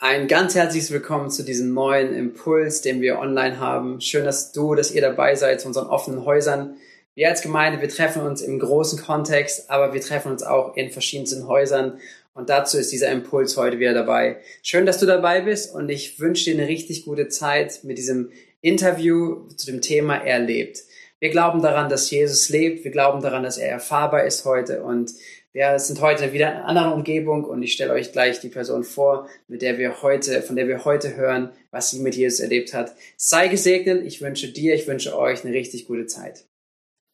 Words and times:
Ein 0.00 0.28
ganz 0.28 0.54
herzliches 0.54 0.92
Willkommen 0.92 1.28
zu 1.28 1.42
diesem 1.42 1.74
neuen 1.74 2.14
Impuls, 2.14 2.82
den 2.82 3.00
wir 3.00 3.18
online 3.18 3.58
haben. 3.58 4.00
Schön, 4.00 4.24
dass 4.24 4.52
du, 4.52 4.76
dass 4.76 4.92
ihr 4.92 5.00
dabei 5.00 5.34
seid 5.34 5.60
zu 5.60 5.66
unseren 5.66 5.88
offenen 5.88 6.24
Häusern. 6.24 6.76
Wir 7.16 7.28
als 7.28 7.42
Gemeinde, 7.42 7.80
wir 7.80 7.88
treffen 7.88 8.22
uns 8.22 8.40
im 8.40 8.60
großen 8.60 9.00
Kontext, 9.00 9.68
aber 9.68 9.92
wir 9.92 10.00
treffen 10.00 10.30
uns 10.30 10.44
auch 10.44 10.76
in 10.76 10.90
verschiedensten 10.90 11.48
Häusern. 11.48 11.98
Und 12.32 12.48
dazu 12.48 12.78
ist 12.78 12.92
dieser 12.92 13.10
Impuls 13.10 13.56
heute 13.56 13.80
wieder 13.80 13.92
dabei. 13.92 14.36
Schön, 14.62 14.86
dass 14.86 15.00
du 15.00 15.06
dabei 15.06 15.40
bist 15.40 15.74
und 15.74 15.88
ich 15.88 16.20
wünsche 16.20 16.44
dir 16.44 16.56
eine 16.56 16.68
richtig 16.68 17.04
gute 17.04 17.26
Zeit 17.26 17.80
mit 17.82 17.98
diesem 17.98 18.30
Interview 18.60 19.48
zu 19.56 19.66
dem 19.66 19.80
Thema 19.80 20.14
Er 20.14 20.38
lebt. 20.38 20.78
Wir 21.18 21.30
glauben 21.30 21.60
daran, 21.60 21.88
dass 21.88 22.08
Jesus 22.08 22.48
lebt. 22.50 22.84
Wir 22.84 22.92
glauben 22.92 23.20
daran, 23.20 23.42
dass 23.42 23.58
er 23.58 23.68
erfahrbar 23.68 24.22
ist 24.22 24.44
heute 24.44 24.84
und 24.84 25.10
wir 25.58 25.76
sind 25.80 26.00
heute 26.00 26.32
wieder 26.32 26.52
in 26.52 26.56
einer 26.58 26.66
anderen 26.66 26.92
Umgebung 26.92 27.42
und 27.42 27.64
ich 27.64 27.72
stelle 27.72 27.92
euch 27.92 28.12
gleich 28.12 28.38
die 28.38 28.48
Person 28.48 28.84
vor, 28.84 29.28
mit 29.48 29.60
der 29.60 29.76
wir 29.76 30.02
heute, 30.02 30.40
von 30.40 30.54
der 30.54 30.68
wir 30.68 30.84
heute 30.84 31.16
hören, 31.16 31.50
was 31.72 31.90
sie 31.90 31.98
mit 31.98 32.14
Jesus 32.14 32.38
erlebt 32.38 32.74
hat. 32.74 32.94
Sei 33.16 33.48
gesegnet. 33.48 34.04
Ich 34.06 34.22
wünsche 34.22 34.52
dir, 34.52 34.76
ich 34.76 34.86
wünsche 34.86 35.18
euch 35.18 35.44
eine 35.44 35.52
richtig 35.52 35.88
gute 35.88 36.06
Zeit. 36.06 36.44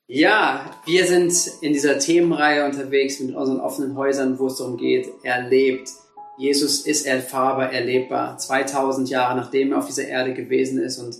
Ja, 0.09 0.79
wir 0.85 1.07
sind 1.07 1.33
in 1.63 1.73
dieser 1.73 1.99
Themenreihe 1.99 2.67
unterwegs 2.67 3.19
mit 3.19 3.35
unseren 3.35 3.61
offenen 3.61 3.97
Häusern, 3.97 4.39
wo 4.39 4.49
es 4.49 4.57
darum 4.57 4.77
geht, 4.77 5.09
er 5.23 5.49
lebt. 5.49 5.89
Jesus 6.37 6.85
ist 6.87 7.07
erfahrbar, 7.07 7.73
erlebbar. 7.73 8.37
2000 8.37 9.09
Jahre 9.09 9.37
nachdem 9.37 9.73
er 9.73 9.79
auf 9.79 9.87
dieser 9.87 10.07
Erde 10.07 10.35
gewesen 10.35 10.83
ist 10.83 10.99
und 10.99 11.17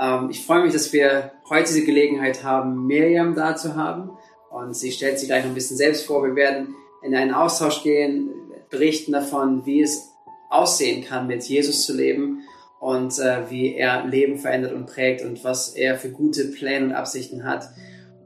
ähm, 0.00 0.30
ich 0.30 0.44
freue 0.44 0.64
mich, 0.64 0.72
dass 0.72 0.92
wir 0.92 1.30
heute 1.48 1.68
diese 1.68 1.84
Gelegenheit 1.84 2.42
haben, 2.42 2.88
Miriam 2.88 3.36
da 3.36 3.54
zu 3.54 3.76
haben. 3.76 4.10
Und 4.56 4.74
sie 4.74 4.90
stellt 4.90 5.18
sich 5.18 5.28
gleich 5.28 5.42
noch 5.42 5.50
ein 5.50 5.54
bisschen 5.54 5.76
selbst 5.76 6.06
vor. 6.06 6.24
Wir 6.24 6.34
werden 6.34 6.74
in 7.02 7.14
einen 7.14 7.34
Austausch 7.34 7.82
gehen, 7.82 8.30
berichten 8.70 9.12
davon, 9.12 9.66
wie 9.66 9.82
es 9.82 10.12
aussehen 10.48 11.04
kann, 11.04 11.26
mit 11.26 11.44
Jesus 11.44 11.84
zu 11.84 11.94
leben 11.94 12.40
und 12.80 13.18
äh, 13.18 13.50
wie 13.50 13.74
er 13.74 14.06
Leben 14.06 14.38
verändert 14.38 14.72
und 14.72 14.86
prägt 14.86 15.22
und 15.22 15.44
was 15.44 15.74
er 15.76 15.98
für 15.98 16.08
gute 16.08 16.46
Pläne 16.46 16.86
und 16.86 16.92
Absichten 16.92 17.44
hat. 17.44 17.68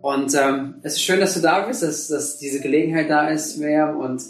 Und 0.03 0.33
ähm, 0.37 0.77
es 0.85 0.95
ist 0.95 1.03
schön, 1.03 1.19
dass 1.19 1.35
du 1.35 1.41
da 1.41 1.67
bist, 1.67 1.83
dass, 1.83 2.07
dass 2.07 2.39
diese 2.39 2.61
Gelegenheit 2.61 3.11
da 3.11 3.29
ist, 3.29 3.57
Miriam. 3.57 3.99
Und 3.99 4.23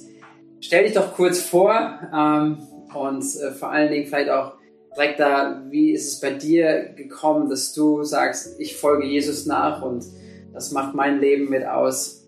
stell 0.61 0.84
dich 0.84 0.95
doch 0.95 1.15
kurz 1.15 1.41
vor 1.43 2.01
ähm, 2.17 2.67
und 2.95 3.25
äh, 3.37 3.53
vor 3.53 3.71
allen 3.71 3.91
Dingen 3.93 4.06
vielleicht 4.06 4.31
auch 4.31 4.55
direkt 4.97 5.21
da, 5.21 5.65
wie 5.69 5.93
ist 5.93 6.09
es 6.09 6.21
bei 6.21 6.31
dir 6.31 6.95
gekommen, 6.97 7.51
dass 7.51 7.75
du 7.75 8.05
sagst, 8.05 8.59
ich 8.59 8.78
folge 8.78 9.06
Jesus 9.06 9.45
nach 9.45 9.83
und 9.83 10.03
das 10.53 10.73
macht 10.73 10.95
mein 10.95 11.20
Leben 11.20 11.48
mit 11.48 11.65
aus. 11.65 12.25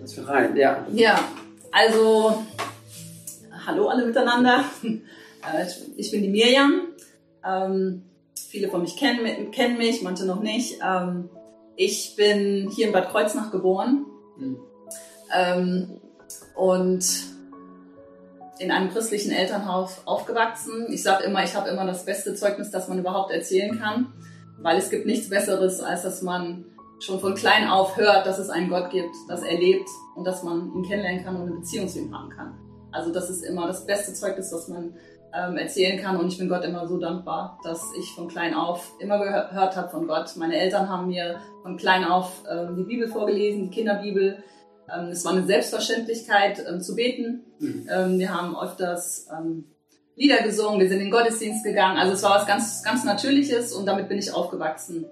Was 0.00 0.14
für 0.14 0.26
rein, 0.26 0.56
ja. 0.56 0.86
Ja, 0.92 1.18
also 1.72 2.44
hallo 3.66 3.88
alle 3.88 4.06
miteinander. 4.06 4.64
Äh, 4.82 5.66
ich 5.96 6.10
bin 6.10 6.22
die 6.22 6.28
Mirjam. 6.28 6.88
Ähm, 7.46 8.02
viele 8.48 8.68
von 8.68 8.82
mich 8.82 8.96
kennen, 8.96 9.52
kennen 9.52 9.78
mich, 9.78 10.02
manche 10.02 10.24
noch 10.24 10.40
nicht. 10.40 10.80
Ähm, 10.84 11.30
ich 11.76 12.16
bin 12.16 12.70
hier 12.74 12.88
in 12.88 12.92
Bad 12.92 13.10
Kreuznach 13.10 13.52
geboren 13.52 14.04
mhm. 14.36 14.56
ähm, 15.32 16.00
und 16.56 17.04
in 18.58 18.72
einem 18.72 18.90
christlichen 18.90 19.30
Elternhaus 19.30 20.02
aufgewachsen. 20.04 20.88
Ich 20.90 21.04
sage 21.04 21.24
immer, 21.24 21.44
ich 21.44 21.54
habe 21.54 21.68
immer 21.68 21.86
das 21.86 22.04
beste 22.04 22.34
Zeugnis, 22.34 22.72
das 22.72 22.88
man 22.88 22.98
überhaupt 22.98 23.30
erzählen 23.30 23.78
kann, 23.78 24.12
weil 24.60 24.76
es 24.76 24.90
gibt 24.90 25.06
nichts 25.06 25.28
Besseres, 25.28 25.80
als 25.80 26.02
dass 26.02 26.22
man 26.22 26.64
schon 27.00 27.20
von 27.20 27.34
klein 27.34 27.68
auf 27.68 27.96
hört, 27.96 28.26
dass 28.26 28.38
es 28.38 28.50
einen 28.50 28.68
Gott 28.68 28.90
gibt, 28.90 29.14
dass 29.28 29.42
er 29.42 29.58
lebt 29.58 29.88
und 30.14 30.24
dass 30.24 30.42
man 30.42 30.72
ihn 30.74 30.82
kennenlernen 30.82 31.24
kann 31.24 31.36
und 31.36 31.42
eine 31.42 31.56
Beziehung 31.56 31.88
zu 31.88 32.00
ihm 32.00 32.16
haben 32.16 32.30
kann. 32.30 32.54
Also 32.90 33.12
das 33.12 33.30
ist 33.30 33.42
immer 33.44 33.66
das 33.66 33.86
beste 33.86 34.14
Zeugnis, 34.14 34.50
das 34.50 34.68
man 34.68 34.94
ähm, 35.34 35.56
erzählen 35.56 36.00
kann 36.00 36.16
und 36.16 36.28
ich 36.28 36.38
bin 36.38 36.48
Gott 36.48 36.64
immer 36.64 36.86
so 36.88 36.98
dankbar, 36.98 37.58
dass 37.62 37.92
ich 37.98 38.12
von 38.12 38.28
klein 38.28 38.54
auf 38.54 38.94
immer 38.98 39.18
gehört 39.18 39.76
habe 39.76 39.88
von 39.90 40.06
Gott. 40.06 40.34
Meine 40.36 40.56
Eltern 40.56 40.88
haben 40.88 41.08
mir 41.08 41.38
von 41.62 41.76
klein 41.76 42.04
auf 42.04 42.42
ähm, 42.50 42.76
die 42.76 42.84
Bibel 42.84 43.08
vorgelesen, 43.08 43.64
die 43.64 43.70
Kinderbibel. 43.70 44.42
Ähm, 44.92 45.08
es 45.08 45.24
war 45.24 45.32
eine 45.32 45.44
Selbstverständlichkeit 45.44 46.64
ähm, 46.66 46.80
zu 46.80 46.96
beten. 46.96 47.44
Mhm. 47.58 47.88
Ähm, 47.90 48.18
wir 48.18 48.34
haben 48.34 48.58
öfters 48.58 49.28
ähm, 49.36 49.66
Lieder 50.16 50.42
gesungen, 50.42 50.80
wir 50.80 50.88
sind 50.88 50.98
in 50.98 51.04
den 51.04 51.12
Gottesdienst 51.12 51.62
gegangen. 51.62 51.98
Also 51.98 52.14
es 52.14 52.22
war 52.22 52.36
was 52.40 52.46
ganz, 52.46 52.82
ganz 52.82 53.04
Natürliches 53.04 53.72
und 53.72 53.86
damit 53.86 54.08
bin 54.08 54.18
ich 54.18 54.32
aufgewachsen. 54.32 55.06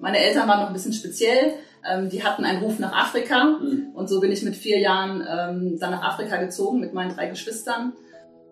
Meine 0.00 0.18
Eltern 0.18 0.48
waren 0.48 0.60
noch 0.60 0.68
ein 0.68 0.72
bisschen 0.72 0.92
speziell. 0.92 1.54
Ähm, 1.88 2.08
die 2.10 2.22
hatten 2.24 2.44
einen 2.44 2.62
Ruf 2.62 2.78
nach 2.78 2.92
Afrika 2.92 3.44
mhm. 3.44 3.90
und 3.94 4.08
so 4.08 4.20
bin 4.20 4.32
ich 4.32 4.42
mit 4.42 4.56
vier 4.56 4.78
Jahren 4.78 5.20
ähm, 5.28 5.78
dann 5.78 5.92
nach 5.92 6.02
Afrika 6.02 6.36
gezogen 6.36 6.80
mit 6.80 6.92
meinen 6.92 7.14
drei 7.14 7.28
Geschwistern. 7.28 7.92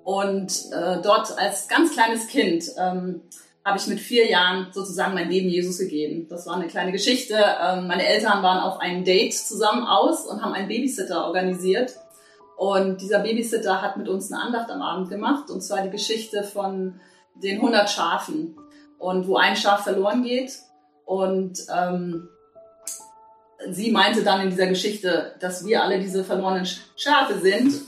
Und 0.05 0.53
äh, 0.73 1.03
dort 1.03 1.37
als 1.37 1.69
ganz 1.69 1.93
kleines 1.93 2.29
Kind 2.29 2.65
ähm, 2.79 3.23
habe 3.65 3.79
ich 3.79 3.87
mit 3.89 3.99
vier 3.99 4.31
Jahren 4.31 4.69
sozusagen 4.73 5.15
mein 5.15 5.29
Leben 5.29 5.49
Jesus 5.49 5.79
gegeben. 5.79 6.29
Das 6.31 6.47
war 6.47 6.55
eine 6.55 6.69
kleine 6.69 6.93
Geschichte. 6.93 7.35
Ähm, 7.35 7.89
meine 7.89 8.07
Eltern 8.07 8.43
waren 8.43 8.61
auf 8.61 8.79
einem 8.79 9.05
Date 9.05 9.35
zusammen 9.35 9.85
aus 9.85 10.25
und 10.25 10.43
haben 10.43 10.53
einen 10.53 10.69
Babysitter 10.69 11.25
organisiert. 11.27 11.97
Und 12.57 13.03
dieser 13.03 13.19
Babysitter 13.19 13.83
hat 13.83 13.97
mit 13.97 14.09
uns 14.09 14.33
eine 14.33 14.41
Andacht 14.41 14.71
am 14.71 14.81
Abend 14.81 15.11
gemacht, 15.11 15.51
und 15.51 15.61
zwar 15.61 15.83
die 15.83 15.91
Geschichte 15.91 16.43
von 16.43 17.01
den 17.35 17.57
100 17.57 17.91
Schafen. 17.91 18.57
Und 18.99 19.27
wo 19.27 19.37
ein 19.37 19.57
Schaf 19.57 19.83
verloren 19.83 20.23
geht 20.23 20.53
und 21.07 21.61
ähm, 21.75 22.29
sie 23.71 23.91
meinte 23.93 24.23
dann 24.23 24.43
in 24.43 24.51
dieser 24.51 24.67
Geschichte, 24.67 25.35
dass 25.41 25.65
wir 25.65 25.83
alle 25.83 26.01
diese 26.01 26.25
verlorenen 26.25 26.67
Schafe 26.97 27.39
sind 27.39 27.81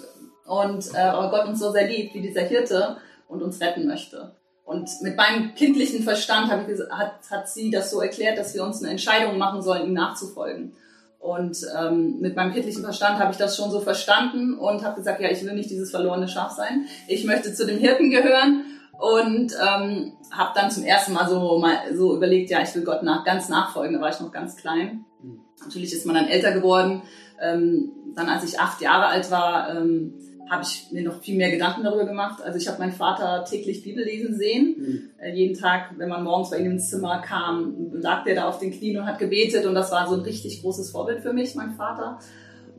und 0.47 0.87
äh, 0.95 1.11
Gott 1.11 1.47
uns 1.47 1.59
so 1.59 1.73
sehr 1.73 1.89
liebt 1.89 2.15
wie 2.15 2.23
dieser 2.23 2.43
Hirte 2.43 2.97
und 3.27 3.43
uns 3.43 3.61
retten 3.61 3.87
möchte. 3.87 4.33
Und 4.65 4.89
mit 5.03 5.17
meinem 5.17 5.55
kindlichen 5.55 6.05
Verstand 6.05 6.51
hat, 6.51 6.61
hat, 6.91 7.13
hat 7.31 7.49
sie 7.49 7.71
das 7.71 7.91
so 7.91 8.01
erklärt, 8.01 8.39
dass 8.39 8.55
wir 8.55 8.63
uns 8.63 8.83
eine 8.83 8.93
Entscheidung 8.93 9.37
machen 9.37 9.63
sollen, 9.63 9.87
ihm 9.87 9.95
nachzufolgen. 9.95 10.75
Und 11.19 11.59
ähm, 11.77 12.21
mit 12.21 12.37
meinem 12.37 12.53
kindlichen 12.53 12.85
Verstand 12.85 13.19
habe 13.19 13.33
ich 13.33 13.39
das 13.39 13.57
schon 13.57 13.73
so 13.73 13.81
verstanden 13.81 14.55
und 14.55 14.85
habe 14.85 14.97
gesagt, 14.97 15.21
ja, 15.21 15.31
ich 15.31 15.45
will 15.45 15.55
nicht 15.55 15.71
dieses 15.71 15.91
verlorene 15.91 16.29
Schaf 16.29 16.53
sein. 16.53 16.87
Ich 17.09 17.25
möchte 17.25 17.53
zu 17.53 17.67
dem 17.67 17.79
Hirten 17.79 18.11
gehören 18.11 18.78
und 18.99 19.53
ähm, 19.53 20.13
habe 20.33 20.51
dann 20.55 20.71
zum 20.71 20.83
ersten 20.83 21.13
Mal 21.13 21.29
so 21.29 21.59
mal 21.59 21.95
so 21.95 22.17
überlegt, 22.17 22.51
ja, 22.51 22.63
ich 22.63 22.75
will 22.75 22.83
Gott 22.83 23.05
nach, 23.05 23.25
ganz 23.25 23.49
nachfolgen. 23.49 23.95
Da 23.95 24.01
war 24.01 24.11
ich 24.11 24.21
noch 24.21 24.33
ganz 24.33 24.57
klein. 24.57 25.05
Mhm. 25.23 25.41
Natürlich 25.63 25.93
ist 25.93 26.05
man 26.05 26.17
dann 26.17 26.27
älter 26.27 26.53
geworden. 26.53 27.03
Ähm, 27.41 27.93
dann, 28.17 28.29
als 28.29 28.43
ich 28.43 28.59
acht 28.59 28.81
Jahre 28.81 29.07
alt 29.07 29.31
war, 29.31 29.77
ähm, 29.77 30.15
habe 30.51 30.63
ich 30.63 30.91
mir 30.91 31.03
noch 31.03 31.21
viel 31.21 31.37
mehr 31.37 31.51
Gedanken 31.51 31.85
darüber 31.85 32.07
gemacht. 32.07 32.43
Also 32.43 32.59
ich 32.59 32.67
habe 32.67 32.81
meinen 32.81 32.93
Vater 32.93 33.45
täglich 33.45 33.85
Bibel 33.85 34.03
lesen 34.03 34.37
sehen. 34.37 34.75
Mhm. 34.77 35.11
Äh, 35.19 35.33
jeden 35.33 35.57
Tag, 35.57 35.91
wenn 35.97 36.09
man 36.09 36.25
morgens 36.25 36.51
bei 36.51 36.59
ihm 36.59 36.73
ins 36.73 36.91
Zimmer 36.91 37.21
kam, 37.21 37.93
lag 37.93 38.25
der 38.25 38.35
da 38.35 38.49
auf 38.49 38.59
den 38.59 38.73
Knien 38.73 38.99
und 38.99 39.07
hat 39.07 39.21
gebetet. 39.21 39.65
Und 39.65 39.75
das 39.77 39.93
war 39.93 40.09
so 40.09 40.15
ein 40.15 40.23
richtig 40.23 40.61
großes 40.63 40.91
Vorbild 40.91 41.21
für 41.21 41.33
mich, 41.33 41.55
mein 41.55 41.75
Vater. 41.75 42.19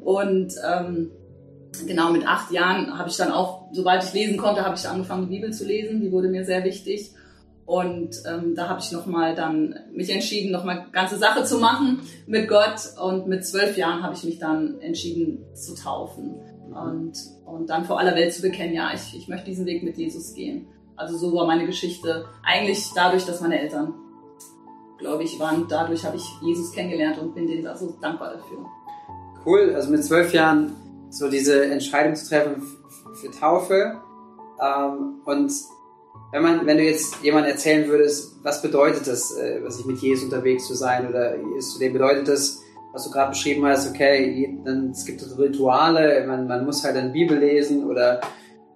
Und 0.04 0.54
ähm, 0.70 1.12
genau 1.86 2.12
mit 2.12 2.28
acht 2.28 2.52
Jahren 2.52 2.98
habe 2.98 3.10
ich 3.10 3.18
dann 3.18 3.32
auch, 3.32 3.70
sobald 3.72 4.04
ich 4.04 4.14
lesen 4.14 4.38
konnte, 4.38 4.66
habe 4.66 4.76
ich 4.76 4.88
angefangen, 4.88 5.30
die 5.30 5.36
Bibel 5.36 5.54
zu 5.54 5.66
lesen. 5.66 6.02
Die 6.02 6.12
wurde 6.12 6.30
mir 6.30 6.46
sehr 6.46 6.64
wichtig. 6.64 7.12
Und 7.66 8.24
ähm, 8.28 8.56
da 8.56 8.68
habe 8.68 8.80
ich 8.80 8.92
nochmal 8.92 9.36
dann 9.36 9.76
mich 9.94 10.10
entschieden, 10.10 10.52
nochmal 10.52 10.88
ganze 10.92 11.18
Sache 11.18 11.44
zu 11.44 11.60
machen 11.60 12.02
mit 12.26 12.48
Gott. 12.48 12.80
Und 13.00 13.28
mit 13.28 13.46
zwölf 13.46 13.78
Jahren 13.78 14.02
habe 14.02 14.16
ich 14.16 14.24
mich 14.24 14.40
dann 14.40 14.80
entschieden 14.82 15.46
zu 15.54 15.76
taufen 15.76 16.36
und, 16.74 17.14
und 17.46 17.70
dann 17.70 17.86
vor 17.86 18.00
aller 18.00 18.16
Welt 18.16 18.34
zu 18.34 18.42
bekennen, 18.42 18.74
ja, 18.74 18.92
ich, 18.94 19.16
ich 19.16 19.28
möchte 19.28 19.46
diesen 19.46 19.66
Weg 19.66 19.84
mit 19.84 19.98
Jesus 19.98 20.34
gehen. 20.34 20.68
Also 20.96 21.18
so 21.18 21.34
war 21.34 21.46
meine 21.46 21.66
Geschichte. 21.66 22.26
Eigentlich 22.44 22.92
dadurch, 22.96 23.26
dass 23.26 23.42
meine 23.42 23.60
Eltern, 23.60 23.94
glaube 24.98 25.24
ich, 25.24 25.40
waren, 25.40 25.68
dadurch 25.70 26.04
habe 26.06 26.18
ich 26.18 26.26
Jesus 26.42 26.72
kennengelernt 26.72 27.20
und 27.20 27.36
bin 27.36 27.48
denen 27.48 27.64
da 27.64 27.78
so 27.78 27.96
dankbar 28.02 28.34
dafür. 28.34 28.66
Cool, 29.46 29.74
also 29.76 29.92
mit 29.92 30.04
zwölf 30.04 30.34
Jahren 30.34 30.76
so 31.10 31.30
diese 31.30 31.66
Entscheidung 31.66 32.16
zu 32.16 32.28
treffen 32.28 32.62
für 33.16 33.32
Taufe. 33.32 33.98
Ähm, 34.62 35.22
und 35.26 35.52
wenn 36.32 36.44
man, 36.44 36.66
wenn 36.66 36.78
du 36.78 36.84
jetzt 36.84 37.24
jemand 37.24 37.48
erzählen 37.48 37.88
würdest, 37.88 38.36
was 38.44 38.62
bedeutet 38.62 39.08
das, 39.08 39.36
äh, 39.38 39.62
was 39.64 39.80
ich 39.80 39.86
mit 39.86 39.98
Jesus 40.00 40.26
unterwegs 40.26 40.68
zu 40.68 40.76
sein 40.76 41.08
oder 41.08 41.36
zu 41.60 41.80
dem 41.80 41.94
bedeutet 41.94 42.28
das, 42.28 42.62
was 42.94 43.04
du 43.04 43.12
gerade 43.12 43.32
beschrieben 43.32 43.66
hast, 43.66 43.90
okay, 43.90 44.60
dann, 44.64 44.92
es 44.92 45.06
gibt 45.06 45.24
Rituale, 45.38 46.26
man, 46.28 46.48
man 46.48 46.66
muss 46.66 46.84
halt 46.84 46.98
eine 46.98 47.12
Bibel 47.12 47.38
lesen 47.38 47.86
oder, 47.86 48.20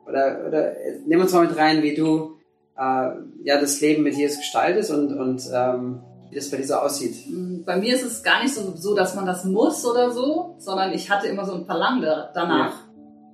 oder, 0.08 0.46
oder 0.48 0.74
nimm 1.06 1.22
uns 1.22 1.34
mal 1.34 1.48
mit 1.48 1.58
rein, 1.58 1.82
wie 1.82 1.96
du 1.96 2.38
äh, 2.78 3.10
ja 3.44 3.60
das 3.60 3.82
Leben 3.82 4.04
mit 4.04 4.16
Jesus 4.16 4.38
gestaltest 4.38 4.92
und, 4.92 5.14
und 5.14 5.44
ähm, 5.54 6.02
wie 6.34 6.40
das 6.40 6.50
bei 6.50 6.58
dir 6.58 6.66
so 6.66 6.74
aussieht. 6.74 7.16
Bei 7.64 7.78
mir 7.78 7.94
ist 7.94 8.04
es 8.04 8.24
gar 8.24 8.42
nicht 8.42 8.54
so, 8.54 8.74
so, 8.76 8.96
dass 8.96 9.14
man 9.14 9.26
das 9.26 9.46
muss 9.46 9.86
oder 9.86 10.12
so, 10.12 10.56
sondern 10.58 10.92
ich 10.94 11.10
hatte 11.12 11.28
immer 11.28 11.46
so 11.46 11.54
ein 11.54 11.66
Verlangen 11.66 12.02
danach, 12.02 12.74
ja. 12.74 12.80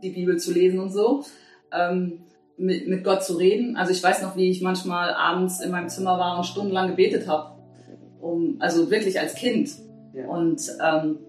die 0.03 0.09
Bibel 0.09 0.37
zu 0.37 0.51
lesen 0.51 0.79
und 0.79 0.91
so. 0.91 1.23
Ähm, 1.71 2.25
mit, 2.57 2.89
mit 2.89 3.05
Gott 3.05 3.23
zu 3.23 3.37
reden. 3.37 3.77
Also 3.77 3.93
ich 3.93 4.03
weiß 4.03 4.21
noch, 4.21 4.35
wie 4.35 4.49
ich 4.49 4.61
manchmal 4.61 5.13
abends 5.13 5.61
in 5.61 5.71
meinem 5.71 5.87
Zimmer 5.87 6.19
war 6.19 6.37
und 6.37 6.43
stundenlang 6.45 6.89
gebetet 6.89 7.25
habe. 7.27 7.57
Um, 8.19 8.57
also 8.59 8.91
wirklich 8.91 9.17
als 9.17 9.35
Kind. 9.35 9.69
Ja. 10.13 10.27
Und 10.27 10.61
ähm, 10.83 11.19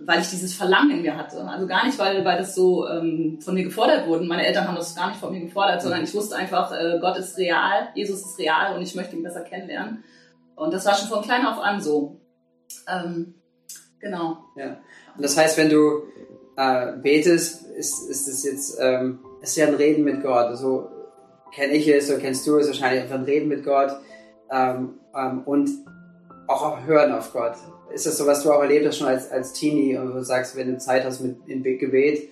weil 0.00 0.20
ich 0.20 0.30
dieses 0.30 0.54
Verlangen 0.54 0.92
in 0.92 1.02
mir 1.02 1.18
hatte. 1.18 1.42
Also 1.42 1.66
gar 1.66 1.84
nicht, 1.84 1.98
weil, 1.98 2.24
weil 2.24 2.38
das 2.38 2.54
so 2.54 2.88
ähm, 2.88 3.38
von 3.42 3.52
mir 3.52 3.64
gefordert 3.64 4.06
wurde. 4.06 4.24
Meine 4.24 4.46
Eltern 4.46 4.66
haben 4.66 4.76
das 4.76 4.94
gar 4.94 5.08
nicht 5.08 5.20
von 5.20 5.30
mir 5.30 5.40
gefordert, 5.40 5.82
sondern 5.82 6.02
ich 6.04 6.14
wusste 6.14 6.36
einfach, 6.36 6.72
äh, 6.72 6.98
Gott 7.00 7.18
ist 7.18 7.36
real, 7.36 7.88
Jesus 7.94 8.22
ist 8.22 8.38
real 8.38 8.74
und 8.74 8.82
ich 8.82 8.94
möchte 8.94 9.16
ihn 9.16 9.22
besser 9.22 9.42
kennenlernen. 9.42 10.04
Und 10.58 10.74
das 10.74 10.84
war 10.84 10.94
schon 10.94 11.08
von 11.08 11.22
klein 11.22 11.46
auf 11.46 11.58
an 11.58 11.80
so. 11.80 12.20
Ähm, 12.88 13.34
genau. 14.00 14.38
Ja. 14.56 14.78
Und 15.16 15.22
das 15.22 15.36
heißt, 15.36 15.56
wenn 15.56 15.70
du 15.70 16.02
äh, 16.56 16.96
betest, 16.96 17.66
ist, 17.66 18.08
ist 18.10 18.26
es 18.26 18.44
jetzt, 18.44 18.76
ähm, 18.80 19.20
ist 19.40 19.56
ja 19.56 19.66
ein 19.66 19.74
Reden 19.74 20.04
mit 20.04 20.22
Gott. 20.22 20.56
So 20.58 20.88
kenne 21.54 21.74
ich 21.74 21.86
es, 21.88 22.08
so 22.08 22.18
kennst 22.18 22.46
du 22.46 22.56
es 22.58 22.66
wahrscheinlich, 22.66 23.02
einfach 23.02 23.16
ein 23.16 23.24
Reden 23.24 23.48
mit 23.48 23.64
Gott 23.64 23.92
ähm, 24.50 24.98
ähm, 25.14 25.42
und 25.44 25.70
auch 26.48 26.84
hören 26.84 27.12
auf 27.12 27.32
Gott. 27.32 27.54
Ist 27.92 28.06
das 28.06 28.18
so, 28.18 28.26
was 28.26 28.42
du 28.42 28.52
auch 28.52 28.60
erlebt 28.60 28.86
hast 28.86 28.98
schon 28.98 29.06
als, 29.06 29.30
als 29.30 29.52
Teenie 29.52 29.96
und 29.96 30.12
du 30.12 30.24
sagst, 30.24 30.56
wenn 30.56 30.72
du 30.72 30.78
Zeit 30.78 31.04
hast 31.04 31.20
mit 31.20 31.36
im 31.46 31.62
Gebet? 31.62 32.30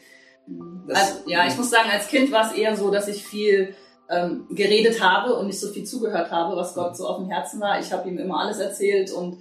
Also, 0.89 1.21
ja, 1.27 1.47
ich 1.47 1.57
muss 1.57 1.71
sagen, 1.71 1.89
als 1.91 2.09
Kind 2.09 2.31
war 2.33 2.51
es 2.51 2.59
eher 2.59 2.77
so, 2.77 2.91
dass 2.91 3.09
ich 3.09 3.27
viel 3.27 3.75
ähm, 4.09 4.47
geredet 4.51 5.03
habe 5.03 5.35
und 5.35 5.47
nicht 5.47 5.61
so 5.61 5.69
viel 5.69 5.85
zugehört 5.85 6.31
habe, 6.31 6.57
was 6.57 6.75
Gott 6.75 6.97
so 6.97 7.07
auf 7.07 7.19
dem 7.19 7.29
Herzen 7.29 7.61
war. 7.61 7.81
Ich 7.81 7.93
habe 7.93 8.09
ihm 8.09 8.19
immer 8.19 8.41
alles 8.41 8.59
erzählt 8.59 9.11
und 9.11 9.39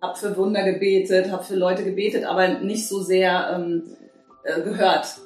habe 0.00 0.18
für 0.18 0.36
Wunder 0.36 0.64
gebetet, 0.64 1.30
habe 1.30 1.44
für 1.44 1.56
Leute 1.56 1.84
gebetet, 1.84 2.24
aber 2.24 2.48
nicht 2.60 2.88
so 2.88 3.00
sehr 3.00 3.50
ähm, 3.54 3.84
äh, 4.44 4.60
gehört. 4.62 5.18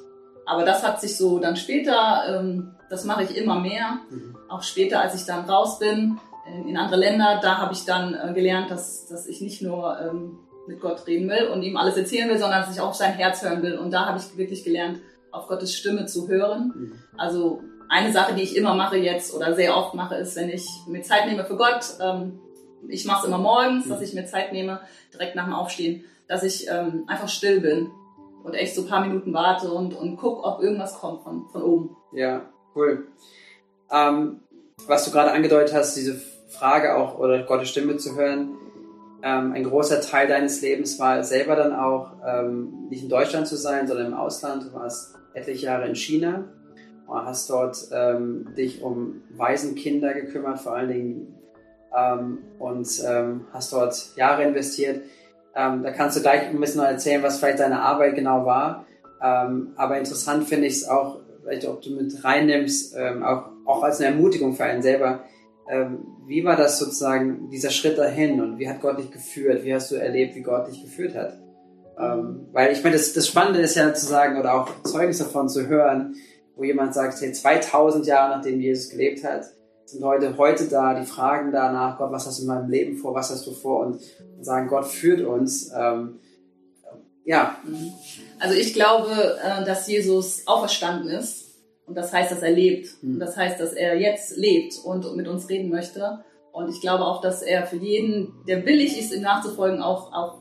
Aber 0.45 0.65
das 0.65 0.83
hat 0.83 0.99
sich 0.99 1.15
so 1.15 1.39
dann 1.39 1.55
später, 1.55 2.23
ähm, 2.27 2.75
das 2.89 3.05
mache 3.05 3.23
ich 3.23 3.37
immer 3.37 3.59
mehr. 3.59 3.99
Mhm. 4.09 4.35
Auch 4.49 4.63
später, 4.63 4.99
als 4.99 5.15
ich 5.15 5.25
dann 5.25 5.45
raus 5.45 5.79
bin 5.79 6.19
in, 6.47 6.69
in 6.69 6.77
andere 6.77 6.99
Länder, 6.99 7.39
da 7.41 7.59
habe 7.59 7.73
ich 7.73 7.85
dann 7.85 8.13
äh, 8.13 8.33
gelernt, 8.33 8.69
dass, 8.71 9.07
dass 9.07 9.27
ich 9.27 9.41
nicht 9.41 9.61
nur 9.61 9.97
ähm, 9.99 10.39
mit 10.67 10.81
Gott 10.81 11.07
reden 11.07 11.29
will 11.29 11.47
und 11.47 11.63
ihm 11.63 11.77
alles 11.77 11.97
erzählen 11.97 12.29
will, 12.29 12.37
sondern 12.37 12.61
dass 12.61 12.73
ich 12.73 12.81
auch 12.81 12.89
auf 12.89 12.95
sein 12.95 13.13
Herz 13.13 13.43
hören 13.43 13.61
will. 13.61 13.77
Und 13.77 13.91
da 13.91 14.05
habe 14.05 14.19
ich 14.19 14.37
wirklich 14.37 14.63
gelernt, 14.63 14.99
auf 15.31 15.47
Gottes 15.47 15.75
Stimme 15.75 16.05
zu 16.05 16.27
hören. 16.27 16.73
Mhm. 16.75 16.91
Also 17.17 17.61
eine 17.89 18.11
Sache, 18.11 18.35
die 18.35 18.43
ich 18.43 18.55
immer 18.55 18.75
mache 18.75 18.97
jetzt 18.97 19.33
oder 19.33 19.53
sehr 19.55 19.75
oft 19.75 19.93
mache, 19.93 20.15
ist, 20.15 20.35
wenn 20.35 20.49
ich 20.49 20.67
mir 20.87 21.01
Zeit 21.01 21.27
nehme 21.27 21.45
für 21.45 21.55
Gott, 21.55 21.85
ähm, 22.01 22.39
ich 22.87 23.05
mache 23.05 23.21
es 23.21 23.27
immer 23.27 23.37
morgens, 23.37 23.87
dass 23.87 23.99
mhm. 23.99 24.05
ich 24.05 24.13
mir 24.13 24.25
Zeit 24.25 24.51
nehme, 24.51 24.81
direkt 25.13 25.35
nach 25.35 25.45
dem 25.45 25.53
Aufstehen, 25.53 26.03
dass 26.27 26.43
ich 26.43 26.67
ähm, 26.69 27.03
einfach 27.07 27.29
still 27.29 27.61
bin 27.61 27.91
und 28.43 28.53
echt 28.53 28.75
so 28.75 28.81
ein 28.81 28.87
paar 28.87 29.05
Minuten 29.05 29.33
warte 29.33 29.71
und, 29.71 29.93
und 29.93 30.17
guck, 30.17 30.45
ob 30.45 30.61
irgendwas 30.61 30.99
kommt 30.99 31.23
von, 31.23 31.47
von 31.49 31.63
oben. 31.63 31.95
Ja, 32.11 32.41
cool. 32.75 33.07
Ähm, 33.91 34.41
was 34.87 35.05
du 35.05 35.11
gerade 35.11 35.31
angedeutet 35.31 35.73
hast, 35.73 35.95
diese 35.95 36.19
Frage 36.49 36.95
auch 36.95 37.17
oder 37.17 37.43
Gottes 37.43 37.69
Stimme 37.69 37.97
zu 37.97 38.15
hören, 38.15 38.55
ähm, 39.21 39.53
ein 39.53 39.63
großer 39.63 40.01
Teil 40.01 40.27
deines 40.27 40.61
Lebens 40.61 40.99
war 40.99 41.23
selber 41.23 41.55
dann 41.55 41.73
auch 41.73 42.11
ähm, 42.25 42.87
nicht 42.89 43.03
in 43.03 43.09
Deutschland 43.09 43.47
zu 43.47 43.55
sein, 43.55 43.87
sondern 43.87 44.07
im 44.07 44.13
Ausland. 44.13 44.63
Du 44.63 44.73
warst 44.73 45.15
etliche 45.33 45.67
Jahre 45.67 45.87
in 45.87 45.95
China 45.95 46.43
hast 47.13 47.49
dort 47.49 47.77
ähm, 47.91 48.49
dich 48.57 48.81
um 48.81 49.21
Waisenkinder 49.35 50.13
gekümmert, 50.13 50.59
vor 50.59 50.73
allen 50.73 50.89
Dingen 50.89 51.35
ähm, 51.95 52.39
und 52.59 52.87
ähm, 53.07 53.45
hast 53.51 53.73
dort 53.73 54.15
Jahre 54.15 54.43
investiert. 54.43 55.01
Ähm, 55.55 55.83
da 55.83 55.91
kannst 55.91 56.17
du 56.17 56.21
gleich 56.21 56.47
ein 56.47 56.59
bisschen 56.59 56.81
erzählen, 56.81 57.21
was 57.21 57.39
vielleicht 57.39 57.59
deine 57.59 57.81
Arbeit 57.81 58.15
genau 58.15 58.45
war. 58.45 58.85
Ähm, 59.21 59.73
aber 59.75 59.97
interessant 59.97 60.47
finde 60.47 60.67
ich 60.67 60.77
es 60.77 60.89
auch, 60.89 61.19
vielleicht 61.41 61.67
ob 61.67 61.81
du 61.81 61.91
mit 61.91 62.23
reinnimmst, 62.23 62.95
ähm, 62.97 63.23
auch, 63.23 63.49
auch 63.65 63.83
als 63.83 63.99
eine 63.99 64.09
Ermutigung 64.09 64.55
für 64.55 64.63
einen 64.65 64.81
selber. 64.81 65.23
Wie 66.25 66.43
war 66.43 66.57
das 66.57 66.77
sozusagen, 66.77 67.49
dieser 67.49 67.69
Schritt 67.69 67.97
dahin 67.97 68.41
und 68.41 68.59
wie 68.59 68.67
hat 68.67 68.81
Gott 68.81 68.99
dich 68.99 69.09
geführt? 69.11 69.63
Wie 69.63 69.73
hast 69.73 69.91
du 69.91 69.95
erlebt, 69.95 70.35
wie 70.35 70.41
Gott 70.41 70.67
dich 70.67 70.81
geführt 70.81 71.15
hat? 71.15 71.39
Weil 72.51 72.73
ich 72.73 72.83
meine, 72.83 72.97
das, 72.97 73.13
das 73.13 73.25
Spannende 73.25 73.61
ist 73.61 73.75
ja 73.75 73.93
zu 73.93 74.05
sagen 74.05 74.37
oder 74.37 74.55
auch 74.55 74.83
Zeugnis 74.83 75.19
davon 75.19 75.47
zu 75.47 75.67
hören, 75.67 76.15
wo 76.55 76.63
jemand 76.63 76.93
sagt, 76.93 77.19
hey, 77.21 77.31
2000 77.31 78.05
Jahre 78.05 78.35
nachdem 78.35 78.61
Jesus 78.61 78.89
gelebt 78.89 79.23
hat, 79.23 79.45
sind 79.85 80.01
Leute 80.01 80.37
heute 80.37 80.67
da, 80.67 80.99
die 80.99 81.05
fragen 81.05 81.51
danach, 81.51 81.97
Gott, 81.97 82.11
was 82.11 82.25
hast 82.25 82.39
du 82.39 82.43
in 82.43 82.47
meinem 82.47 82.69
Leben 82.69 82.97
vor, 82.97 83.13
was 83.13 83.31
hast 83.31 83.45
du 83.45 83.51
vor 83.51 83.85
und 83.85 84.01
sagen, 84.41 84.67
Gott 84.67 84.85
führt 84.85 85.21
uns. 85.21 85.71
Ähm, 85.75 86.19
ja. 87.25 87.57
Mhm. 87.65 87.93
Also 88.39 88.55
ich 88.55 88.73
glaube, 88.73 89.37
äh, 89.43 89.63
dass 89.65 89.87
Jesus 89.87 90.43
auferstanden 90.45 91.09
ist 91.09 91.43
und 91.85 91.95
das 91.95 92.13
heißt, 92.13 92.31
dass 92.31 92.41
er 92.41 92.51
lebt. 92.51 93.01
Mhm. 93.01 93.15
Und 93.15 93.19
das 93.19 93.35
heißt, 93.37 93.59
dass 93.59 93.73
er 93.73 93.99
jetzt 93.99 94.37
lebt 94.37 94.75
und 94.83 95.15
mit 95.15 95.27
uns 95.27 95.49
reden 95.49 95.69
möchte. 95.69 96.23
Und 96.51 96.69
ich 96.69 96.81
glaube 96.81 97.05
auch, 97.05 97.21
dass 97.21 97.41
er 97.41 97.65
für 97.65 97.77
jeden, 97.77 98.33
der 98.47 98.65
willig 98.65 98.99
ist, 98.99 99.13
ihm 99.13 99.21
nachzufolgen, 99.21 99.81
auch, 99.81 100.13
auch, 100.13 100.37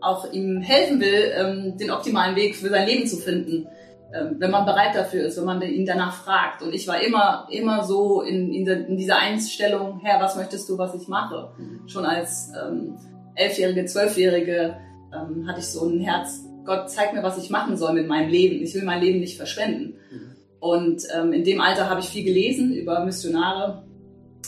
auch 0.00 0.30
ihm 0.32 0.60
helfen 0.60 1.00
will, 1.00 1.32
ähm, 1.34 1.78
den 1.78 1.90
optimalen 1.90 2.36
Weg 2.36 2.56
für 2.56 2.68
sein 2.68 2.86
Leben 2.86 3.06
zu 3.06 3.16
finden. 3.16 3.66
Ähm, 4.14 4.36
wenn 4.38 4.52
man 4.52 4.64
bereit 4.64 4.94
dafür 4.94 5.24
ist, 5.24 5.36
wenn 5.36 5.44
man 5.44 5.60
ihn 5.62 5.84
danach 5.84 6.14
fragt. 6.14 6.62
Und 6.62 6.72
ich 6.72 6.86
war 6.86 7.00
immer, 7.00 7.48
immer 7.50 7.82
so 7.82 8.22
in, 8.22 8.52
in, 8.52 8.64
der, 8.64 8.86
in 8.86 8.96
dieser 8.96 9.18
Einstellung, 9.18 10.00
Herr, 10.00 10.20
was 10.20 10.36
möchtest 10.36 10.68
du, 10.68 10.78
was 10.78 10.94
ich 10.94 11.08
mache? 11.08 11.50
Mhm. 11.58 11.88
Schon 11.88 12.04
als 12.04 12.52
ähm, 12.54 12.96
Elfjährige, 13.34 13.84
Zwölfjährige 13.84 14.76
ähm, 15.12 15.48
hatte 15.48 15.58
ich 15.58 15.66
so 15.66 15.88
ein 15.88 16.00
Herz, 16.00 16.44
Gott, 16.64 16.88
zeig 16.88 17.14
mir, 17.14 17.22
was 17.24 17.36
ich 17.38 17.50
machen 17.50 17.76
soll 17.76 17.94
mit 17.94 18.06
meinem 18.06 18.28
Leben. 18.28 18.62
Ich 18.62 18.74
will 18.74 18.84
mein 18.84 19.02
Leben 19.02 19.18
nicht 19.18 19.36
verschwenden. 19.36 19.94
Mhm. 20.10 20.36
Und 20.60 21.02
ähm, 21.16 21.32
in 21.32 21.42
dem 21.42 21.60
Alter 21.60 21.90
habe 21.90 22.00
ich 22.00 22.06
viel 22.06 22.24
gelesen 22.24 22.74
über 22.74 23.04
Missionare. 23.04 23.82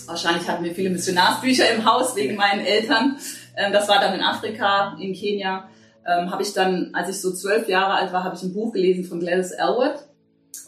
Wahrscheinlich 0.06 0.48
hatten 0.48 0.64
wir 0.64 0.74
viele 0.74 0.90
Missionarsbücher 0.90 1.68
im 1.74 1.84
Haus 1.84 2.14
wegen 2.14 2.36
meinen 2.36 2.64
Eltern. 2.64 3.16
Ähm, 3.56 3.72
das 3.72 3.88
war 3.88 4.00
dann 4.00 4.14
in 4.14 4.20
Afrika, 4.20 4.96
in 5.00 5.14
Kenia 5.14 5.68
ähm, 6.08 6.30
habe 6.30 6.42
ich 6.42 6.54
dann, 6.54 6.90
als 6.94 7.10
ich 7.10 7.20
so 7.20 7.32
zwölf 7.32 7.68
Jahre 7.68 7.94
alt 7.94 8.12
war, 8.12 8.24
habe 8.24 8.34
ich 8.34 8.42
ein 8.42 8.54
Buch 8.54 8.72
gelesen 8.72 9.04
von 9.04 9.20
Gladys 9.20 9.50
Elwood. 9.52 9.94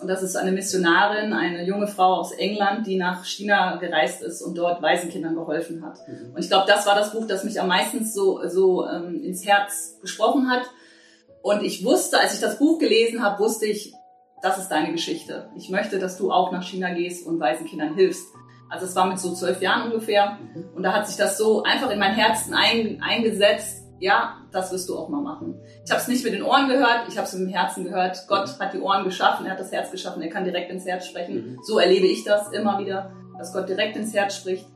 Und 0.01 0.09
das 0.09 0.23
ist 0.23 0.37
eine 0.37 0.53
Missionarin, 0.53 1.33
eine 1.33 1.65
junge 1.65 1.87
Frau 1.87 2.17
aus 2.17 2.33
England, 2.33 2.87
die 2.87 2.97
nach 2.97 3.25
China 3.25 3.77
gereist 3.77 4.23
ist 4.23 4.43
und 4.43 4.57
dort 4.57 4.83
Waisenkindern 4.83 5.35
geholfen 5.35 5.85
hat. 5.85 5.99
Mhm. 6.07 6.35
Und 6.35 6.39
ich 6.39 6.49
glaube, 6.49 6.67
das 6.67 6.87
war 6.87 6.95
das 6.95 7.13
Buch, 7.13 7.27
das 7.27 7.45
mich 7.45 7.61
am 7.61 7.69
meisten 7.69 8.05
so, 8.05 8.47
so 8.49 8.87
ähm, 8.87 9.23
ins 9.23 9.47
Herz 9.47 9.99
gesprochen 10.01 10.51
hat. 10.51 10.63
Und 11.43 11.63
ich 11.63 11.85
wusste, 11.85 12.19
als 12.19 12.35
ich 12.35 12.41
das 12.41 12.59
Buch 12.59 12.79
gelesen 12.79 13.23
habe, 13.23 13.43
wusste 13.43 13.67
ich, 13.67 13.95
das 14.43 14.59
ist 14.59 14.69
deine 14.69 14.93
Geschichte. 14.93 15.49
Ich 15.57 15.71
möchte, 15.71 15.99
dass 15.99 16.19
du 16.19 16.31
auch 16.31 16.53
nach 16.53 16.63
China 16.63 16.93
gehst 16.93 17.27
und 17.27 17.41
Waisenkindern 17.41 17.95
hilfst. 17.95 18.27
Also 18.71 18.87
es 18.87 18.95
war 18.95 19.07
mit 19.07 19.19
so 19.19 19.35
zwölf 19.35 19.61
Jahren 19.61 19.91
ungefähr. 19.91 20.39
Mhm. 20.55 20.69
Und 20.77 20.83
da 20.83 20.93
hat 20.93 21.09
sich 21.09 21.17
das 21.17 21.39
so 21.39 21.63
einfach 21.63 21.91
in 21.91 21.99
mein 21.99 22.15
Herzen 22.15 22.55
ein, 22.55 23.03
eingesetzt, 23.03 23.80
ja, 24.01 24.39
das 24.51 24.73
wirst 24.73 24.89
du 24.89 24.99
auch 24.99 25.09
mal 25.09 25.21
machen. 25.21 25.61
Ich 25.85 25.91
habe 25.91 26.01
es 26.01 26.09
nicht 26.09 26.25
mit 26.25 26.33
den 26.33 26.43
Ohren 26.43 26.69
gehört, 26.69 27.07
ich 27.09 27.17
habe 27.17 27.27
es 27.27 27.35
mit 27.35 27.49
dem 27.49 27.53
Herzen 27.53 27.85
gehört. 27.85 28.25
Gott 28.27 28.59
hat 28.59 28.73
die 28.73 28.81
Ohren 28.81 29.05
geschaffen, 29.05 29.47
er 29.47 29.53
hat 29.53 29.61
das 29.61 29.71
Herz 29.71 29.91
geschaffen, 29.91 30.23
er 30.23 30.31
kann 30.31 30.45
direkt 30.45 30.71
ins 30.71 30.87
Herz 30.87 31.07
sprechen. 31.07 31.35
Mhm. 31.35 31.59
So 31.63 31.79
erlebe 31.79 32.07
ich 32.07 32.25
das 32.25 32.51
immer 32.51 32.79
wieder, 32.79 33.13
dass 33.39 33.53
Gott 33.53 33.69
direkt 33.69 33.97
ins 33.97 34.15
Herz 34.15 34.37
spricht. 34.37 34.67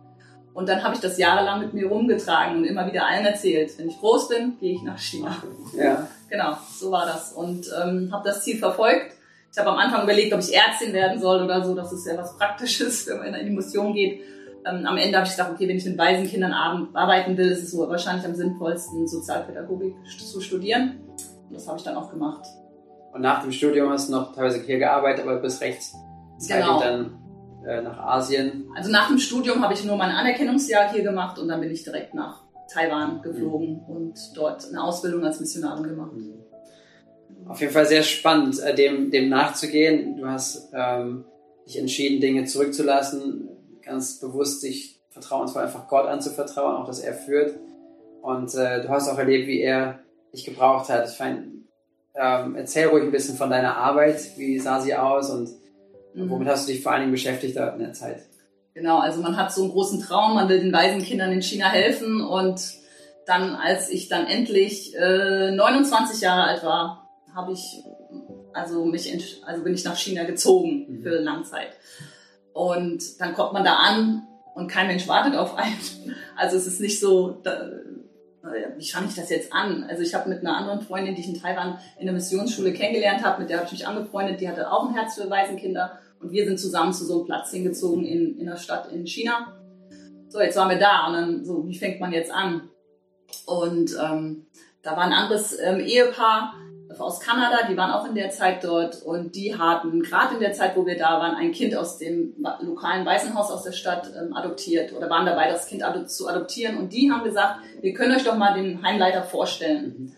Und 0.52 0.68
dann 0.68 0.84
habe 0.84 0.94
ich 0.94 1.00
das 1.00 1.18
jahrelang 1.18 1.60
mit 1.60 1.74
mir 1.74 1.88
rumgetragen 1.88 2.58
und 2.58 2.64
immer 2.64 2.86
wieder 2.86 3.06
allen 3.06 3.24
erzählt. 3.24 3.76
Wenn 3.76 3.88
ich 3.88 3.98
groß 3.98 4.28
bin, 4.28 4.56
gehe 4.60 4.74
ich 4.74 4.82
nach 4.82 4.98
China. 4.98 5.36
Ja. 5.76 6.06
Genau, 6.28 6.56
so 6.70 6.92
war 6.92 7.06
das. 7.06 7.32
Und 7.32 7.66
ähm, 7.82 8.10
habe 8.12 8.28
das 8.28 8.44
Ziel 8.44 8.58
verfolgt. 8.58 9.14
Ich 9.50 9.58
habe 9.58 9.70
am 9.70 9.78
Anfang 9.78 10.04
überlegt, 10.04 10.32
ob 10.32 10.40
ich 10.40 10.54
Ärztin 10.54 10.92
werden 10.92 11.20
soll 11.20 11.42
oder 11.42 11.64
so. 11.64 11.74
Das 11.74 11.92
ist 11.92 12.06
ja 12.06 12.16
was 12.16 12.36
Praktisches, 12.36 13.06
wenn 13.08 13.18
man 13.18 13.34
in 13.34 13.46
die 13.46 13.52
Mission 13.52 13.94
geht 13.94 14.20
ähm, 14.66 14.86
am 14.86 14.96
Ende 14.96 15.16
habe 15.18 15.26
ich 15.26 15.36
gedacht, 15.36 15.50
okay, 15.52 15.68
wenn 15.68 15.76
ich 15.76 15.84
mit 15.84 15.98
Waisenkindern 15.98 16.52
arbeiten 16.52 17.36
will, 17.36 17.50
ist 17.50 17.62
es 17.62 17.70
so 17.72 17.88
wahrscheinlich 17.88 18.24
am 18.24 18.34
sinnvollsten, 18.34 19.06
Sozialpädagogik 19.06 19.94
zu 20.06 20.40
studieren. 20.40 21.00
Und 21.48 21.54
das 21.54 21.68
habe 21.68 21.78
ich 21.78 21.84
dann 21.84 21.96
auch 21.96 22.10
gemacht. 22.10 22.44
Und 23.12 23.20
nach 23.20 23.42
dem 23.42 23.52
Studium 23.52 23.90
hast 23.90 24.08
du 24.08 24.12
noch 24.12 24.34
teilweise 24.34 24.60
hier 24.60 24.78
gearbeitet, 24.78 25.24
aber 25.24 25.36
bis 25.36 25.60
rechts 25.60 25.94
genau. 26.48 26.80
dann 26.80 27.18
äh, 27.66 27.80
nach 27.80 27.98
Asien. 27.98 28.68
Also 28.74 28.90
nach 28.90 29.08
dem 29.08 29.18
Studium 29.18 29.62
habe 29.62 29.74
ich 29.74 29.84
nur 29.84 29.96
mein 29.96 30.10
Anerkennungsjahr 30.10 30.92
hier 30.92 31.02
gemacht 31.02 31.38
und 31.38 31.48
dann 31.48 31.60
bin 31.60 31.70
ich 31.70 31.84
direkt 31.84 32.14
nach 32.14 32.42
Taiwan 32.72 33.22
geflogen 33.22 33.82
mhm. 33.86 33.96
und 33.96 34.18
dort 34.34 34.66
eine 34.68 34.82
Ausbildung 34.82 35.24
als 35.24 35.40
Missionarin 35.40 35.84
gemacht. 35.84 36.12
Mhm. 36.12 36.34
Auf 37.46 37.60
jeden 37.60 37.72
Fall 37.72 37.86
sehr 37.86 38.02
spannend, 38.02 38.58
äh, 38.60 38.74
dem, 38.74 39.10
dem 39.10 39.28
nachzugehen. 39.28 40.16
Du 40.16 40.26
hast 40.26 40.72
ähm, 40.74 41.24
dich 41.66 41.78
entschieden, 41.78 42.20
Dinge 42.20 42.44
zurückzulassen, 42.46 43.48
ganz 43.84 44.20
bewusst 44.20 44.60
sich 44.60 45.00
vertrauensvoll 45.10 45.62
einfach 45.62 45.88
Gott 45.88 46.06
anzuvertrauen, 46.06 46.76
auch 46.76 46.86
dass 46.86 47.00
er 47.00 47.14
führt. 47.14 47.54
Und 48.22 48.54
äh, 48.54 48.82
du 48.82 48.88
hast 48.88 49.08
auch 49.08 49.18
erlebt, 49.18 49.46
wie 49.46 49.60
er 49.60 50.00
dich 50.32 50.44
gebraucht 50.44 50.88
hat. 50.88 51.08
Ich 51.08 51.18
meine, 51.18 51.52
ähm, 52.14 52.56
erzähl 52.56 52.88
ruhig 52.88 53.04
ein 53.04 53.12
bisschen 53.12 53.36
von 53.36 53.50
deiner 53.50 53.76
Arbeit. 53.76 54.36
Wie 54.36 54.58
sah 54.58 54.80
sie 54.80 54.94
aus 54.94 55.30
und 55.30 55.50
mhm. 56.14 56.30
womit 56.30 56.48
hast 56.48 56.68
du 56.68 56.72
dich 56.72 56.82
vor 56.82 56.92
allen 56.92 57.02
Dingen 57.02 57.12
beschäftigt 57.12 57.56
in 57.56 57.78
der 57.78 57.92
Zeit? 57.92 58.22
Genau, 58.74 58.98
also 58.98 59.20
man 59.20 59.36
hat 59.36 59.52
so 59.52 59.62
einen 59.62 59.70
großen 59.70 60.00
Traum, 60.00 60.34
man 60.34 60.48
will 60.48 60.60
den 60.60 60.72
Waisenkindern 60.72 61.30
in 61.30 61.42
China 61.42 61.68
helfen 61.68 62.20
und 62.20 62.60
dann, 63.26 63.54
als 63.54 63.88
ich 63.88 64.08
dann 64.08 64.26
endlich 64.26 64.94
äh, 64.96 65.52
29 65.52 66.20
Jahre 66.20 66.42
alt 66.42 66.64
war, 66.64 67.08
habe 67.34 67.52
ich 67.52 67.84
also 68.52 68.84
mich 68.84 69.12
also 69.44 69.62
bin 69.62 69.74
ich 69.74 69.84
nach 69.84 69.96
China 69.96 70.24
gezogen 70.24 70.86
mhm. 70.88 71.02
für 71.02 71.20
Langzeit. 71.20 71.70
Und 72.54 73.20
dann 73.20 73.34
kommt 73.34 73.52
man 73.52 73.64
da 73.64 73.74
an 73.74 74.26
und 74.54 74.68
kein 74.68 74.86
Mensch 74.86 75.06
wartet 75.06 75.36
auf 75.36 75.56
einen. 75.56 75.76
Also 76.36 76.56
es 76.56 76.66
ist 76.66 76.80
nicht 76.80 76.98
so, 76.98 77.40
wie 78.76 78.90
fange 78.90 79.06
ich 79.06 79.14
das 79.14 79.30
jetzt 79.30 79.52
an? 79.52 79.84
Also 79.88 80.02
ich 80.02 80.14
habe 80.14 80.28
mit 80.28 80.40
einer 80.40 80.56
anderen 80.56 80.80
Freundin, 80.80 81.14
die 81.14 81.20
ich 81.20 81.28
in 81.28 81.40
Taiwan 81.40 81.78
in 81.98 82.06
der 82.06 82.12
Missionsschule 82.12 82.72
kennengelernt 82.72 83.24
habe, 83.24 83.40
mit 83.40 83.50
der 83.50 83.58
habe 83.58 83.66
ich 83.66 83.72
mich 83.72 83.86
angefreundet, 83.86 84.40
die 84.40 84.48
hatte 84.48 84.70
auch 84.70 84.88
ein 84.88 84.94
Herz 84.94 85.14
für 85.14 85.30
Waisenkinder 85.30 85.98
und 86.20 86.32
wir 86.32 86.44
sind 86.44 86.58
zusammen 86.58 86.92
zu 86.92 87.04
so 87.04 87.18
einem 87.18 87.26
Platz 87.26 87.52
hingezogen 87.52 88.04
in, 88.04 88.38
in 88.38 88.48
einer 88.48 88.56
Stadt 88.56 88.90
in 88.90 89.06
China. 89.06 89.60
So, 90.28 90.40
jetzt 90.40 90.56
waren 90.56 90.70
wir 90.70 90.78
da 90.78 91.06
und 91.06 91.12
dann 91.12 91.44
so, 91.44 91.68
wie 91.68 91.78
fängt 91.78 92.00
man 92.00 92.12
jetzt 92.12 92.32
an? 92.32 92.68
Und 93.46 93.96
ähm, 94.02 94.46
da 94.82 94.92
war 94.92 95.04
ein 95.04 95.12
anderes 95.12 95.56
ähm, 95.60 95.80
Ehepaar, 95.80 96.54
aus 97.00 97.20
Kanada, 97.20 97.66
die 97.68 97.76
waren 97.76 97.90
auch 97.90 98.06
in 98.06 98.14
der 98.14 98.30
Zeit 98.30 98.64
dort 98.64 99.02
und 99.02 99.34
die 99.34 99.56
hatten 99.56 100.02
gerade 100.02 100.34
in 100.34 100.40
der 100.40 100.52
Zeit, 100.52 100.76
wo 100.76 100.86
wir 100.86 100.96
da 100.96 101.18
waren, 101.20 101.34
ein 101.34 101.52
Kind 101.52 101.76
aus 101.76 101.98
dem 101.98 102.34
lokalen 102.60 103.04
Waisenhaus 103.06 103.50
aus 103.50 103.62
der 103.62 103.72
Stadt 103.72 104.10
ähm, 104.16 104.34
adoptiert 104.34 104.92
oder 104.92 105.08
waren 105.10 105.26
dabei, 105.26 105.48
das 105.48 105.66
Kind 105.66 105.82
ado 105.82 106.04
zu 106.04 106.28
adoptieren 106.28 106.78
und 106.78 106.92
die 106.92 107.10
haben 107.10 107.24
gesagt, 107.24 107.60
wir 107.80 107.94
können 107.94 108.14
euch 108.14 108.24
doch 108.24 108.36
mal 108.36 108.54
den 108.54 108.82
Heimleiter 108.82 109.22
vorstellen 109.22 109.94
mhm. 109.98 110.12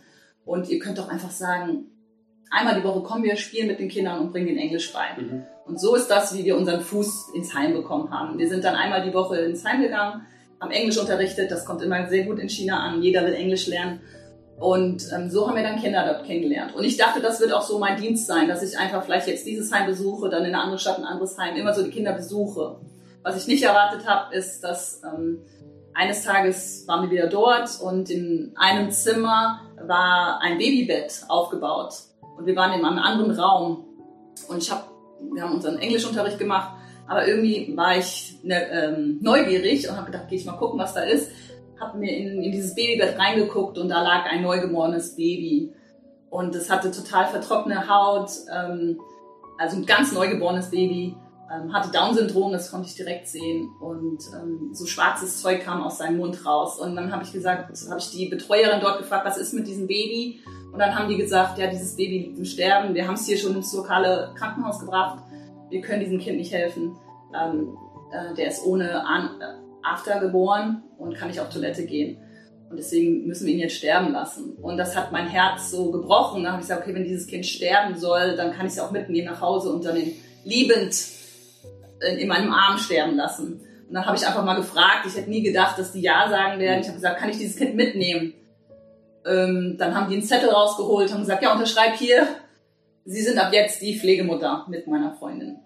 und 0.44 0.68
ihr 0.68 0.78
könnt 0.78 0.98
doch 0.98 1.08
einfach 1.08 1.30
sagen, 1.30 1.86
einmal 2.50 2.74
die 2.80 2.84
Woche 2.84 3.02
kommen 3.02 3.24
wir, 3.24 3.36
spielen 3.36 3.68
mit 3.68 3.78
den 3.78 3.88
Kindern 3.88 4.20
und 4.20 4.32
bringen 4.32 4.46
den 4.46 4.58
Englisch 4.58 4.92
bei. 4.92 5.20
Mhm. 5.20 5.42
Und 5.66 5.80
so 5.80 5.94
ist 5.96 6.08
das, 6.08 6.36
wie 6.36 6.44
wir 6.44 6.56
unseren 6.56 6.80
Fuß 6.80 7.30
ins 7.34 7.54
Heim 7.54 7.72
bekommen 7.72 8.10
haben. 8.10 8.38
Wir 8.38 8.48
sind 8.48 8.64
dann 8.64 8.76
einmal 8.76 9.02
die 9.02 9.14
Woche 9.14 9.38
ins 9.38 9.64
Heim 9.64 9.82
gegangen, 9.82 10.26
haben 10.60 10.70
Englisch 10.70 10.98
unterrichtet, 10.98 11.50
das 11.50 11.64
kommt 11.64 11.82
immer 11.82 12.08
sehr 12.08 12.24
gut 12.24 12.38
in 12.38 12.48
China 12.48 12.80
an, 12.80 13.02
jeder 13.02 13.24
will 13.24 13.34
Englisch 13.34 13.66
lernen 13.66 14.00
und 14.58 15.06
ähm, 15.14 15.30
so 15.30 15.46
haben 15.46 15.56
wir 15.56 15.62
dann 15.62 15.80
Kinder 15.80 16.04
dort 16.06 16.24
kennengelernt. 16.24 16.74
Und 16.74 16.84
ich 16.84 16.96
dachte, 16.96 17.20
das 17.20 17.40
wird 17.40 17.52
auch 17.52 17.62
so 17.62 17.78
mein 17.78 18.00
Dienst 18.00 18.26
sein, 18.26 18.48
dass 18.48 18.62
ich 18.62 18.78
einfach 18.78 19.04
vielleicht 19.04 19.26
jetzt 19.26 19.46
dieses 19.46 19.70
Heim 19.70 19.86
besuche, 19.86 20.30
dann 20.30 20.44
in 20.44 20.54
einer 20.54 20.62
anderen 20.62 20.78
Stadt 20.78 20.98
ein 20.98 21.04
anderes 21.04 21.36
Heim, 21.38 21.56
immer 21.56 21.74
so 21.74 21.82
die 21.82 21.90
Kinder 21.90 22.12
besuche. 22.12 22.80
Was 23.22 23.36
ich 23.36 23.46
nicht 23.48 23.62
erwartet 23.62 24.06
habe, 24.06 24.34
ist, 24.34 24.62
dass 24.62 25.02
ähm, 25.04 25.40
eines 25.92 26.24
Tages 26.24 26.84
waren 26.86 27.02
wir 27.02 27.10
wieder 27.10 27.26
dort 27.26 27.80
und 27.82 28.08
in 28.08 28.52
einem 28.56 28.90
Zimmer 28.90 29.60
war 29.86 30.40
ein 30.40 30.56
Babybett 30.56 31.24
aufgebaut. 31.28 31.94
Und 32.38 32.46
wir 32.46 32.56
waren 32.56 32.78
in 32.78 32.84
einem 32.84 32.98
anderen 32.98 33.32
Raum. 33.32 33.84
Und 34.48 34.62
ich 34.62 34.70
hab, 34.70 34.88
wir 35.32 35.42
haben 35.42 35.54
unseren 35.54 35.78
Englischunterricht 35.78 36.38
gemacht, 36.38 36.70
aber 37.08 37.26
irgendwie 37.26 37.76
war 37.76 37.96
ich 37.96 38.38
ne, 38.42 38.68
ähm, 38.70 39.18
neugierig 39.20 39.88
und 39.88 39.96
habe 39.96 40.06
gedacht, 40.06 40.28
gehe 40.28 40.38
ich 40.38 40.46
mal 40.46 40.56
gucken, 40.56 40.78
was 40.78 40.94
da 40.94 41.02
ist 41.02 41.30
habe 41.80 41.98
mir 41.98 42.16
in, 42.16 42.42
in 42.42 42.52
dieses 42.52 42.74
Babybett 42.74 43.18
reingeguckt 43.18 43.78
und 43.78 43.88
da 43.88 44.02
lag 44.02 44.24
ein 44.26 44.42
neugeborenes 44.42 45.16
Baby. 45.16 45.72
Und 46.30 46.54
es 46.54 46.70
hatte 46.70 46.90
total 46.90 47.26
vertrocknete 47.26 47.88
Haut, 47.88 48.30
ähm, 48.52 49.00
also 49.58 49.76
ein 49.76 49.86
ganz 49.86 50.12
neugeborenes 50.12 50.70
Baby, 50.70 51.16
ähm, 51.52 51.72
hatte 51.72 51.90
Down-Syndrom, 51.90 52.52
das 52.52 52.70
konnte 52.70 52.88
ich 52.88 52.96
direkt 52.96 53.28
sehen. 53.28 53.70
Und 53.80 54.18
ähm, 54.34 54.70
so 54.72 54.86
schwarzes 54.86 55.40
Zeug 55.40 55.62
kam 55.62 55.82
aus 55.82 55.98
seinem 55.98 56.18
Mund 56.18 56.44
raus. 56.44 56.78
Und 56.78 56.96
dann 56.96 57.12
habe 57.12 57.22
ich 57.22 57.32
gesagt, 57.32 57.70
habe 57.88 58.00
ich 58.00 58.10
die 58.10 58.26
Betreuerin 58.26 58.80
dort 58.80 58.98
gefragt, 58.98 59.24
was 59.24 59.36
ist 59.36 59.54
mit 59.54 59.66
diesem 59.66 59.86
Baby? 59.86 60.40
Und 60.72 60.78
dann 60.78 60.94
haben 60.94 61.08
die 61.08 61.16
gesagt, 61.16 61.58
ja, 61.58 61.68
dieses 61.68 61.96
Baby 61.96 62.18
liegt 62.18 62.38
im 62.38 62.44
Sterben. 62.44 62.94
Wir 62.94 63.06
haben 63.06 63.14
es 63.14 63.26
hier 63.26 63.38
schon 63.38 63.54
ins 63.54 63.72
lokale 63.72 64.32
Krankenhaus 64.34 64.80
gebracht. 64.80 65.22
Wir 65.70 65.80
können 65.80 66.00
diesem 66.00 66.18
Kind 66.18 66.38
nicht 66.38 66.52
helfen. 66.52 66.96
Ähm, 67.34 67.76
äh, 68.10 68.34
der 68.34 68.48
ist 68.48 68.64
ohne 68.64 69.06
An 69.06 69.30
After 69.86 70.20
geboren 70.20 70.82
und 70.98 71.16
kann 71.16 71.28
nicht 71.28 71.40
auf 71.40 71.50
Toilette 71.50 71.84
gehen. 71.86 72.18
Und 72.68 72.78
deswegen 72.78 73.26
müssen 73.26 73.46
wir 73.46 73.54
ihn 73.54 73.60
jetzt 73.60 73.76
sterben 73.76 74.12
lassen. 74.12 74.56
Und 74.60 74.76
das 74.76 74.96
hat 74.96 75.12
mein 75.12 75.28
Herz 75.28 75.70
so 75.70 75.92
gebrochen. 75.92 76.42
Da 76.42 76.50
habe 76.50 76.60
ich 76.60 76.66
gesagt, 76.66 76.82
okay, 76.82 76.94
wenn 76.94 77.04
dieses 77.04 77.26
Kind 77.26 77.46
sterben 77.46 77.96
soll, 77.96 78.36
dann 78.36 78.52
kann 78.52 78.66
ich 78.66 78.72
es 78.72 78.80
auch 78.80 78.90
mitnehmen 78.90 79.26
nach 79.26 79.40
Hause 79.40 79.70
und 79.72 79.84
dann 79.84 79.96
liebend 80.44 80.96
in 82.18 82.28
meinem 82.28 82.52
Arm 82.52 82.76
sterben 82.78 83.16
lassen. 83.16 83.60
Und 83.88 83.94
dann 83.94 84.04
habe 84.04 84.16
ich 84.16 84.26
einfach 84.26 84.44
mal 84.44 84.56
gefragt. 84.56 85.06
Ich 85.06 85.16
hätte 85.16 85.30
nie 85.30 85.42
gedacht, 85.42 85.78
dass 85.78 85.92
die 85.92 86.00
Ja 86.00 86.28
sagen 86.28 86.58
werden. 86.58 86.80
Ich 86.80 86.88
habe 86.88 86.96
gesagt, 86.96 87.20
kann 87.20 87.30
ich 87.30 87.38
dieses 87.38 87.56
Kind 87.56 87.76
mitnehmen? 87.76 88.34
Ähm, 89.24 89.76
dann 89.78 89.94
haben 89.94 90.08
die 90.08 90.16
einen 90.16 90.24
Zettel 90.24 90.50
rausgeholt, 90.50 91.12
haben 91.12 91.20
gesagt, 91.20 91.42
ja, 91.42 91.52
unterschreib 91.52 91.94
hier. 91.94 92.26
Sie 93.04 93.22
sind 93.22 93.38
ab 93.38 93.52
jetzt 93.52 93.80
die 93.80 93.98
Pflegemutter 93.98 94.66
mit 94.68 94.88
meiner 94.88 95.14
Freundin. 95.14 95.58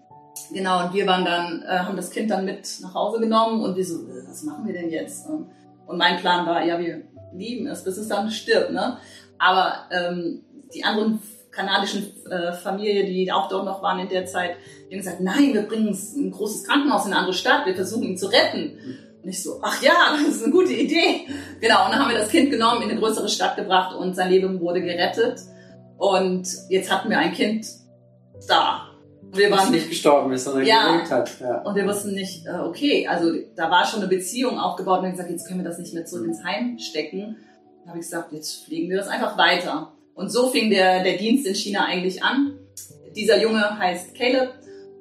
Genau, 0.53 0.85
und 0.85 0.93
wir 0.93 1.07
waren 1.07 1.25
dann, 1.25 1.63
äh, 1.63 1.79
haben 1.79 1.95
das 1.95 2.11
Kind 2.11 2.31
dann 2.31 2.45
mit 2.45 2.67
nach 2.81 2.93
Hause 2.93 3.19
genommen 3.19 3.61
und 3.63 3.75
wir 3.75 3.85
so, 3.85 3.95
äh, 4.07 4.27
was 4.27 4.43
machen 4.43 4.65
wir 4.65 4.73
denn 4.73 4.89
jetzt? 4.89 5.27
Und 5.27 5.97
mein 5.97 6.17
Plan 6.17 6.45
war, 6.45 6.63
ja, 6.63 6.79
wir 6.79 7.03
lieben 7.33 7.67
es, 7.67 7.83
bis 7.83 7.97
es 7.97 8.07
dann 8.07 8.29
stirbt, 8.31 8.71
ne? 8.71 8.97
Aber 9.37 9.87
ähm, 9.91 10.43
die 10.73 10.83
anderen 10.83 11.21
kanadischen 11.51 12.11
äh, 12.29 12.53
Familie, 12.53 13.05
die 13.05 13.31
auch 13.31 13.49
dort 13.49 13.65
noch 13.65 13.81
waren 13.81 13.99
in 13.99 14.09
der 14.09 14.25
Zeit, 14.25 14.55
die 14.89 14.95
haben 14.95 14.99
gesagt, 14.99 15.21
nein, 15.21 15.53
wir 15.53 15.63
bringen 15.63 15.89
ein 15.89 16.31
großes 16.31 16.65
Krankenhaus 16.65 17.05
in 17.05 17.11
eine 17.11 17.19
andere 17.19 17.33
Stadt, 17.33 17.65
wir 17.65 17.75
versuchen 17.75 18.03
ihn 18.03 18.17
zu 18.17 18.27
retten. 18.27 18.77
Und 19.21 19.29
ich 19.29 19.43
so, 19.43 19.59
ach 19.61 19.81
ja, 19.81 19.93
das 20.11 20.35
ist 20.35 20.43
eine 20.43 20.51
gute 20.51 20.73
Idee. 20.73 21.27
Genau, 21.59 21.85
und 21.85 21.91
dann 21.91 21.99
haben 21.99 22.11
wir 22.11 22.17
das 22.17 22.29
Kind 22.29 22.51
genommen, 22.51 22.83
in 22.83 22.91
eine 22.91 22.99
größere 22.99 23.29
Stadt 23.29 23.55
gebracht 23.55 23.95
und 23.95 24.15
sein 24.15 24.29
Leben 24.29 24.59
wurde 24.59 24.81
gerettet. 24.81 25.41
Und 25.97 26.47
jetzt 26.69 26.91
hatten 26.91 27.09
wir 27.09 27.19
ein 27.19 27.33
Kind 27.33 27.65
da 28.47 28.90
wir 29.33 29.51
waren 29.51 29.71
nicht 29.71 29.89
gestorben 29.89 30.33
ist, 30.33 30.43
sondern 30.43 30.65
ja, 30.65 30.91
gelebt 30.91 31.11
hat. 31.11 31.39
Ja. 31.39 31.61
Und 31.61 31.75
wir 31.75 31.85
wussten 31.85 32.13
nicht, 32.13 32.45
äh, 32.45 32.59
okay, 32.59 33.07
also 33.07 33.31
da 33.55 33.69
war 33.69 33.85
schon 33.85 33.99
eine 33.99 34.09
Beziehung 34.09 34.59
aufgebaut 34.59 34.97
und 34.97 35.03
wir 35.03 35.09
haben 35.09 35.15
gesagt, 35.15 35.31
jetzt 35.31 35.47
können 35.47 35.63
wir 35.63 35.69
das 35.69 35.79
nicht 35.79 35.93
mehr 35.93 36.05
zurück 36.05 36.27
ins 36.27 36.43
Heim 36.43 36.77
stecken. 36.79 37.37
Dann 37.79 37.89
habe 37.89 37.99
ich 37.99 38.05
gesagt, 38.05 38.31
jetzt 38.31 38.65
fliegen 38.65 38.89
wir 38.89 38.97
das 38.97 39.07
einfach 39.07 39.37
weiter. 39.37 39.93
Und 40.13 40.31
so 40.31 40.49
fing 40.49 40.69
der, 40.69 41.03
der 41.03 41.17
Dienst 41.17 41.47
in 41.47 41.55
China 41.55 41.85
eigentlich 41.85 42.23
an. 42.23 42.57
Dieser 43.15 43.41
Junge 43.41 43.77
heißt 43.77 44.15
Caleb, 44.15 44.49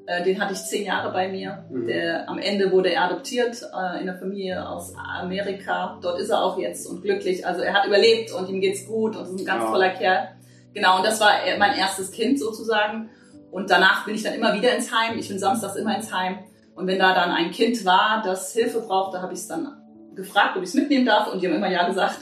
äh, 0.06 0.24
den 0.24 0.40
hatte 0.40 0.54
ich 0.54 0.60
zehn 0.60 0.86
Jahre 0.86 1.12
bei 1.12 1.28
mir. 1.28 1.64
Mhm. 1.70 1.86
Der, 1.86 2.28
am 2.28 2.38
Ende 2.38 2.72
wurde 2.72 2.92
er 2.92 3.04
adoptiert 3.04 3.62
äh, 3.62 4.00
in 4.00 4.06
der 4.06 4.16
Familie 4.16 4.66
aus 4.66 4.94
Amerika. 4.96 5.98
Dort 6.02 6.20
ist 6.20 6.30
er 6.30 6.42
auch 6.42 6.58
jetzt 6.58 6.86
und 6.86 7.02
glücklich. 7.02 7.46
Also 7.46 7.62
er 7.62 7.74
hat 7.74 7.86
überlebt 7.86 8.32
und 8.32 8.48
ihm 8.48 8.60
geht's 8.60 8.86
gut 8.86 9.16
und 9.16 9.24
ist 9.24 9.40
ein 9.40 9.44
ganz 9.44 9.64
ja. 9.64 9.70
toller 9.70 9.90
Kerl. 9.90 10.28
Genau, 10.72 10.98
und 10.98 11.06
das 11.06 11.20
war 11.20 11.32
mein 11.58 11.76
erstes 11.76 12.12
Kind 12.12 12.38
sozusagen. 12.38 13.10
Und 13.50 13.70
danach 13.70 14.04
bin 14.04 14.14
ich 14.14 14.22
dann 14.22 14.34
immer 14.34 14.54
wieder 14.54 14.74
ins 14.74 14.92
Heim. 14.92 15.18
Ich 15.18 15.28
bin 15.28 15.38
samstags 15.38 15.76
immer 15.76 15.96
ins 15.96 16.12
Heim. 16.12 16.38
Und 16.74 16.86
wenn 16.86 16.98
da 16.98 17.14
dann 17.14 17.30
ein 17.30 17.50
Kind 17.50 17.84
war, 17.84 18.22
das 18.24 18.52
Hilfe 18.52 18.80
brauchte, 18.80 19.20
habe 19.20 19.32
ich 19.32 19.40
es 19.40 19.48
dann 19.48 19.76
gefragt, 20.14 20.56
ob 20.56 20.62
ich 20.62 20.68
es 20.68 20.74
mitnehmen 20.74 21.06
darf. 21.06 21.32
Und 21.32 21.42
die 21.42 21.48
haben 21.48 21.56
immer 21.56 21.70
ja 21.70 21.86
gesagt. 21.86 22.18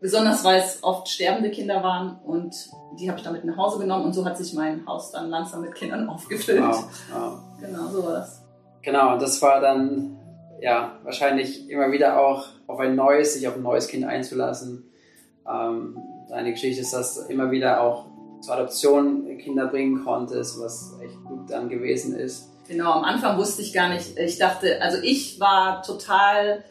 Besonders 0.00 0.44
weil 0.44 0.60
es 0.60 0.78
oft 0.82 1.08
sterbende 1.08 1.50
Kinder 1.50 1.82
waren. 1.82 2.18
Und 2.24 2.54
die 2.98 3.08
habe 3.08 3.18
ich 3.18 3.24
dann 3.24 3.32
mit 3.32 3.44
nach 3.44 3.56
Hause 3.56 3.78
genommen. 3.78 4.04
Und 4.04 4.12
so 4.12 4.24
hat 4.24 4.36
sich 4.36 4.54
mein 4.54 4.86
Haus 4.86 5.10
dann 5.10 5.30
langsam 5.30 5.62
mit 5.62 5.74
Kindern 5.74 6.08
aufgefüllt. 6.08 6.62
Wow, 6.62 6.84
wow. 7.12 7.38
Genau, 7.60 7.88
so 7.88 8.04
war 8.04 8.12
das. 8.12 8.42
Genau, 8.82 9.14
und 9.14 9.22
das 9.22 9.40
war 9.40 9.60
dann 9.60 10.18
ja 10.60 10.98
wahrscheinlich 11.02 11.68
immer 11.68 11.90
wieder 11.90 12.20
auch 12.20 12.46
auf 12.66 12.78
ein 12.80 12.94
neues, 12.94 13.34
sich 13.34 13.48
auf 13.48 13.56
ein 13.56 13.62
neues 13.62 13.88
Kind 13.88 14.04
einzulassen. 14.04 14.90
Ähm, 15.50 15.98
deine 16.28 16.52
Geschichte 16.52 16.80
ist 16.80 16.92
das 16.92 17.16
immer 17.28 17.50
wieder 17.50 17.80
auch 17.80 18.06
zur 18.44 18.54
Adoption 18.54 19.38
Kinder 19.38 19.66
bringen 19.66 20.04
konntest, 20.04 20.60
was 20.60 20.98
echt 21.02 21.22
gut 21.24 21.50
dann 21.50 21.68
gewesen 21.68 22.16
ist. 22.16 22.50
Genau, 22.68 22.92
am 22.92 23.04
Anfang 23.04 23.38
wusste 23.38 23.62
ich 23.62 23.72
gar 23.72 23.88
nicht. 23.90 24.18
Ich 24.18 24.38
dachte, 24.38 24.80
also 24.80 24.98
ich 25.02 25.38
war 25.38 25.82
total 25.82 26.64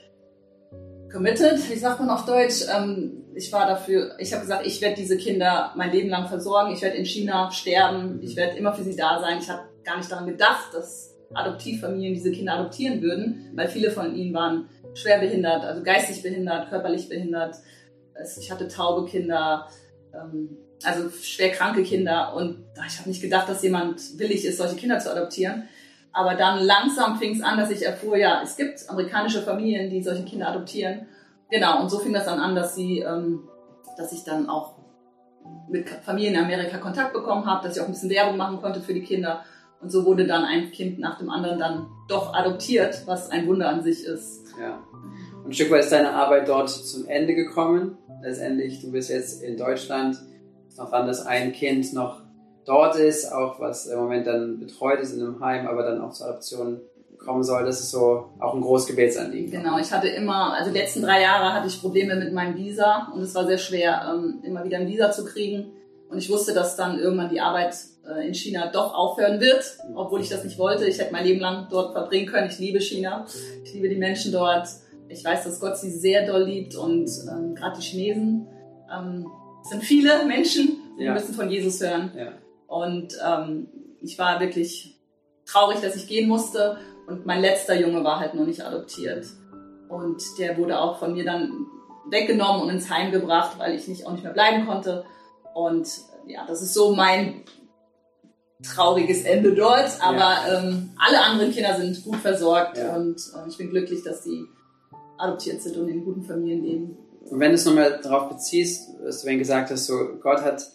committed, 1.12 1.70
wie 1.70 1.75
sagt 1.75 2.00
man 2.00 2.10
auf 2.10 2.25
Deutsch? 2.25 2.65
Ähm, 2.75 3.24
ich 3.36 3.51
war 3.51 3.68
dafür, 3.68 4.15
ich 4.20 4.32
habe 4.34 4.42
gesagt, 4.42 4.65
ich 4.65 4.82
werde 4.82 4.96
diese 4.96 5.18
Kinder 5.18 5.72
mein 5.75 5.92
Leben 5.92 6.10
lang 6.10 6.27
versorgen, 6.27 6.74
ich 6.74 6.82
werde 6.82 6.98
in 6.98 7.06
China 7.06 7.51
sterben, 7.51 8.20
ich 8.22 8.36
werde 8.36 8.58
immer 8.58 8.74
für 8.74 8.84
sie 8.84 8.96
da 8.96 9.20
sein. 9.20 9.38
Ich 9.39 9.50
habe 9.50 9.63
gar 9.84 9.98
nicht 9.98 10.12
daran 10.12 10.27
gedacht, 10.27 10.74
dass 10.74 11.15
Adoptivfamilien 11.34 12.13
diese 12.13 12.32
Kinder 12.32 12.53
adoptieren 12.53 13.01
würden, 13.01 13.51
weil 13.56 13.68
viele 13.68 13.92
von 13.92 14.15
ihnen 14.15 14.34
waren 14.34 14.70
schwer 14.94 15.20
behindert, 15.20 15.63
also 15.63 15.84
geistig 15.84 16.22
behindert, 16.22 16.70
körperlich 16.70 17.10
behindert. 17.10 17.56
Ich 18.39 18.51
hatte 18.51 18.68
taube 18.68 19.10
Kinder, 19.10 19.68
ähm, 20.13 20.58
also 20.85 21.09
schwer 21.09 21.51
kranke 21.51 21.83
Kinder. 21.83 22.33
Und 22.35 22.63
ich 22.87 22.99
habe 22.99 23.09
nicht 23.09 23.21
gedacht, 23.21 23.49
dass 23.49 23.63
jemand 23.63 24.17
willig 24.17 24.45
ist, 24.45 24.57
solche 24.57 24.75
Kinder 24.75 24.99
zu 24.99 25.11
adoptieren. 25.11 25.63
Aber 26.11 26.35
dann 26.35 26.63
langsam 26.63 27.17
fing 27.17 27.35
es 27.35 27.41
an, 27.41 27.57
dass 27.57 27.71
ich 27.71 27.83
erfuhr, 27.83 28.17
ja, 28.17 28.41
es 28.43 28.55
gibt 28.55 28.87
amerikanische 28.87 29.41
Familien, 29.41 29.89
die 29.89 30.03
solche 30.03 30.23
Kinder 30.23 30.49
adoptieren. 30.49 31.07
Genau, 31.49 31.81
und 31.81 31.89
so 31.89 31.99
fing 31.99 32.13
das 32.13 32.25
dann 32.25 32.39
an, 32.39 32.55
dass 32.55 32.75
sie, 32.75 32.99
ähm, 32.99 33.47
dass 33.97 34.13
ich 34.13 34.23
dann 34.23 34.47
auch 34.47 34.75
mit 35.69 35.89
Familien 35.89 36.35
in 36.35 36.41
Amerika 36.41 36.77
Kontakt 36.77 37.13
bekommen 37.13 37.45
habe, 37.45 37.67
dass 37.67 37.75
ich 37.75 37.81
auch 37.81 37.87
ein 37.87 37.93
bisschen 37.93 38.09
Werbung 38.09 38.37
machen 38.37 38.61
konnte 38.61 38.81
für 38.81 38.93
die 38.93 39.03
Kinder. 39.03 39.43
Und 39.81 39.91
so 39.91 40.05
wurde 40.05 40.25
dann 40.25 40.45
ein 40.45 40.71
Kind 40.71 40.99
nach 40.99 41.17
dem 41.17 41.29
anderen 41.29 41.59
dann 41.59 41.87
doch 42.07 42.33
adoptiert, 42.33 43.03
was 43.05 43.29
ein 43.29 43.47
Wunder 43.47 43.69
an 43.69 43.83
sich 43.83 44.05
ist. 44.05 44.45
Ja. 44.59 44.81
Und 45.43 45.49
ein 45.49 45.53
Stück 45.53 45.71
weit 45.71 45.83
ist 45.83 45.91
deine 45.91 46.13
Arbeit 46.13 46.47
dort 46.47 46.69
zum 46.69 47.07
Ende 47.07 47.35
gekommen. 47.35 47.97
Letztendlich, 48.21 48.79
du 48.81 48.91
bist 48.91 49.09
jetzt 49.09 49.43
in 49.43 49.57
Deutschland 49.57 50.17
noch 50.77 50.92
an, 50.92 51.08
dass 51.08 51.25
ein 51.25 51.53
Kind 51.53 51.94
noch 51.94 52.22
dort 52.65 52.96
ist, 52.96 53.32
auch 53.32 53.60
was 53.60 53.88
im 53.88 54.00
Moment 54.00 54.27
dann 54.27 54.60
betreut 54.60 55.00
ist 55.01 55.13
in 55.13 55.22
einem 55.22 55.39
Heim, 55.39 55.68
aber 55.68 55.84
dann 55.84 56.01
auch 56.01 56.12
zur 56.12 56.27
Adoption 56.27 56.82
kommen 57.18 57.44
soll. 57.44 57.65
Das 57.65 57.80
ist 57.80 57.92
so 57.92 58.30
auch 58.39 58.53
ein 58.53 58.62
großes 58.62 58.88
Gebetsanliegen. 58.88 59.51
Genau, 59.51 59.77
ich 59.77 59.92
hatte 59.92 60.08
immer, 60.08 60.53
also 60.53 60.72
die 60.72 60.77
letzten 60.77 61.01
drei 61.01 61.22
Jahre 61.22 61.53
hatte 61.53 61.68
ich 61.68 61.80
Probleme 61.80 62.15
mit 62.15 62.34
meinem 62.34 62.56
Visa 62.56 63.12
und 63.13 63.22
es 63.22 63.36
war 63.36 63.46
sehr 63.46 63.58
schwer, 63.58 64.13
ähm, 64.13 64.39
immer 64.44 64.63
wieder 64.63 64.77
ein 64.77 64.88
Visa 64.88 65.12
zu 65.12 65.25
kriegen. 65.25 65.72
Und 66.10 66.18
ich 66.18 66.30
wusste, 66.30 66.53
dass 66.53 66.75
dann 66.75 67.00
irgendwann 67.00 67.30
die 67.30 67.42
Arbeit 67.42 67.75
äh, 68.08 68.27
in 68.27 68.34
China 68.34 68.72
doch 68.72 68.94
aufhören 68.94 69.39
wird, 69.39 69.77
obwohl 69.96 70.22
ich 70.22 70.30
das 70.30 70.44
nicht 70.44 70.60
wollte. 70.60 70.86
Ich 70.86 71.00
hätte 71.00 71.12
mein 71.12 71.25
Leben 71.25 71.39
lang 71.39 71.68
dort 71.72 71.94
verbringen 71.94 72.27
können. 72.27 72.50
Ich 72.50 72.60
liebe 72.60 72.80
China. 72.82 73.25
Ich 73.63 73.74
liebe 73.74 73.89
die 73.89 73.96
Menschen 73.96 74.32
dort 74.32 74.68
ich 75.13 75.24
weiß, 75.24 75.44
dass 75.44 75.60
Gott 75.60 75.77
sie 75.77 75.92
sehr 75.92 76.25
doll 76.25 76.44
liebt 76.44 76.75
und 76.75 77.10
ähm, 77.30 77.56
gerade 77.56 77.80
die 77.80 77.86
Chinesen 77.86 78.48
ähm, 78.92 79.27
sind 79.63 79.84
viele 79.84 80.25
Menschen, 80.25 80.77
die 80.98 81.03
ja. 81.03 81.13
müssen 81.13 81.34
von 81.34 81.50
Jesus 81.50 81.82
hören. 81.82 82.12
Ja. 82.15 82.34
Und 82.67 83.15
ähm, 83.25 83.67
ich 84.01 84.17
war 84.20 84.39
wirklich 84.39 85.00
traurig, 85.46 85.82
dass 85.82 85.96
ich 85.96 86.08
gehen 86.08 86.27
musste. 86.27 86.77
Und 87.08 87.25
mein 87.25 87.41
letzter 87.41 87.79
Junge 87.79 88.03
war 88.03 88.20
halt 88.20 88.34
noch 88.34 88.46
nicht 88.46 88.65
adoptiert. 88.65 89.25
Und 89.89 90.22
der 90.38 90.58
wurde 90.58 90.79
auch 90.79 91.00
von 91.00 91.13
mir 91.13 91.25
dann 91.25 91.67
weggenommen 92.10 92.63
und 92.63 92.70
ins 92.70 92.89
Heim 92.89 93.12
gebracht, 93.12 93.58
weil 93.58 93.75
ich 93.75 93.88
nicht, 93.88 94.05
auch 94.05 94.12
nicht 94.12 94.24
mehr 94.24 94.34
bleiben 94.34 94.65
konnte. 94.65 95.05
Und 95.53 95.88
ja, 96.27 96.46
das 96.48 96.62
ist 96.62 96.74
so 96.74 96.96
mein 96.96 97.43
trauriges 98.63 99.24
Ende 99.24 99.53
dort. 99.53 100.01
Aber 100.01 100.20
ja. 100.20 100.60
ähm, 100.60 100.91
alle 100.98 101.22
anderen 101.22 101.51
Kinder 101.51 101.75
sind 101.75 102.03
gut 102.03 102.17
versorgt 102.17 102.77
ja. 102.77 102.96
und 102.96 103.17
äh, 103.17 103.50
ich 103.50 103.58
bin 103.58 103.70
glücklich, 103.70 104.03
dass 104.03 104.24
die 104.24 104.46
adoptiert 105.17 105.62
sind 105.62 105.77
und 105.77 105.89
in 105.89 106.03
guten 106.03 106.24
Familien 106.24 106.63
leben. 106.63 106.98
Und 107.30 107.39
wenn 107.39 107.50
du 107.50 107.56
es 107.56 107.65
nochmal 107.65 108.00
darauf 108.01 108.30
beziehst, 108.30 108.89
was 109.01 109.22
du 109.22 109.27
wenn 109.27 109.39
gesagt 109.39 109.72
hast, 109.72 109.86
so 109.86 110.18
Gott 110.22 110.42
hat 110.42 110.70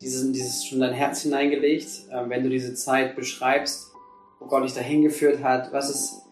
dieses, 0.00 0.32
dieses 0.32 0.64
schon 0.64 0.80
dein 0.80 0.94
Herz 0.94 1.22
hineingelegt, 1.22 1.88
äh, 2.10 2.28
wenn 2.28 2.42
du 2.42 2.48
diese 2.48 2.74
Zeit 2.74 3.16
beschreibst, 3.16 3.90
wo 4.38 4.46
Gott 4.46 4.64
dich 4.64 4.74
dahin 4.74 5.02
geführt 5.02 5.42
hat, 5.42 5.72
was 5.72 5.90
ist, 5.90 6.22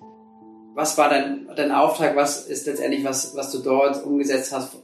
was 0.74 0.96
war 0.96 1.10
dein, 1.10 1.48
dein 1.54 1.72
Auftrag, 1.72 2.16
was 2.16 2.46
ist 2.46 2.66
letztendlich 2.66 3.04
was, 3.04 3.36
was 3.36 3.52
du 3.52 3.58
dort 3.58 4.02
umgesetzt 4.04 4.52
hast, 4.52 4.74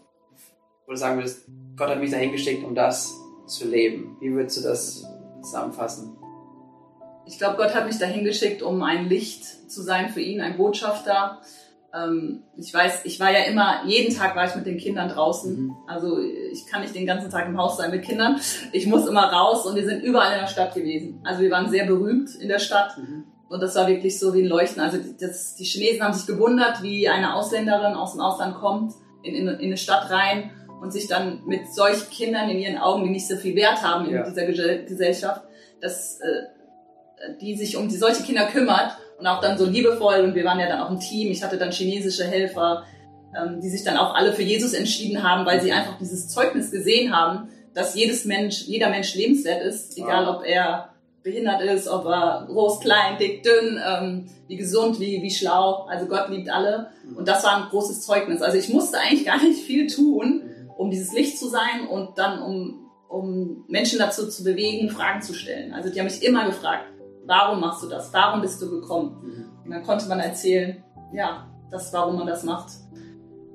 wo 0.87 0.93
du 0.93 0.99
sagen 0.99 1.17
würdest, 1.17 1.47
Gott 1.77 1.89
hat 1.89 1.99
mich 1.99 2.11
dahin 2.11 2.33
geschickt, 2.33 2.65
um 2.65 2.75
das 2.75 3.15
zu 3.47 3.67
leben. 3.67 4.17
Wie 4.21 4.33
würdest 4.33 4.59
du 4.59 4.63
das 4.63 5.05
zusammenfassen? 5.43 6.17
Ich 7.27 7.39
glaube, 7.39 7.57
Gott 7.57 7.75
hat 7.75 7.87
mich 7.87 7.99
dahin 7.99 8.25
geschickt, 8.25 8.63
um 8.63 8.83
ein 8.83 9.09
Licht 9.09 9.71
zu 9.71 9.83
sein 9.83 10.11
für 10.11 10.21
ihn, 10.21 10.43
ein 10.43 10.59
Botschafter. 10.59 11.41
Ähm, 11.95 12.43
ich 12.57 12.73
weiß, 12.73 13.05
ich 13.05 13.21
war 13.21 13.31
ja 13.31 13.45
immer, 13.45 13.85
jeden 13.87 14.15
Tag 14.15 14.35
war 14.35 14.47
ich 14.47 14.55
mit 14.57 14.67
den 14.67 14.79
Kindern 14.79 15.09
draußen. 15.09 15.67
Mhm. 15.67 15.77
Also 15.87 16.19
ich 16.19 16.67
kann 16.67 16.83
nicht 16.83 16.95
den 16.95 17.07
ganzen 17.07 17.31
Tag 17.31 17.47
im 17.47 17.59
Haus 17.59 17.77
sein 17.77 17.91
mit 17.91 18.03
Kindern. 18.03 18.41
Ich 18.73 18.87
muss 18.87 19.07
immer 19.07 19.25
raus 19.25 19.65
und 19.67 19.77
wir 19.77 19.85
sind 19.85 20.03
überall 20.03 20.35
in 20.35 20.41
der 20.41 20.49
Stadt 20.49 20.75
gewesen. 20.75 21.21
Also 21.25 21.43
wir 21.43 21.51
waren 21.51 21.71
sehr 21.71 21.87
berühmt 21.87 22.35
in 22.37 22.49
der 22.49 22.59
Stadt. 22.59 22.99
Mhm. 22.99 23.25
Und 23.49 23.63
das 23.63 23.77
war 23.77 23.87
wirklich 23.87 24.19
so 24.19 24.35
wie 24.35 24.43
ein 24.43 24.49
Leuchten. 24.49 24.83
Also 24.83 24.99
das, 25.21 25.55
die 25.55 25.65
Chinesen 25.65 26.03
haben 26.03 26.15
sich 26.15 26.27
gewundert, 26.27 26.83
wie 26.83 27.09
eine 27.09 27.35
Ausländerin 27.35 27.95
aus 27.95 28.13
dem 28.13 28.21
Ausland 28.21 28.57
kommt, 28.57 28.95
in, 29.23 29.35
in, 29.35 29.47
in 29.47 29.59
eine 29.61 29.77
Stadt 29.77 30.11
rein 30.11 30.51
und 30.81 30.93
sich 30.93 31.07
dann 31.07 31.45
mit 31.47 31.73
solchen 31.73 32.11
Kindern 32.11 32.49
in 32.51 32.59
ihren 32.59 32.79
Augen, 32.79 33.05
die 33.05 33.11
nicht 33.11 33.29
so 33.29 33.37
viel 33.37 33.55
Wert 33.55 33.83
haben 33.83 34.07
in 34.07 34.15
ja. 34.15 34.29
dieser 34.29 34.47
Gesellschaft, 34.47 35.43
dass 35.81 36.19
äh, 36.21 37.35
die 37.41 37.57
sich 37.57 37.77
um 37.77 37.89
die, 37.89 37.97
solche 37.97 38.23
Kinder 38.23 38.47
kümmert 38.47 38.97
und 39.25 39.31
auch 39.31 39.41
dann 39.41 39.57
so 39.57 39.65
liebevoll. 39.65 40.21
Und 40.21 40.35
wir 40.35 40.45
waren 40.45 40.61
ja 40.61 40.69
dann 40.69 40.83
auch 40.83 40.91
ein 40.91 41.01
Team. 41.01 41.31
Ich 41.31 41.43
hatte 41.43 41.57
dann 41.57 41.73
chinesische 41.73 42.25
Helfer, 42.25 42.85
ähm, 43.35 43.59
die 43.63 43.71
sich 43.71 43.83
dann 43.83 43.97
auch 43.97 44.15
alle 44.15 44.35
für 44.35 44.43
Jesus 44.43 44.75
entschieden 44.75 45.23
haben, 45.23 45.47
weil 45.47 45.63
sie 45.63 45.73
einfach 45.73 45.97
dieses 45.99 46.29
Zeugnis 46.29 46.71
gesehen 46.71 47.17
haben, 47.17 47.49
dass 47.73 47.95
jedes 47.95 48.27
Mensch, 48.27 48.65
jeder 48.67 48.91
Mensch 48.91 49.15
lebenswert 49.15 49.63
ist, 49.63 49.97
egal 49.97 50.29
ob 50.29 50.45
er 50.45 50.91
behindert 51.23 51.63
ist, 51.63 51.89
ob 51.89 52.05
er 52.05 52.47
groß, 52.49 52.81
klein, 52.81 53.17
dick, 53.19 53.43
dünn, 53.43 53.81
ähm, 53.83 54.27
wie 54.47 54.57
gesund, 54.57 55.01
wie, 55.01 55.23
wie 55.23 55.31
schlau. 55.31 55.87
Also 55.89 56.05
Gott 56.05 56.29
liebt 56.29 56.51
alle. 56.51 56.91
Und 57.17 57.27
das 57.27 57.43
war 57.45 57.57
ein 57.57 57.71
großes 57.71 58.03
Zeugnis. 58.03 58.43
Also 58.43 58.59
ich 58.59 58.69
musste 58.69 58.99
eigentlich 58.99 59.25
gar 59.25 59.43
nicht 59.43 59.61
viel 59.61 59.87
tun, 59.87 60.43
um 60.77 60.91
dieses 60.91 61.15
Licht 61.15 61.39
zu 61.39 61.49
sein 61.49 61.87
und 61.91 62.19
dann 62.19 62.43
um, 62.43 62.91
um 63.09 63.65
Menschen 63.69 63.99
dazu 63.99 64.29
zu 64.29 64.45
bewegen, 64.45 64.91
Fragen 64.91 65.23
zu 65.23 65.33
stellen. 65.33 65.73
Also 65.73 65.89
die 65.89 65.99
haben 65.99 66.07
mich 66.07 66.23
immer 66.23 66.45
gefragt, 66.45 66.85
warum 67.27 67.61
machst 67.61 67.83
du 67.83 67.89
das? 67.89 68.13
Warum 68.13 68.41
bist 68.41 68.61
du 68.61 68.71
gekommen? 68.71 69.51
Und 69.65 69.71
dann 69.71 69.83
konnte 69.83 70.09
man 70.09 70.21
erzählen, 70.21 70.83
ja, 71.13 71.49
das, 71.71 71.93
warum 71.93 72.17
man 72.17 72.27
das 72.27 72.45
macht. 72.45 72.73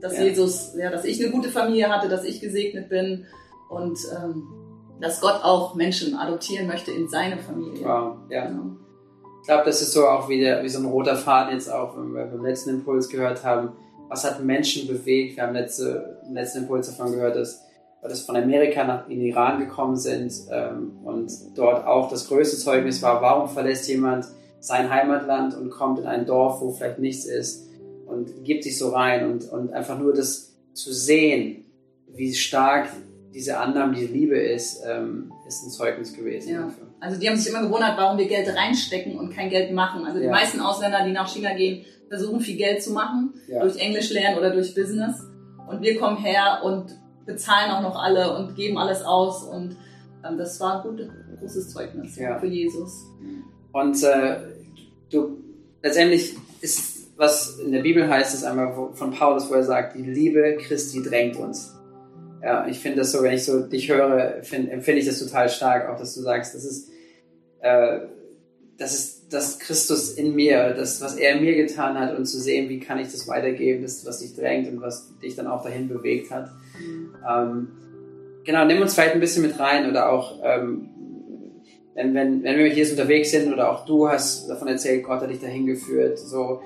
Dass 0.02 0.18
ja. 0.18 0.24
Jesus, 0.24 0.76
ja, 0.78 0.90
dass 0.90 1.06
ich 1.06 1.22
eine 1.22 1.32
gute 1.32 1.50
Familie 1.50 1.90
hatte, 1.90 2.08
dass 2.08 2.24
ich 2.24 2.40
gesegnet 2.40 2.90
bin 2.90 3.26
und 3.70 4.00
ähm, 4.18 4.48
dass 5.02 5.22
Gott 5.22 5.44
auch 5.44 5.76
Menschen 5.76 6.16
adoptieren 6.16 6.68
möchte 6.68 6.92
in 6.92 7.10
seine 7.10 7.38
Familie. 7.38 7.86
Wow, 7.86 8.18
ja. 8.30 8.48
Genau. 8.48 8.78
Ich 9.42 9.48
glaube, 9.48 9.66
das 9.66 9.82
ist 9.82 9.94
so 9.94 10.08
auch 10.08 10.30
wie, 10.30 10.40
der, 10.40 10.64
wie 10.64 10.70
so 10.70 10.80
ein 10.80 10.86
roter 10.86 11.16
Faden 11.16 11.54
jetzt 11.54 11.72
auch, 11.72 11.98
wenn 11.98 12.14
wir 12.14 12.26
beim 12.26 12.44
letzten 12.44 12.72
Impuls 12.72 13.10
gehört 13.10 13.44
haben, 13.44 13.72
was 14.10 14.24
hat 14.24 14.44
Menschen 14.44 14.88
bewegt? 14.88 15.38
Wir 15.38 15.44
haben 15.44 15.54
letzte, 15.54 16.22
im 16.28 16.34
letzten 16.34 16.60
Impuls 16.60 16.88
davon 16.88 17.14
gehört, 17.14 17.36
dass, 17.36 17.64
dass 18.02 18.22
von 18.22 18.36
Amerika 18.36 18.84
nach 18.84 19.10
in 19.10 19.22
Iran 19.22 19.60
gekommen 19.60 19.98
sind 19.98 20.34
ähm, 20.52 20.98
und 21.04 21.32
dort 21.56 21.86
auch 21.86 22.10
das 22.10 22.28
größte 22.28 22.58
Zeugnis 22.58 23.02
war, 23.02 23.22
warum 23.22 23.50
verlässt 23.50 23.88
jemand 23.90 24.26
sein 24.60 24.90
Heimatland 24.90 25.56
und 25.56 25.70
kommt 25.70 26.00
in 26.00 26.06
ein 26.06 26.26
Dorf, 26.26 26.62
wo 26.62 26.72
vielleicht 26.72 27.00
nichts 27.00 27.26
ist 27.26 27.68
und 28.06 28.44
gibt 28.44 28.64
sich 28.64 28.78
so 28.78 28.90
rein 28.90 29.30
und, 29.30 29.50
und 29.52 29.74
einfach 29.74 30.00
nur 30.00 30.14
das 30.14 30.56
zu 30.74 30.94
sehen, 30.94 31.66
wie 32.08 32.34
stark 32.34 32.90
diese 33.34 33.60
Annahme, 33.60 33.94
diese 33.96 34.12
Liebe 34.12 34.38
ist, 34.38 34.82
ähm, 34.88 35.32
ist 35.48 35.64
ein 35.64 35.70
Zeugnis 35.70 36.14
gewesen. 36.14 36.54
Ja. 36.54 36.62
Dafür. 36.64 36.88
Also 37.00 37.20
die 37.20 37.30
haben 37.30 37.38
sich 37.38 37.52
immer 37.52 37.62
gewundert, 37.62 37.98
warum 37.98 38.18
wir 38.18 38.28
Geld 38.28 38.54
reinstecken 38.56 39.18
und 39.18 39.34
kein 39.34 39.50
Geld 39.50 39.72
machen. 39.72 40.06
Also 40.06 40.20
die 40.20 40.26
ja. 40.26 40.32
meisten 40.32 40.60
Ausländer, 40.60 41.06
die 41.06 41.12
nach 41.12 41.32
China 41.32 41.54
gehen, 41.54 41.86
versuchen 42.08 42.40
viel 42.40 42.58
Geld 42.58 42.82
zu 42.84 42.92
machen 42.92 43.34
ja. 43.48 43.62
durch 43.62 43.78
Englisch 43.78 44.10
lernen 44.12 44.38
oder 44.38 44.52
durch 44.52 44.74
Business. 44.74 45.22
Und 45.70 45.82
wir 45.82 46.00
kommen 46.00 46.18
her 46.18 46.62
und 46.64 46.98
bezahlen 47.30 47.72
auch 47.72 47.82
noch 47.82 47.96
alle 47.96 48.36
und 48.36 48.56
geben 48.56 48.78
alles 48.78 49.04
aus. 49.04 49.44
Und 49.44 49.78
ähm, 50.28 50.38
das 50.38 50.60
war 50.60 50.84
ein 50.84 50.90
gutes, 50.90 51.10
großes 51.40 51.70
Zeugnis 51.70 52.16
ja. 52.18 52.40
für 52.40 52.48
Jesus. 52.48 53.06
Und 53.72 54.04
äh, 54.04 54.38
du 55.12 55.38
letztendlich 55.82 56.36
ist, 56.62 57.18
was 57.18 57.60
in 57.60 57.72
der 57.72 57.82
Bibel 57.82 58.08
heißt, 58.10 58.34
ist 58.34 58.44
einmal 58.44 58.74
von 58.94 59.12
Paulus, 59.12 59.50
wo 59.50 59.54
er 59.54 59.64
sagt, 59.64 59.96
die 59.96 60.04
Liebe 60.04 60.58
Christi 60.58 61.04
drängt 61.04 61.38
uns. 61.38 61.76
Ja, 62.42 62.66
ich 62.68 62.80
finde 62.80 63.00
das 63.00 63.12
so, 63.12 63.22
wenn 63.22 63.34
ich 63.34 63.44
so 63.44 63.62
dich 63.68 63.90
höre, 63.90 64.42
find, 64.44 64.72
empfinde 64.72 65.02
ich 65.02 65.06
das 65.06 65.20
total 65.20 65.50
stark, 65.50 65.90
auch 65.90 66.00
dass 66.00 66.16
du 66.16 66.22
sagst, 66.22 66.56
das 66.56 66.64
ist, 66.64 66.90
äh, 67.60 68.00
das 68.78 68.94
ist 68.94 69.19
das 69.30 69.60
Christus 69.60 70.12
in 70.12 70.36
mir, 70.36 70.74
das, 70.74 71.02
was 71.02 71.16
er 71.16 71.36
in 71.36 71.44
mir 71.44 71.56
getan 71.56 72.00
hat 72.00 72.18
und 72.18 72.26
zu 72.26 72.40
sehen, 72.40 72.70
wie 72.70 72.80
kann 72.80 73.00
ich 73.00 73.12
das 73.12 73.28
weitergeben, 73.28 73.84
das, 73.84 74.06
was 74.06 74.20
dich 74.20 74.36
drängt 74.36 74.68
und 74.68 74.82
was 74.82 75.18
dich 75.20 75.36
dann 75.36 75.48
auch 75.48 75.64
dahin 75.64 75.88
bewegt 75.88 76.32
hat. 76.32 76.52
Mhm. 76.80 77.16
Ähm, 77.30 77.68
genau, 78.44 78.66
nimm 78.66 78.82
uns 78.82 78.94
vielleicht 78.94 79.14
ein 79.14 79.20
bisschen 79.20 79.44
mit 79.44 79.60
rein 79.60 79.90
oder 79.90 80.12
auch, 80.12 80.40
ähm, 80.44 80.90
wenn, 81.94 82.14
wenn, 82.14 82.44
wenn 82.44 82.58
wir 82.58 82.68
hier 82.68 82.90
unterwegs 82.90 83.32
sind 83.32 83.54
oder 83.54 83.72
auch 83.72 83.86
du 83.86 84.08
hast 84.08 84.50
davon 84.50 84.68
erzählt, 84.68 85.04
Gott 85.04 85.22
hat 85.22 85.30
dich 85.30 85.42
dahin 85.42 85.66
geführt, 85.66 86.18
so, 86.18 86.62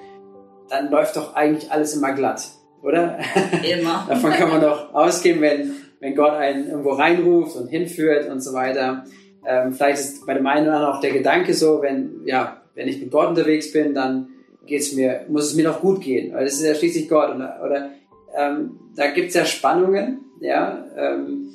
dann 0.69 0.89
läuft 0.89 1.15
doch 1.17 1.36
eigentlich 1.36 1.71
alles 1.71 1.95
immer 1.95 2.13
glatt 2.13 2.43
oder? 2.84 3.17
Immer. 3.63 4.06
Davon 4.08 4.32
kann 4.32 4.49
man 4.49 4.62
doch 4.62 4.93
ausgehen, 4.93 5.41
wenn, 5.41 5.71
wenn 5.99 6.15
Gott 6.15 6.34
einen 6.34 6.69
irgendwo 6.69 6.91
reinruft 6.91 7.56
und 7.56 7.69
hinführt 7.69 8.30
und 8.30 8.41
so 8.41 8.54
weiter. 8.54 9.06
Ähm, 9.45 9.73
vielleicht 9.73 9.99
ist 9.99 10.25
bei 10.25 10.34
dem 10.34 10.47
einen 10.47 10.67
oder 10.67 10.77
anderen 10.77 10.95
auch 10.95 11.01
der 11.01 11.12
Gedanke 11.12 11.53
so, 11.53 11.82
wenn, 11.82 12.21
ja, 12.25 12.62
wenn 12.75 12.88
ich 12.88 12.99
mit 12.99 13.12
Gott 13.12 13.29
unterwegs 13.29 13.71
bin, 13.71 13.93
dann 13.93 14.29
geht's 14.65 14.93
mir, 14.93 15.25
muss 15.27 15.45
es 15.45 15.56
mir 15.56 15.65
noch 15.65 15.82
gut 15.82 16.01
gehen, 16.01 16.34
weil 16.34 16.45
das 16.45 16.56
ist 16.56 16.63
ja 16.63 16.75
schließlich 16.75 17.10
Gott. 17.10 17.36
Oder, 17.36 17.60
oder 17.63 17.89
ähm, 18.36 18.79
da 18.95 19.12
gibt's 19.12 19.36
ja 19.36 19.45
Spannungen, 19.45 20.21
ja. 20.39 20.86
Ähm, 20.95 21.49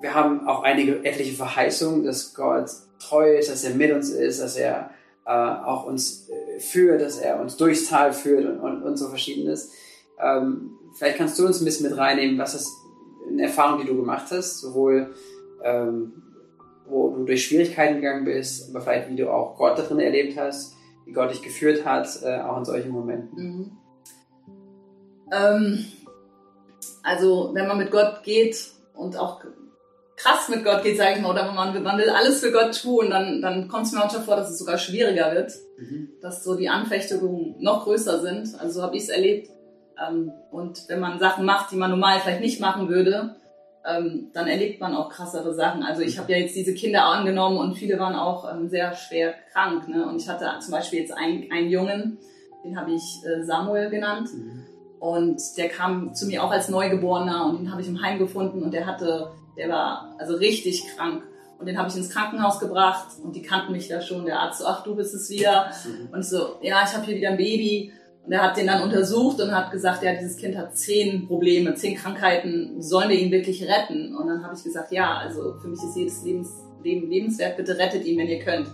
wir 0.00 0.14
haben 0.14 0.46
auch 0.46 0.62
einige 0.62 1.04
etliche 1.04 1.34
Verheißungen, 1.34 2.04
dass 2.04 2.34
Gott 2.34 2.70
treu 3.00 3.36
ist, 3.36 3.50
dass 3.50 3.64
er 3.64 3.74
mit 3.74 3.92
uns 3.92 4.10
ist, 4.10 4.40
dass 4.40 4.56
er 4.56 4.90
äh, 5.26 5.30
auch 5.30 5.84
uns 5.84 6.28
äh, 6.28 6.60
führt, 6.60 7.00
dass 7.00 7.18
er 7.18 7.40
uns 7.40 7.56
durchs 7.56 7.88
Tal 7.88 8.12
führt 8.12 8.44
und, 8.46 8.60
und, 8.60 8.82
und 8.82 8.96
so 8.96 9.08
verschiedenes. 9.08 9.72
Ähm, 10.20 10.70
vielleicht 10.96 11.18
kannst 11.18 11.38
du 11.38 11.46
uns 11.46 11.60
ein 11.60 11.64
bisschen 11.64 11.88
mit 11.88 11.98
reinnehmen, 11.98 12.38
was 12.38 12.54
ist 12.54 12.72
eine 13.28 13.42
Erfahrung, 13.42 13.80
die 13.80 13.86
du 13.86 13.96
gemacht 13.96 14.26
hast, 14.30 14.60
sowohl 14.60 15.14
ähm, 15.62 16.22
wo 16.88 17.10
du 17.10 17.24
durch 17.24 17.46
Schwierigkeiten 17.46 17.96
gegangen 17.96 18.24
bist, 18.24 18.70
aber 18.70 18.80
vielleicht 18.80 19.10
wie 19.10 19.16
du 19.16 19.30
auch 19.30 19.56
Gott 19.56 19.78
darin 19.78 20.00
erlebt 20.00 20.38
hast, 20.38 20.74
wie 21.06 21.12
Gott 21.12 21.30
dich 21.30 21.42
geführt 21.42 21.84
hat, 21.84 22.08
äh, 22.22 22.40
auch 22.40 22.58
in 22.58 22.64
solchen 22.64 22.90
Momenten. 22.90 23.38
Mhm. 23.38 23.70
Ähm, 25.32 25.84
also 27.02 27.50
wenn 27.54 27.66
man 27.66 27.78
mit 27.78 27.90
Gott 27.90 28.22
geht 28.22 28.70
und 28.94 29.16
auch 29.16 29.42
krass 30.16 30.48
mit 30.48 30.64
Gott 30.64 30.82
geht, 30.82 30.96
sage 30.96 31.16
ich 31.16 31.22
mal, 31.22 31.30
oder 31.30 31.46
wenn 31.46 31.54
man, 31.54 31.82
man 31.82 31.98
will 31.98 32.10
alles 32.10 32.40
für 32.40 32.52
Gott 32.52 32.80
tun, 32.80 33.10
dann, 33.10 33.40
dann 33.40 33.68
kommt 33.68 33.86
es 33.86 33.92
mir 33.92 34.00
manchmal 34.00 34.22
vor, 34.22 34.36
dass 34.36 34.50
es 34.50 34.58
sogar 34.58 34.78
schwieriger 34.78 35.32
wird, 35.34 35.52
mhm. 35.78 36.10
dass 36.20 36.42
so 36.42 36.56
die 36.56 36.68
Anfechtungen 36.68 37.54
noch 37.60 37.84
größer 37.84 38.20
sind. 38.20 38.58
Also 38.60 38.80
so 38.80 38.82
habe 38.82 38.96
ich 38.96 39.04
es 39.04 39.08
erlebt, 39.08 39.50
ähm, 40.06 40.32
und 40.50 40.88
wenn 40.88 41.00
man 41.00 41.18
Sachen 41.18 41.44
macht, 41.44 41.70
die 41.72 41.76
man 41.76 41.90
normal 41.90 42.20
vielleicht 42.20 42.40
nicht 42.40 42.60
machen 42.60 42.88
würde, 42.88 43.36
ähm, 43.88 44.30
dann 44.32 44.46
erlebt 44.46 44.80
man 44.80 44.94
auch 44.94 45.08
krassere 45.08 45.54
Sachen. 45.54 45.82
Also 45.82 46.02
ich 46.02 46.18
habe 46.18 46.32
ja 46.32 46.38
jetzt 46.38 46.54
diese 46.54 46.74
Kinder 46.74 47.04
angenommen 47.04 47.56
und 47.58 47.76
viele 47.76 47.98
waren 47.98 48.14
auch 48.14 48.52
ähm, 48.52 48.68
sehr 48.68 48.94
schwer 48.94 49.34
krank. 49.52 49.88
Ne? 49.88 50.06
Und 50.06 50.20
ich 50.20 50.28
hatte 50.28 50.46
zum 50.60 50.72
Beispiel 50.72 51.00
jetzt 51.00 51.16
einen, 51.16 51.50
einen 51.50 51.70
Jungen, 51.70 52.18
den 52.64 52.78
habe 52.78 52.92
ich 52.92 53.20
äh, 53.24 53.42
Samuel 53.44 53.90
genannt. 53.90 54.28
Mhm. 54.32 54.64
Und 55.00 55.40
der 55.56 55.68
kam 55.68 56.12
zu 56.14 56.26
mir 56.26 56.42
auch 56.42 56.50
als 56.50 56.68
Neugeborener 56.68 57.46
und 57.46 57.60
den 57.60 57.70
habe 57.70 57.80
ich 57.80 57.88
im 57.88 58.02
Heim 58.02 58.18
gefunden 58.18 58.62
und 58.62 58.74
der 58.74 58.86
hatte, 58.86 59.30
der 59.56 59.68
war 59.68 60.14
also 60.18 60.34
richtig 60.34 60.84
krank. 60.96 61.22
Und 61.58 61.66
den 61.66 61.76
habe 61.76 61.88
ich 61.88 61.96
ins 61.96 62.10
Krankenhaus 62.10 62.60
gebracht 62.60 63.08
und 63.22 63.34
die 63.34 63.42
kannten 63.42 63.72
mich 63.72 63.88
da 63.88 64.00
schon. 64.00 64.24
Der 64.24 64.40
Arzt 64.40 64.60
so, 64.60 64.66
ach, 64.66 64.84
du 64.84 64.94
bist 64.94 65.14
es 65.14 65.28
wieder. 65.28 65.70
Mhm. 65.84 66.12
Und 66.12 66.20
ich 66.20 66.28
so, 66.28 66.56
ja, 66.62 66.82
ich 66.84 66.94
habe 66.94 67.04
hier 67.06 67.16
wieder 67.16 67.30
ein 67.30 67.36
Baby. 67.36 67.92
Und 68.24 68.32
er 68.32 68.42
hat 68.42 68.56
den 68.56 68.66
dann 68.66 68.82
untersucht 68.82 69.40
und 69.40 69.54
hat 69.54 69.70
gesagt, 69.70 70.02
ja, 70.02 70.12
dieses 70.14 70.36
Kind 70.36 70.56
hat 70.56 70.76
zehn 70.76 71.26
Probleme, 71.26 71.74
zehn 71.74 71.96
Krankheiten, 71.96 72.80
sollen 72.82 73.08
wir 73.08 73.18
ihn 73.18 73.30
wirklich 73.30 73.62
retten? 73.62 74.14
Und 74.14 74.26
dann 74.26 74.44
habe 74.44 74.54
ich 74.54 74.62
gesagt, 74.62 74.92
ja, 74.92 75.16
also 75.16 75.54
für 75.60 75.68
mich 75.68 75.82
ist 75.82 75.96
jedes 75.96 76.22
Lebens, 76.24 76.52
Leben 76.82 77.08
lebenswert, 77.08 77.56
bitte 77.56 77.78
rettet 77.78 78.04
ihn, 78.04 78.18
wenn 78.18 78.28
ihr 78.28 78.40
könnt. 78.40 78.68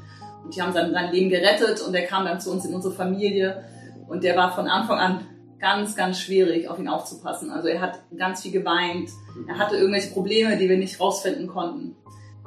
Und 0.45 0.55
die 0.55 0.61
haben 0.61 0.73
sein, 0.73 0.93
sein 0.93 1.13
Leben 1.13 1.31
gerettet 1.31 1.81
und 1.81 1.95
er 1.95 2.05
kam 2.05 2.25
dann 2.25 2.41
zu 2.41 2.51
uns 2.51 2.65
in 2.65 2.75
unsere 2.75 2.93
Familie 2.93 3.65
und 4.09 4.25
der 4.25 4.37
war 4.37 4.55
von 4.55 4.67
Anfang 4.67 4.99
an 4.99 5.27
ganz, 5.59 5.97
ganz 5.97 6.21
schwierig, 6.21 6.69
auf 6.69 6.79
ihn 6.79 6.89
aufzupassen. 6.89 7.51
Also 7.51 7.69
er 7.69 7.81
hat 7.81 8.01
ganz 8.17 8.43
viel 8.43 8.53
geweint, 8.53 9.09
er 9.49 9.59
hatte 9.59 9.77
irgendwelche 9.77 10.13
Probleme, 10.13 10.59
die 10.59 10.69
wir 10.69 10.77
nicht 10.77 11.01
rausfinden 11.01 11.47
konnten. 11.47 11.97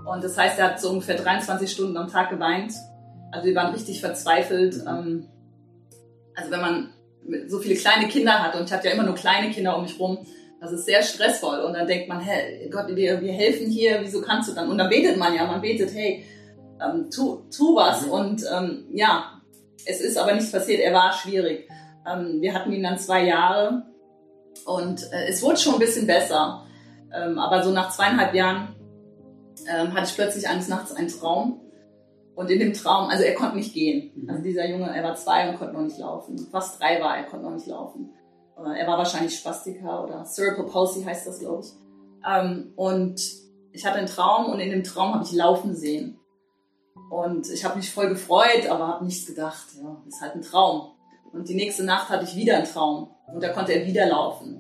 Und 0.05 0.23
das 0.23 0.38
heißt, 0.38 0.60
er 0.60 0.71
hat 0.71 0.79
so 0.79 0.91
ungefähr 0.91 1.17
23 1.17 1.69
Stunden 1.69 1.97
am 1.97 2.07
Tag 2.07 2.29
geweint. 2.29 2.73
Also 3.31 3.47
wir 3.47 3.55
waren 3.55 3.73
richtig 3.73 3.99
verzweifelt. 3.99 4.83
Ähm, 4.88 5.27
also 6.38 6.52
wenn 6.52 6.62
man 6.62 6.93
so 7.47 7.60
viele 7.60 7.76
kleine 7.76 8.08
Kinder 8.08 8.41
hat 8.41 8.56
und 8.56 8.65
ich 8.65 8.71
hatte 8.71 8.88
ja 8.88 8.93
immer 8.93 9.04
nur 9.04 9.15
kleine 9.15 9.52
Kinder 9.52 9.76
um 9.76 9.84
mich 9.84 10.00
rum, 10.00 10.19
das 10.62 10.71
ist 10.71 10.86
sehr 10.86 11.04
stressvoll 11.04 11.60
und 11.60 11.73
dann 11.73 11.88
denkt 11.88 12.08
man, 12.08 12.19
hey 12.19 12.69
Gott, 12.69 12.88
wir, 12.88 13.21
wir 13.21 13.34
helfen 13.34 13.67
hier, 13.69 14.00
wieso 14.02 14.21
kannst 14.21 14.50
du 14.50 14.54
dann? 14.54 14.69
Und 14.69 14.78
dann 14.78 14.89
betet 14.89 15.17
man 15.17 15.36
ja, 15.36 15.45
man 15.45 15.62
betet, 15.62 15.93
hey, 15.93 16.26
ähm, 16.82 17.10
tu, 17.13 17.41
tu 17.56 17.76
was 17.76 18.06
mhm. 18.06 18.12
und 18.12 18.43
ähm, 18.52 18.86
ja, 18.93 19.41
es 19.86 20.00
ist 20.00 20.17
aber 20.17 20.34
nichts 20.34 20.52
passiert, 20.52 20.80
er 20.80 20.93
war 20.93 21.12
schwierig. 21.12 21.67
Ähm, 22.08 22.39
wir 22.39 22.54
hatten 22.54 22.71
ihn 22.71 22.84
dann 22.84 23.00
zwei 23.00 23.26
Jahre 23.26 23.84
und 24.65 25.04
äh, 25.12 25.28
es 25.28 25.41
wurde 25.41 25.58
schon 25.58 25.73
ein 25.73 25.80
bisschen 25.80 26.08
besser, 26.08 26.65
ähm, 27.13 27.39
aber 27.39 27.63
so 27.63 27.71
nach 27.71 27.91
zweieinhalb 27.91 28.34
Jahren 28.34 28.76
ähm, 29.67 29.93
hatte 29.93 30.08
ich 30.08 30.15
plötzlich 30.15 30.47
eines 30.47 30.67
Nachts 30.67 30.93
einen 30.93 31.10
Traum 31.10 31.62
und 32.38 32.52
in 32.52 32.60
dem 32.60 32.73
Traum, 32.73 33.10
also 33.10 33.23
er 33.23 33.34
konnte 33.34 33.58
nicht 33.58 33.73
gehen. 33.73 34.12
Mhm. 34.15 34.30
Also 34.30 34.43
dieser 34.43 34.69
Junge, 34.69 34.95
er 34.95 35.04
war 35.04 35.15
zwei 35.15 35.50
und 35.50 35.58
konnte 35.58 35.73
noch 35.73 35.82
nicht 35.82 35.97
laufen. 35.97 36.38
Fast 36.52 36.80
drei 36.80 37.02
war, 37.02 37.17
er 37.17 37.23
konnte 37.23 37.47
noch 37.47 37.56
nicht 37.56 37.65
laufen. 37.65 38.12
Er 38.56 38.88
war 38.88 39.00
wahrscheinlich 39.00 39.36
Spastiker 39.36 40.04
oder 40.04 40.23
Cerebral 40.23 40.67
Palsy 40.67 41.04
heißt 41.04 41.26
das, 41.26 41.39
glaube 41.39 41.63
ich. 41.63 41.73
Ähm, 42.28 42.73
und 42.76 43.19
ich 43.71 43.86
hatte 43.86 43.97
einen 43.97 44.08
Traum 44.08 44.52
und 44.52 44.60
in 44.60 44.69
dem 44.69 44.84
Traum 44.84 45.15
habe 45.15 45.23
ich 45.23 45.32
laufen 45.32 45.76
sehen. 45.76 46.19
Und 47.10 47.50
ich 47.50 47.65
habe 47.65 47.78
mich 47.78 47.91
voll 47.91 48.10
gefreut, 48.10 48.67
aber 48.69 48.88
habe 48.88 49.06
nichts 49.06 49.26
gedacht. 49.26 49.65
Ja, 49.82 50.00
ist 50.08 50.21
halt 50.21 50.36
ein 50.36 50.43
Traum. 50.43 50.91
Und 51.34 51.50
die 51.50 51.56
nächste 51.56 51.84
Nacht 51.84 52.10
hatte 52.10 52.23
ich 52.23 52.36
wieder 52.36 52.58
einen 52.58 52.67
Traum 52.67 53.10
und 53.34 53.41
da 53.41 53.50
konnte 53.50 53.73
er 53.73 53.88
wieder 53.88 54.06
laufen. 54.08 54.60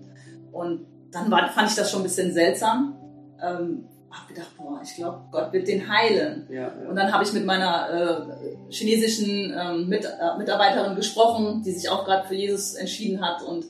Und 0.51 0.87
dann 1.11 1.29
war, 1.29 1.47
fand 1.49 1.69
ich 1.69 1.75
das 1.75 1.91
schon 1.91 1.99
ein 1.99 2.03
bisschen 2.03 2.33
seltsam. 2.33 2.95
Ähm, 3.39 3.87
habe 4.11 4.33
gedacht, 4.33 4.51
boah, 4.57 4.79
ich 4.83 4.95
glaube, 4.95 5.19
Gott 5.31 5.51
wird 5.53 5.67
den 5.67 5.89
heilen. 5.89 6.47
Ja, 6.49 6.61
ja. 6.61 6.89
Und 6.89 6.95
dann 6.95 7.11
habe 7.11 7.23
ich 7.23 7.33
mit 7.33 7.45
meiner 7.45 7.89
äh, 7.89 8.71
chinesischen 8.71 9.53
ähm, 9.57 9.87
mit, 9.87 10.05
äh, 10.05 10.37
Mitarbeiterin 10.37 10.95
gesprochen, 10.95 11.61
die 11.65 11.71
sich 11.71 11.89
auch 11.89 12.05
gerade 12.05 12.27
für 12.27 12.35
Jesus 12.35 12.75
entschieden 12.75 13.21
hat 13.21 13.43
und 13.43 13.65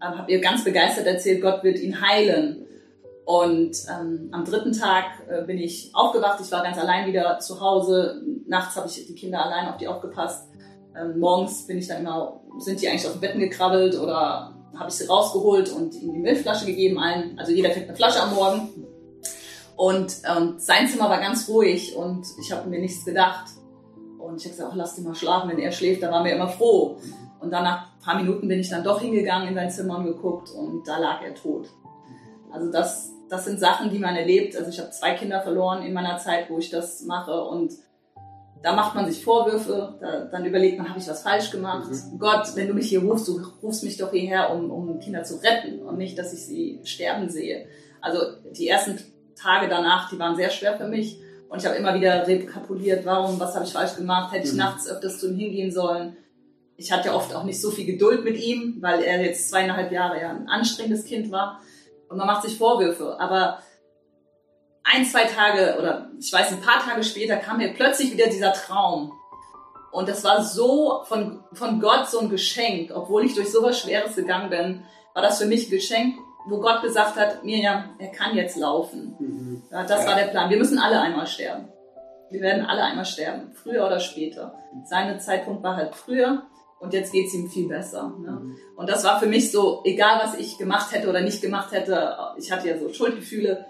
äh, 0.00 0.04
habe 0.04 0.30
ihr 0.30 0.40
ganz 0.40 0.64
begeistert 0.64 1.06
erzählt, 1.06 1.42
Gott 1.42 1.64
wird 1.64 1.78
ihn 1.78 2.00
heilen. 2.00 2.64
Und 3.24 3.76
ähm, 3.90 4.30
am 4.32 4.44
dritten 4.44 4.72
Tag 4.72 5.04
äh, 5.28 5.42
bin 5.42 5.58
ich 5.58 5.90
aufgewacht, 5.92 6.40
ich 6.42 6.50
war 6.50 6.62
ganz 6.62 6.78
allein 6.78 7.06
wieder 7.06 7.38
zu 7.40 7.60
Hause. 7.60 8.22
Nachts 8.46 8.76
habe 8.76 8.88
ich 8.88 9.06
die 9.06 9.14
Kinder 9.14 9.44
allein 9.44 9.68
auf 9.68 9.76
die 9.76 9.88
aufgepasst. 9.88 10.48
Ähm, 10.98 11.18
morgens 11.18 11.66
bin 11.66 11.78
ich 11.78 11.88
dann 11.88 12.00
immer, 12.00 12.40
sind 12.58 12.80
die 12.80 12.88
eigentlich 12.88 13.06
auf 13.06 13.12
dem 13.12 13.20
Betten 13.20 13.40
gekrabbelt 13.40 13.98
oder 13.98 14.54
habe 14.74 14.88
ich 14.88 14.94
sie 14.94 15.06
rausgeholt 15.06 15.70
und 15.70 15.94
ihnen 15.94 16.14
die 16.14 16.20
Milchflasche 16.20 16.64
gegeben. 16.64 16.98
Allen, 16.98 17.38
also 17.38 17.52
jeder 17.52 17.70
kriegt 17.70 17.88
eine 17.88 17.96
Flasche 17.96 18.22
am 18.22 18.34
Morgen. 18.34 18.70
Und 19.78 20.22
ähm, 20.28 20.54
sein 20.58 20.88
Zimmer 20.88 21.08
war 21.08 21.20
ganz 21.20 21.48
ruhig 21.48 21.94
und 21.94 22.26
ich 22.40 22.50
habe 22.50 22.68
mir 22.68 22.80
nichts 22.80 23.04
gedacht. 23.04 23.46
Und 24.18 24.38
ich 24.38 24.44
habe 24.44 24.56
gesagt, 24.56 24.70
ach, 24.72 24.76
lass 24.76 24.98
ihn 24.98 25.04
mal 25.04 25.14
schlafen, 25.14 25.48
wenn 25.48 25.60
er 25.60 25.70
schläft, 25.70 26.02
da 26.02 26.10
waren 26.10 26.24
wir 26.24 26.34
immer 26.34 26.48
froh. 26.48 26.98
Und 27.38 27.52
dann 27.52 27.62
nach 27.62 27.92
ein 27.92 28.02
paar 28.04 28.16
Minuten 28.20 28.48
bin 28.48 28.58
ich 28.58 28.70
dann 28.70 28.82
doch 28.82 29.00
hingegangen 29.00 29.46
in 29.46 29.54
sein 29.54 29.70
Zimmer 29.70 29.98
und 29.98 30.06
geguckt 30.06 30.50
und 30.50 30.88
da 30.88 30.98
lag 30.98 31.22
er 31.22 31.32
tot. 31.32 31.68
Also 32.50 32.72
das, 32.72 33.12
das 33.28 33.44
sind 33.44 33.60
Sachen, 33.60 33.90
die 33.90 34.00
man 34.00 34.16
erlebt. 34.16 34.56
Also 34.56 34.68
ich 34.68 34.80
habe 34.80 34.90
zwei 34.90 35.14
Kinder 35.14 35.42
verloren 35.42 35.84
in 35.84 35.92
meiner 35.92 36.18
Zeit, 36.18 36.50
wo 36.50 36.58
ich 36.58 36.70
das 36.70 37.02
mache 37.02 37.40
und 37.40 37.72
da 38.60 38.74
macht 38.74 38.96
man 38.96 39.06
sich 39.06 39.22
Vorwürfe, 39.22 39.96
da, 40.00 40.24
dann 40.24 40.44
überlegt 40.44 40.78
man, 40.78 40.88
habe 40.88 40.98
ich 40.98 41.06
was 41.06 41.22
falsch 41.22 41.52
gemacht? 41.52 41.88
Mhm. 41.88 42.18
Gott, 42.18 42.56
wenn 42.56 42.66
du 42.66 42.74
mich 42.74 42.88
hier 42.88 43.04
rufst, 43.04 43.28
du 43.28 43.40
rufst 43.62 43.84
mich 43.84 43.96
doch 43.96 44.10
hierher, 44.10 44.52
um, 44.52 44.72
um 44.72 44.98
Kinder 44.98 45.22
zu 45.22 45.36
retten 45.36 45.82
und 45.82 45.98
nicht, 45.98 46.18
dass 46.18 46.32
ich 46.32 46.44
sie 46.44 46.80
sterben 46.82 47.30
sehe. 47.30 47.68
Also 48.00 48.18
die 48.50 48.66
ersten 48.66 48.98
Tage 49.38 49.68
danach, 49.68 50.10
die 50.10 50.18
waren 50.18 50.36
sehr 50.36 50.50
schwer 50.50 50.76
für 50.76 50.88
mich. 50.88 51.18
Und 51.48 51.60
ich 51.60 51.66
habe 51.66 51.76
immer 51.76 51.94
wieder 51.94 52.26
rekapituliert, 52.26 53.06
warum, 53.06 53.40
was 53.40 53.54
habe 53.54 53.64
ich 53.64 53.72
falsch 53.72 53.96
gemacht, 53.96 54.32
hätte 54.32 54.46
ich 54.46 54.52
mhm. 54.52 54.58
nachts 54.58 54.88
öfters 54.88 55.18
zu 55.18 55.30
ihm 55.30 55.38
hingehen 55.38 55.72
sollen. 55.72 56.16
Ich 56.76 56.92
hatte 56.92 57.08
ja 57.08 57.14
oft 57.14 57.34
auch 57.34 57.44
nicht 57.44 57.60
so 57.60 57.70
viel 57.70 57.86
Geduld 57.86 58.22
mit 58.22 58.38
ihm, 58.38 58.76
weil 58.80 59.02
er 59.02 59.22
jetzt 59.22 59.48
zweieinhalb 59.48 59.90
Jahre 59.90 60.20
ja 60.20 60.30
ein 60.30 60.48
anstrengendes 60.48 61.04
Kind 61.04 61.32
war. 61.32 61.60
Und 62.08 62.18
man 62.18 62.26
macht 62.26 62.42
sich 62.42 62.56
Vorwürfe. 62.56 63.18
Aber 63.18 63.58
ein, 64.84 65.04
zwei 65.04 65.24
Tage 65.24 65.76
oder 65.78 66.10
ich 66.18 66.32
weiß, 66.32 66.52
ein 66.52 66.60
paar 66.60 66.80
Tage 66.80 67.02
später 67.02 67.36
kam 67.36 67.58
mir 67.58 67.74
plötzlich 67.74 68.12
wieder 68.12 68.28
dieser 68.28 68.52
Traum. 68.52 69.12
Und 69.90 70.08
das 70.08 70.22
war 70.22 70.44
so 70.44 71.02
von, 71.04 71.42
von 71.52 71.80
Gott 71.80 72.08
so 72.08 72.20
ein 72.20 72.28
Geschenk. 72.28 72.92
Obwohl 72.94 73.24
ich 73.24 73.34
durch 73.34 73.50
sowas 73.50 73.80
Schweres 73.80 74.14
gegangen 74.14 74.50
bin, 74.50 74.82
war 75.14 75.22
das 75.22 75.38
für 75.38 75.46
mich 75.46 75.66
ein 75.66 75.70
Geschenk 75.70 76.18
wo 76.48 76.60
Gott 76.60 76.82
gesagt 76.82 77.16
hat, 77.16 77.44
Mirjam, 77.44 77.96
er 77.98 78.08
kann 78.08 78.36
jetzt 78.36 78.56
laufen. 78.56 79.16
Mhm. 79.18 79.62
Ja, 79.70 79.84
das 79.84 80.02
ja. 80.02 80.08
war 80.08 80.16
der 80.16 80.26
Plan. 80.26 80.50
Wir 80.50 80.56
müssen 80.56 80.78
alle 80.78 81.00
einmal 81.00 81.26
sterben. 81.26 81.68
Wir 82.30 82.40
werden 82.40 82.66
alle 82.66 82.82
einmal 82.82 83.06
sterben, 83.06 83.52
früher 83.54 83.86
oder 83.86 84.00
später. 84.00 84.54
Sein 84.84 85.18
Zeitpunkt 85.20 85.62
war 85.62 85.76
halt 85.76 85.94
früher 85.94 86.42
und 86.78 86.92
jetzt 86.92 87.12
geht 87.12 87.26
es 87.26 87.34
ihm 87.34 87.48
viel 87.48 87.68
besser. 87.68 88.12
Ne? 88.18 88.32
Mhm. 88.32 88.56
Und 88.76 88.88
das 88.88 89.04
war 89.04 89.18
für 89.18 89.26
mich 89.26 89.50
so, 89.50 89.82
egal 89.84 90.20
was 90.22 90.34
ich 90.34 90.58
gemacht 90.58 90.92
hätte 90.92 91.08
oder 91.08 91.20
nicht 91.20 91.40
gemacht 91.40 91.72
hätte, 91.72 92.16
ich 92.36 92.52
hatte 92.52 92.68
ja 92.68 92.78
so 92.78 92.92
Schuldgefühle, 92.92 93.66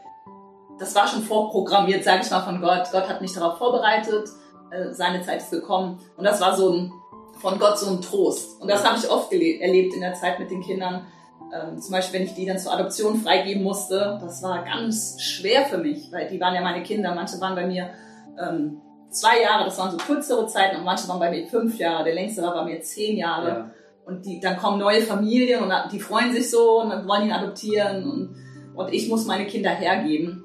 das 0.78 0.94
war 0.94 1.08
schon 1.08 1.22
vorprogrammiert, 1.22 2.04
sage 2.04 2.22
ich 2.22 2.30
mal, 2.30 2.42
von 2.42 2.60
Gott. 2.60 2.88
Gott 2.92 3.08
hat 3.08 3.20
mich 3.20 3.32
darauf 3.32 3.58
vorbereitet, 3.58 4.28
äh, 4.70 4.92
seine 4.92 5.22
Zeit 5.22 5.38
ist 5.38 5.50
gekommen 5.50 6.00
und 6.16 6.24
das 6.24 6.40
war 6.40 6.56
so 6.56 6.72
ein, 6.72 6.92
von 7.40 7.58
Gott 7.58 7.78
so 7.78 7.90
ein 7.90 8.00
Trost. 8.00 8.60
Und 8.60 8.68
das 8.68 8.84
habe 8.84 8.98
ich 8.98 9.08
oft 9.08 9.32
erlebt 9.32 9.94
in 9.94 10.00
der 10.00 10.14
Zeit 10.14 10.38
mit 10.38 10.50
den 10.50 10.62
Kindern, 10.62 11.06
ähm, 11.52 11.80
zum 11.80 11.92
Beispiel, 11.92 12.20
wenn 12.20 12.26
ich 12.26 12.34
die 12.34 12.46
dann 12.46 12.58
zur 12.58 12.72
Adoption 12.72 13.20
freigeben 13.20 13.62
musste, 13.62 14.18
das 14.20 14.42
war 14.42 14.64
ganz 14.64 15.20
schwer 15.20 15.64
für 15.64 15.78
mich, 15.78 16.12
weil 16.12 16.28
die 16.28 16.40
waren 16.40 16.54
ja 16.54 16.60
meine 16.60 16.82
Kinder. 16.82 17.14
Manche 17.14 17.40
waren 17.40 17.54
bei 17.54 17.66
mir 17.66 17.90
ähm, 18.38 18.80
zwei 19.10 19.42
Jahre, 19.42 19.64
das 19.64 19.78
waren 19.78 19.90
so 19.90 19.96
kürzere 19.96 20.46
Zeiten, 20.46 20.76
und 20.76 20.84
manche 20.84 21.08
waren 21.08 21.18
bei 21.18 21.30
mir 21.30 21.46
fünf 21.46 21.78
Jahre. 21.78 22.04
Der 22.04 22.14
längste 22.14 22.42
war 22.42 22.54
bei 22.54 22.64
mir 22.64 22.80
zehn 22.82 23.16
Jahre. 23.16 23.48
Ja. 23.48 23.70
Und 24.04 24.24
die, 24.24 24.40
dann 24.40 24.56
kommen 24.56 24.78
neue 24.78 25.02
Familien 25.02 25.62
und 25.62 25.72
die 25.92 26.00
freuen 26.00 26.32
sich 26.32 26.50
so 26.50 26.80
und 26.80 26.90
dann 26.90 27.06
wollen 27.06 27.26
ihn 27.26 27.32
adoptieren 27.32 28.04
und, 28.04 28.36
und 28.74 28.92
ich 28.92 29.08
muss 29.08 29.26
meine 29.26 29.46
Kinder 29.46 29.70
hergeben. 29.70 30.44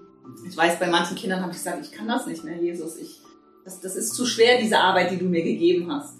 Ich 0.50 0.58
weiß, 0.58 0.80
bei 0.80 0.88
manchen 0.88 1.16
Kindern 1.16 1.42
habe 1.42 1.52
ich 1.52 1.58
gesagt, 1.58 1.80
ich 1.82 1.92
kann 1.92 2.08
das 2.08 2.28
nicht 2.28 2.44
mehr, 2.44 2.58
Jesus. 2.58 2.98
Ich, 2.98 3.22
das, 3.64 3.80
das 3.80 3.96
ist 3.96 4.16
zu 4.16 4.26
schwer, 4.26 4.60
diese 4.60 4.80
Arbeit, 4.80 5.12
die 5.12 5.18
du 5.18 5.26
mir 5.26 5.44
gegeben 5.44 5.90
hast. 5.94 6.18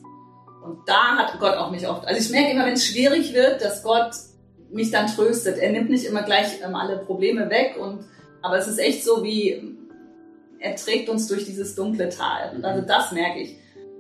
Und 0.64 0.88
da 0.88 1.18
hat 1.18 1.38
Gott 1.40 1.56
auch 1.56 1.72
mich 1.72 1.86
oft. 1.86 2.08
Also 2.08 2.22
ich 2.22 2.30
merke 2.32 2.52
immer, 2.52 2.66
wenn 2.66 2.74
es 2.74 2.86
schwierig 2.86 3.34
wird, 3.34 3.62
dass 3.62 3.84
Gott 3.84 4.14
mich 4.74 4.92
dann 4.92 5.08
tröstet. 5.08 5.58
Er 5.58 5.72
nimmt 5.72 5.90
nicht 5.90 6.06
immer 6.06 6.24
gleich 6.24 6.60
ähm, 6.66 6.76
alle 6.76 6.98
Probleme 6.98 7.50
weg 7.50 7.78
und 7.80 8.06
aber 8.42 8.58
es 8.58 8.68
ist 8.68 8.80
echt 8.80 9.04
so 9.04 9.24
wie 9.24 9.78
er 10.60 10.76
trägt 10.76 11.10
uns 11.10 11.28
durch 11.28 11.46
dieses 11.46 11.76
dunkle 11.76 12.10
Tal. 12.10 12.58
Mhm. 12.58 12.66
Also 12.66 12.86
das 12.86 13.12
merke 13.12 13.40
ich, 13.40 13.58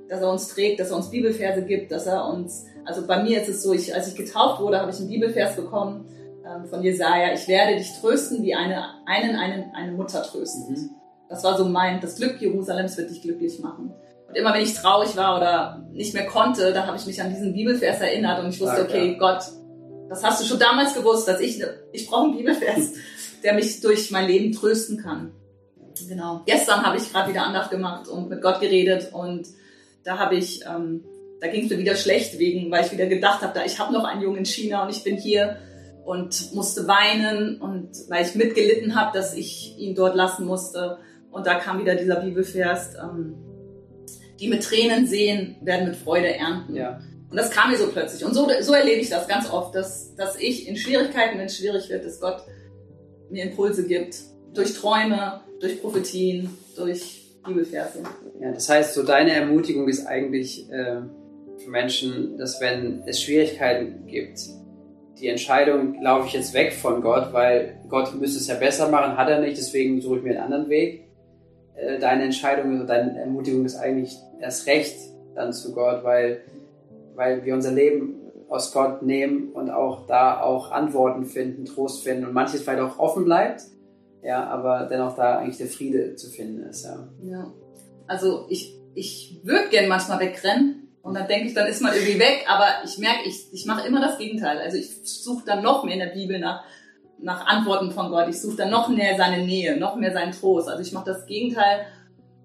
dass 0.09 0.21
er 0.21 0.31
uns 0.31 0.47
trägt, 0.49 0.79
dass 0.79 0.91
er 0.91 0.97
uns 0.97 1.09
Bibelverse 1.09 1.63
gibt, 1.63 1.91
dass 1.91 2.07
er 2.07 2.25
uns 2.27 2.65
also 2.85 3.05
bei 3.07 3.23
mir 3.23 3.41
ist 3.41 3.49
es 3.49 3.63
so, 3.63 3.73
ich, 3.73 3.93
als 3.93 4.09
ich 4.09 4.15
getauft 4.15 4.61
wurde, 4.61 4.79
habe 4.79 4.91
ich 4.91 4.99
einen 4.99 5.09
Bibelvers 5.09 5.55
bekommen 5.55 6.05
ähm, 6.45 6.65
von 6.65 6.83
Jesaja. 6.83 7.33
Ich 7.33 7.47
werde 7.47 7.77
dich 7.77 7.91
trösten, 7.99 8.43
wie 8.43 8.53
eine, 8.53 8.83
einen, 9.05 9.35
einen, 9.35 9.71
eine 9.73 9.91
Mutter 9.93 10.21
tröstet. 10.23 10.69
Mhm. 10.69 10.89
Das 11.29 11.43
war 11.43 11.57
so 11.57 11.65
mein, 11.65 12.01
das 12.01 12.17
Glück 12.17 12.41
Jerusalems 12.41 12.97
wird 12.97 13.09
dich 13.09 13.21
glücklich 13.21 13.59
machen. 13.59 13.93
Und 14.27 14.35
immer 14.35 14.53
wenn 14.53 14.61
ich 14.61 14.73
traurig 14.73 15.15
war 15.15 15.37
oder 15.37 15.85
nicht 15.91 16.13
mehr 16.13 16.25
konnte, 16.25 16.73
dann 16.73 16.87
habe 16.87 16.97
ich 16.97 17.05
mich 17.05 17.21
an 17.21 17.29
diesen 17.29 17.53
Bibelvers 17.53 18.01
erinnert 18.01 18.43
und 18.43 18.49
ich 18.49 18.59
wusste, 18.59 18.81
okay, 18.81 19.15
Gott, 19.17 19.43
das 20.09 20.23
hast 20.23 20.41
du 20.41 20.45
schon 20.45 20.59
damals 20.59 20.93
gewusst, 20.93 21.27
dass 21.27 21.39
ich, 21.39 21.63
ich 21.91 22.07
brauche 22.07 22.25
einen 22.25 22.37
Bibelvers, 22.37 22.93
der 23.43 23.53
mich 23.53 23.81
durch 23.81 24.11
mein 24.11 24.27
Leben 24.27 24.51
trösten 24.51 24.97
kann. 24.97 25.31
Genau. 26.07 26.41
Gestern 26.45 26.83
habe 26.83 26.97
ich 26.97 27.11
gerade 27.11 27.29
wieder 27.29 27.45
Andacht 27.45 27.71
gemacht 27.71 28.07
und 28.07 28.29
mit 28.29 28.41
Gott 28.41 28.59
geredet 28.59 29.13
und 29.13 29.47
da 30.03 30.17
habe 30.17 30.35
ich, 30.35 30.61
ähm, 30.65 31.03
da 31.39 31.47
ging 31.47 31.65
es 31.65 31.69
mir 31.69 31.77
wieder 31.77 31.95
schlecht 31.95 32.39
wegen, 32.39 32.71
weil 32.71 32.85
ich 32.85 32.91
wieder 32.91 33.05
gedacht 33.05 33.41
habe, 33.41 33.53
da 33.53 33.65
ich 33.65 33.79
habe 33.79 33.93
noch 33.93 34.03
einen 34.03 34.21
Jungen 34.21 34.39
in 34.39 34.45
China 34.45 34.83
und 34.83 34.89
ich 34.89 35.03
bin 35.03 35.17
hier 35.17 35.57
und 36.05 36.53
musste 36.53 36.87
weinen 36.87 37.61
und 37.61 37.89
weil 38.09 38.25
ich 38.25 38.35
mitgelitten 38.35 38.95
habe, 38.95 39.17
dass 39.17 39.33
ich 39.35 39.77
ihn 39.77 39.95
dort 39.95 40.15
lassen 40.15 40.45
musste. 40.45 40.97
Und 41.31 41.47
da 41.47 41.55
kam 41.55 41.79
wieder 41.79 41.95
dieser 41.95 42.17
Bibelvers, 42.17 42.95
ähm, 42.95 43.35
die 44.39 44.49
mit 44.49 44.63
Tränen 44.63 45.07
sehen, 45.07 45.55
werden 45.61 45.87
mit 45.87 45.95
Freude 45.95 46.35
ernten. 46.35 46.75
Ja. 46.75 46.99
Und 47.33 47.37
das 47.37 47.49
kam 47.49 47.71
mir 47.71 47.77
so 47.77 47.87
plötzlich. 47.87 48.23
Und 48.23 48.35
so, 48.35 48.47
so 48.61 48.73
erlebe 48.73 49.01
ich 49.01 49.09
das 49.09 49.27
ganz 49.27 49.49
oft, 49.49 49.73
dass, 49.73 50.13
dass 50.13 50.39
ich 50.39 50.67
in 50.67 50.77
Schwierigkeiten, 50.77 51.39
wenn 51.39 51.47
es 51.47 51.57
schwierig 51.57 51.89
wird, 51.89 52.05
dass 52.05 52.19
Gott 52.19 52.43
mir 53.31 53.45
Impulse 53.45 53.87
gibt. 53.87 54.17
Durch 54.53 54.75
Träume, 54.75 55.41
durch 55.59 55.81
Prophetien, 55.81 56.55
durch 56.77 57.23
Bibelverse. 57.43 58.03
Ja, 58.39 58.51
das 58.51 58.69
heißt, 58.69 58.93
so 58.93 59.01
deine 59.01 59.31
Ermutigung 59.31 59.89
ist 59.89 60.05
eigentlich, 60.05 60.71
äh, 60.71 60.97
für 61.57 61.69
Menschen, 61.71 62.37
dass 62.37 62.61
wenn 62.61 63.01
es 63.07 63.19
Schwierigkeiten 63.19 64.05
gibt, 64.05 64.37
die 65.19 65.27
Entscheidung, 65.27 66.03
laufe 66.03 66.27
ich 66.27 66.33
jetzt 66.33 66.53
weg 66.53 66.71
von 66.71 67.01
Gott, 67.01 67.33
weil 67.33 67.79
Gott 67.89 68.13
müsste 68.13 68.37
es 68.37 68.47
ja 68.47 68.53
besser 68.53 68.89
machen, 68.89 69.17
hat 69.17 69.29
er 69.29 69.41
nicht, 69.41 69.57
deswegen 69.57 70.01
suche 70.01 70.17
ich 70.17 70.23
mir 70.23 70.33
einen 70.33 70.53
anderen 70.53 70.69
Weg. 70.69 71.07
Äh, 71.73 71.97
deine 71.97 72.25
Entscheidung 72.25 72.75
oder 72.75 72.85
deine 72.85 73.19
Ermutigung 73.19 73.65
ist 73.65 73.75
eigentlich 73.75 74.15
erst 74.39 74.67
recht 74.67 74.97
dann 75.33 75.51
zu 75.51 75.73
Gott, 75.73 76.03
weil, 76.03 76.43
weil 77.15 77.43
wir 77.45 77.53
unser 77.53 77.71
Leben 77.71 78.15
aus 78.49 78.71
Gott 78.71 79.01
nehmen 79.01 79.51
und 79.53 79.69
auch 79.69 80.05
da 80.07 80.41
auch 80.41 80.71
Antworten 80.71 81.25
finden, 81.25 81.65
Trost 81.65 82.03
finden 82.03 82.25
und 82.25 82.33
manches 82.33 82.61
vielleicht 82.61 82.81
auch 82.81 82.99
offen 82.99 83.25
bleibt, 83.25 83.63
ja, 84.21 84.45
aber 84.45 84.87
dennoch 84.89 85.15
da 85.15 85.39
eigentlich 85.39 85.57
der 85.57 85.67
Friede 85.67 86.15
zu 86.15 86.29
finden 86.29 86.63
ist, 86.63 86.85
ja. 86.85 87.07
Ja, 87.23 87.53
also 88.07 88.45
ich, 88.49 88.79
ich 88.93 89.39
würde 89.43 89.69
gern 89.69 89.89
manchmal 89.89 90.19
wegrennen 90.19 90.83
und 91.01 91.15
dann 91.15 91.27
denke 91.27 91.47
ich, 91.47 91.53
dann 91.53 91.67
ist 91.67 91.81
man 91.81 91.93
irgendwie 91.93 92.19
weg, 92.19 92.45
aber 92.47 92.65
ich 92.85 92.97
merke, 92.97 93.27
ich, 93.27 93.47
ich 93.51 93.65
mache 93.65 93.85
immer 93.85 93.99
das 93.99 94.17
Gegenteil. 94.17 94.59
Also 94.59 94.77
ich 94.77 94.89
suche 95.03 95.43
dann 95.45 95.61
noch 95.61 95.83
mehr 95.83 95.95
in 95.95 95.99
der 95.99 96.13
Bibel 96.13 96.39
nach, 96.39 96.63
nach 97.19 97.45
Antworten 97.45 97.91
von 97.91 98.09
Gott. 98.09 98.29
Ich 98.29 98.39
suche 98.39 98.55
dann 98.55 98.69
noch 98.69 98.87
mehr 98.87 99.17
seine 99.17 99.45
Nähe, 99.45 99.77
noch 99.77 99.97
mehr 99.97 100.13
seinen 100.13 100.31
Trost. 100.31 100.69
Also 100.69 100.81
ich 100.81 100.93
mache 100.93 101.11
das 101.11 101.25
Gegenteil 101.25 101.87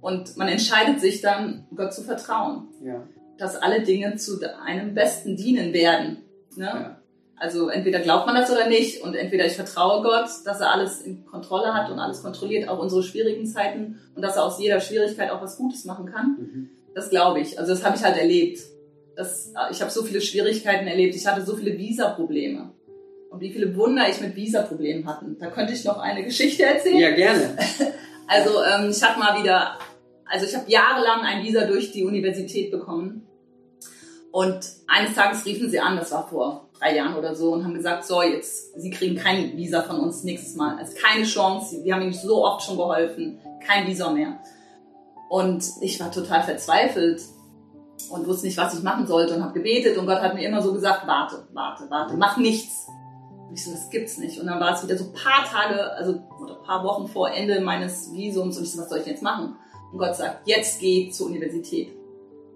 und 0.01 0.37
man 0.37 0.49
entscheidet 0.49 1.01
sich 1.01 1.21
dann, 1.21 1.69
Gott 1.77 1.93
zu 1.93 2.03
vertrauen. 2.03 2.69
Ja. 2.83 3.07
Dass 3.39 3.57
alle 3.57 3.83
Dinge 3.83 4.17
zu 4.17 4.41
einem 4.65 4.95
Besten 4.95 5.37
dienen 5.37 5.73
werden. 5.73 6.19
Ne? 6.57 6.67
Ja. 6.67 6.99
Also 7.37 7.69
entweder 7.69 8.01
glaubt 8.01 8.27
man 8.27 8.35
das 8.35 8.51
oder 8.51 8.69
nicht 8.69 9.03
und 9.03 9.15
entweder 9.15 9.47
ich 9.47 9.53
vertraue 9.53 10.03
Gott, 10.03 10.29
dass 10.45 10.61
er 10.61 10.73
alles 10.73 11.01
in 11.01 11.25
Kontrolle 11.25 11.73
hat 11.73 11.91
und 11.91 11.99
alles 12.01 12.23
kontrolliert, 12.23 12.69
auch 12.69 12.81
unsere 12.81 13.05
schwierigen 13.05 13.47
Zeiten 13.47 14.01
und 14.17 14.23
dass 14.23 14.37
er 14.37 14.45
aus 14.45 14.59
jeder 14.59 14.81
Schwierigkeit 14.81 15.31
auch 15.31 15.41
was 15.41 15.57
Gutes 15.57 15.85
machen 15.85 16.07
kann. 16.07 16.37
Mhm. 16.39 16.71
Das 16.95 17.11
glaube 17.11 17.41
ich. 17.41 17.59
Also 17.59 17.73
das 17.73 17.85
habe 17.85 17.97
ich 17.97 18.03
halt 18.03 18.17
erlebt. 18.17 18.61
Das, 19.15 19.53
ich 19.71 19.81
habe 19.81 19.91
so 19.91 20.03
viele 20.03 20.21
Schwierigkeiten 20.21 20.87
erlebt. 20.87 21.15
Ich 21.15 21.27
hatte 21.27 21.45
so 21.45 21.55
viele 21.55 21.79
Visa-Probleme. 21.79 22.73
Und 23.31 23.41
wie 23.41 23.53
viele 23.53 23.77
Wunder 23.77 24.09
ich 24.09 24.21
mit 24.21 24.35
Visa-Problemen 24.35 25.07
hatten. 25.07 25.37
Da 25.39 25.49
könnte 25.49 25.75
ich 25.75 25.85
noch 25.85 25.99
eine 25.99 26.25
Geschichte 26.25 26.65
erzählen. 26.65 26.99
Ja, 26.99 27.11
gerne. 27.11 27.57
Also 28.31 28.63
ähm, 28.63 28.91
ich 28.91 29.03
hatte 29.03 29.19
mal 29.19 29.43
wieder, 29.43 29.79
also 30.27 30.45
ich 30.45 30.55
habe 30.55 30.71
jahrelang 30.71 31.23
ein 31.23 31.43
Visa 31.43 31.65
durch 31.65 31.93
die 31.93 32.05
Universität 32.05 32.71
bekommen. 32.71 33.27
Und 34.31 34.61
eines 34.87 35.15
Tages 35.15 35.45
riefen 35.47 35.71
sie 35.71 35.81
an, 35.81 35.97
das 35.97 36.13
war 36.13 36.29
vor 36.29 36.69
drei 36.79 36.97
Jahren 36.97 37.17
oder 37.17 37.35
so, 37.35 37.53
und 37.53 37.65
haben 37.65 37.75
gesagt, 37.75 38.05
so, 38.05 38.23
jetzt, 38.23 38.79
sie 38.79 38.91
kriegen 38.91 39.17
kein 39.17 39.57
Visa 39.57 39.83
von 39.83 40.01
uns 40.01 40.23
nächstes 40.23 40.55
Mal. 40.55 40.77
Also 40.79 40.95
keine 41.01 41.25
Chance, 41.25 41.83
wir 41.83 41.95
haben 41.95 42.03
ihnen 42.03 42.13
so 42.13 42.45
oft 42.45 42.65
schon 42.65 42.77
geholfen, 42.77 43.41
kein 43.67 43.87
Visa 43.87 44.11
mehr. 44.11 44.39
Und 45.29 45.65
ich 45.81 45.99
war 46.01 46.11
total 46.11 46.43
verzweifelt 46.43 47.21
und 48.11 48.27
wusste 48.27 48.47
nicht, 48.47 48.57
was 48.57 48.75
ich 48.75 48.83
machen 48.83 49.07
sollte 49.07 49.35
und 49.35 49.43
habe 49.43 49.55
gebetet 49.55 49.99
und 49.99 50.07
Gott 50.07 50.21
hat 50.21 50.35
mir 50.35 50.47
immer 50.47 50.63
so 50.63 50.73
gesagt, 50.73 51.07
warte, 51.07 51.47
warte, 51.53 51.85
warte, 51.91 52.17
mach 52.17 52.37
nichts. 52.37 52.87
Und 53.49 53.55
ich 53.55 53.65
so, 53.65 53.73
das 53.73 53.91
gibt's 53.91 54.19
nicht. 54.19 54.39
Und 54.39 54.47
dann 54.47 54.61
war 54.61 54.75
es 54.75 54.83
wieder 54.83 54.97
so 54.97 55.05
ein 55.05 55.13
paar 55.13 55.45
Tage, 55.51 55.93
also 55.95 56.21
oder 56.41 56.55
paar 56.57 56.85
Wochen 56.85 57.09
vor 57.09 57.31
Ende 57.31 57.61
meines 57.61 58.13
Visums 58.13 58.59
und 58.59 58.65
ich 58.65 58.73
so, 58.73 58.81
was 58.81 58.89
soll 58.89 58.99
ich 58.99 59.07
jetzt 59.07 59.23
machen? 59.23 59.57
Und 59.91 59.99
Gott 59.99 60.17
sagt, 60.17 60.47
jetzt 60.47 60.81
geh 60.81 61.11
zur 61.11 61.27
Universität. 61.27 61.98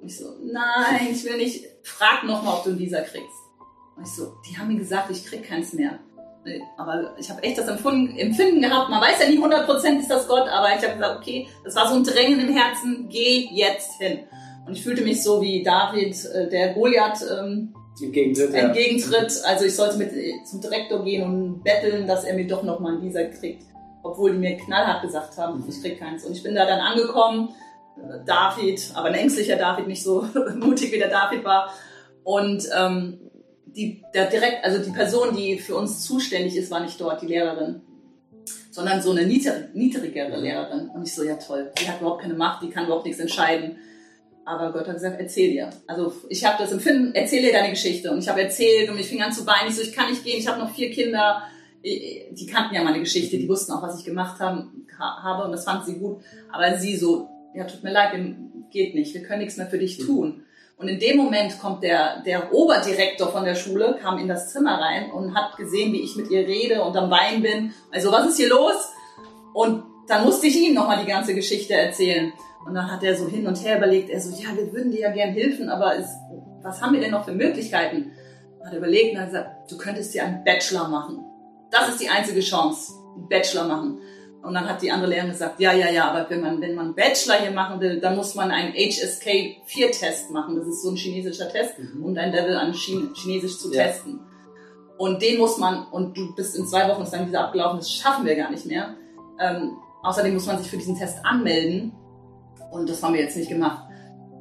Und 0.03 0.09
ich 0.09 0.19
so, 0.19 0.35
nein, 0.43 1.09
ich 1.13 1.25
will 1.25 1.37
nicht, 1.37 1.65
frag 1.85 2.25
nochmal, 2.25 2.57
ob 2.57 2.65
du 2.65 2.71
ein 2.71 2.79
Visa 2.79 3.01
kriegst. 3.01 3.39
Und 3.97 4.03
ich 4.03 4.13
so, 4.13 4.35
die 4.49 4.59
haben 4.59 4.67
mir 4.67 4.79
gesagt, 4.79 5.11
ich 5.13 5.25
krieg 5.25 5.45
keins 5.45 5.73
mehr. 5.73 6.01
Aber 6.77 7.15
ich 7.21 7.31
habe 7.31 7.41
echt 7.45 7.57
das 7.57 7.69
Empfinden 7.69 8.61
gehabt, 8.61 8.91
man 8.91 9.01
weiß 9.01 9.21
ja 9.21 9.29
nicht 9.29 9.41
100% 9.41 10.01
ist 10.01 10.11
das 10.11 10.27
Gott, 10.27 10.49
aber 10.49 10.71
ich 10.77 10.83
habe 10.83 10.95
gesagt, 10.95 11.21
okay, 11.21 11.47
das 11.63 11.77
war 11.77 11.89
so 11.89 11.95
ein 11.95 12.03
Drängen 12.03 12.41
im 12.41 12.53
Herzen, 12.53 13.07
geh 13.09 13.49
jetzt 13.53 14.01
hin. 14.01 14.25
Und 14.67 14.77
ich 14.77 14.83
fühlte 14.83 15.03
mich 15.03 15.23
so 15.23 15.41
wie 15.41 15.63
David, 15.63 16.17
äh, 16.25 16.49
der 16.49 16.75
Goliath 16.75 17.21
ähm, 17.31 17.73
entgegentritt, 18.01 18.55
entgegentritt. 18.55 19.33
Ja. 19.41 19.51
Also 19.51 19.67
ich 19.67 19.77
sollte 19.77 19.99
mit 19.99 20.11
zum 20.49 20.61
Direktor 20.61 21.05
gehen 21.05 21.23
und 21.23 21.63
betteln, 21.63 22.09
dass 22.09 22.25
er 22.25 22.35
mir 22.35 22.49
doch 22.49 22.65
noch 22.65 22.81
mal 22.81 22.97
ein 22.97 23.03
Visa 23.03 23.23
kriegt. 23.23 23.63
Obwohl 24.03 24.33
die 24.33 24.39
mir 24.39 24.57
knallhart 24.57 25.03
gesagt 25.03 25.39
haben, 25.39 25.61
mhm. 25.61 25.69
ich 25.69 25.81
krieg 25.81 26.01
keins. 26.01 26.25
Und 26.25 26.33
ich 26.33 26.43
bin 26.43 26.57
da 26.57 26.67
dann 26.67 26.81
angekommen, 26.81 27.51
äh, 27.51 27.53
David, 28.27 28.91
aber 28.95 29.09
ein 29.09 29.15
ängstlicher 29.15 29.57
David, 29.57 29.87
nicht 29.87 30.03
so 30.03 30.27
mutig 30.57 30.93
wie 30.93 30.99
der 30.99 31.11
David 31.11 31.45
war. 31.45 31.73
Und 32.25 32.69
ähm, 32.77 33.19
die, 33.67 34.03
der 34.15 34.27
direkt, 34.27 34.65
also 34.65 34.83
die 34.83 34.91
Person, 34.91 35.37
die 35.37 35.59
für 35.59 35.77
uns 35.77 36.05
zuständig 36.05 36.57
ist, 36.57 36.71
war 36.71 36.81
nicht 36.81 37.01
dort, 37.01 37.23
die 37.23 37.27
Lehrerin, 37.27 37.81
sondern 38.71 39.03
so 39.03 39.13
eine 39.13 39.25
niedrigere 39.25 40.41
Lehrerin. 40.41 40.89
Und 40.91 41.07
ich 41.07 41.15
so, 41.15 41.23
ja 41.23 41.37
toll, 41.37 41.71
die 41.79 41.89
hat 41.89 42.01
überhaupt 42.01 42.23
keine 42.23 42.35
Macht, 42.35 42.63
die 42.63 42.71
kann 42.71 42.85
überhaupt 42.85 43.07
nichts 43.07 43.21
entscheiden. 43.21 43.77
Aber 44.45 44.73
Gott 44.73 44.89
hat 44.89 44.95
gesagt, 44.95 45.21
erzähl 45.21 45.53
dir. 45.53 45.71
Also 45.87 46.13
ich 46.29 46.45
habe 46.45 46.57
das 46.59 46.73
Empfinden, 46.73 47.15
erzähl 47.15 47.43
dir 47.43 47.53
deine 47.53 47.71
Geschichte. 47.71 48.11
Und 48.11 48.19
ich 48.19 48.29
habe 48.29 48.43
erzählt 48.43 48.91
und 48.91 48.99
ich 48.99 49.07
fing 49.07 49.23
an 49.23 49.33
zu 49.33 49.47
weinen. 49.47 49.69
Ich 49.69 49.77
so, 49.77 49.83
ich 49.83 49.93
kann 49.93 50.11
nicht 50.11 50.25
gehen, 50.25 50.39
ich 50.39 50.49
habe 50.49 50.59
noch 50.59 50.75
vier 50.75 50.91
Kinder. 50.91 51.43
Die 51.85 52.47
kannten 52.51 52.75
ja 52.75 52.83
meine 52.83 53.01
Geschichte, 53.01 53.39
die 53.39 53.49
wussten 53.49 53.73
auch, 53.73 53.83
was 53.83 53.99
ich 53.99 54.05
gemacht 54.05 54.41
habe 54.41 55.45
und 55.45 55.53
das 55.53 55.65
fanden 55.65 55.87
sie 55.87 55.99
gut. 55.99 56.23
Aber 56.51 56.77
sie 56.77 56.97
so, 56.97 57.29
ja, 57.55 57.65
tut 57.65 57.83
mir 57.83 57.93
leid, 57.93 58.13
geht 58.71 58.95
nicht, 58.95 59.15
wir 59.15 59.23
können 59.23 59.41
nichts 59.41 59.57
mehr 59.57 59.67
für 59.67 59.79
dich 59.79 59.99
tun. 59.99 60.45
Und 60.77 60.89
in 60.89 60.99
dem 60.99 61.17
Moment 61.17 61.61
kommt 61.61 61.85
der, 61.85 62.23
der 62.23 62.53
Oberdirektor 62.53 63.31
von 63.31 63.45
der 63.45 63.55
Schule, 63.55 63.99
kam 64.03 64.19
in 64.19 64.27
das 64.27 64.53
Zimmer 64.53 64.81
rein 64.81 65.13
und 65.13 65.35
hat 65.35 65.57
gesehen, 65.57 65.93
wie 65.93 66.03
ich 66.03 66.17
mit 66.17 66.31
ihr 66.31 66.47
rede 66.47 66.83
und 66.83 66.97
am 66.97 67.09
Wein 67.11 67.41
bin. 67.43 67.73
Also, 67.93 68.11
was 68.11 68.27
ist 68.27 68.39
hier 68.39 68.49
los? 68.49 68.91
Und 69.55 69.85
dann 70.09 70.25
musste 70.25 70.49
ich 70.49 70.61
ihm 70.61 70.75
nochmal 70.75 70.99
die 70.99 71.11
ganze 71.11 71.35
Geschichte 71.35 71.75
erzählen. 71.75 72.33
Und 72.67 72.75
dann 72.75 72.91
hat 72.91 73.03
er 73.05 73.17
so 73.17 73.29
hin 73.29 73.47
und 73.47 73.63
her 73.65 73.79
überlegt, 73.79 74.11
er 74.11 74.21
so, 74.21 74.31
ja, 74.43 74.57
wir 74.57 74.73
würden 74.73 74.91
dir 74.91 75.01
ja 75.01 75.13
gern 75.13 75.31
helfen, 75.31 75.69
aber 75.69 75.97
es, 75.97 76.07
was 76.63 76.81
haben 76.81 76.95
wir 76.95 77.01
denn 77.01 77.11
noch 77.11 77.25
für 77.25 77.33
Möglichkeiten? 77.33 78.13
Hat 78.65 78.73
er 78.73 78.79
überlegt 78.79 79.15
und 79.15 79.21
hat 79.21 79.29
gesagt, 79.29 79.71
du 79.71 79.79
könntest 79.79 80.15
dir 80.15 80.25
einen 80.25 80.43
Bachelor 80.45 80.89
machen. 80.89 81.25
Das 81.71 81.89
ist 81.89 82.01
die 82.01 82.09
einzige 82.09 82.41
Chance, 82.41 82.93
einen 83.17 83.29
Bachelor 83.29 83.65
machen. 83.65 83.99
Und 84.43 84.55
dann 84.55 84.69
hat 84.69 84.83
die 84.83 84.91
andere 84.91 85.11
Lehrerin 85.11 85.31
gesagt, 85.31 85.61
ja, 85.61 85.73
ja, 85.73 85.91
ja, 85.91 86.11
aber 86.11 86.29
wenn 86.29 86.41
man, 86.41 86.61
wenn 86.61 86.75
man 86.75 86.95
Bachelor 86.95 87.37
hier 87.37 87.53
machen 87.53 87.81
will, 87.81 88.01
dann 88.01 88.17
muss 88.17 88.35
man 88.35 88.51
einen 88.51 88.73
HSK-4-Test 88.73 90.31
machen. 90.31 90.57
Das 90.57 90.67
ist 90.67 90.83
so 90.83 90.91
ein 90.91 90.97
chinesischer 90.97 91.49
Test, 91.49 91.79
mhm. 91.79 92.05
um 92.05 92.15
dein 92.15 92.33
Level 92.33 92.57
an 92.57 92.73
Chinesisch 92.73 93.59
zu 93.59 93.73
ja. 93.73 93.85
testen. 93.85 94.21
Und 94.99 95.23
den 95.23 95.39
muss 95.39 95.59
man, 95.59 95.87
und 95.87 96.17
du 96.17 96.35
bist 96.35 96.57
in 96.57 96.67
zwei 96.67 96.89
Wochen 96.89 97.03
ist 97.03 97.13
dann 97.13 97.29
wieder 97.29 97.45
abgelaufen, 97.45 97.79
das 97.79 97.93
schaffen 97.93 98.25
wir 98.25 98.35
gar 98.35 98.51
nicht 98.51 98.67
mehr. 98.67 98.95
Ähm, 99.39 99.77
außerdem 100.03 100.35
muss 100.35 100.47
man 100.47 100.59
sich 100.59 100.69
für 100.69 100.77
diesen 100.77 100.99
Test 100.99 101.25
anmelden. 101.25 101.93
Und 102.71 102.89
das 102.89 103.03
haben 103.03 103.15
wir 103.15 103.21
jetzt 103.21 103.37
nicht 103.37 103.49
gemacht. 103.49 103.85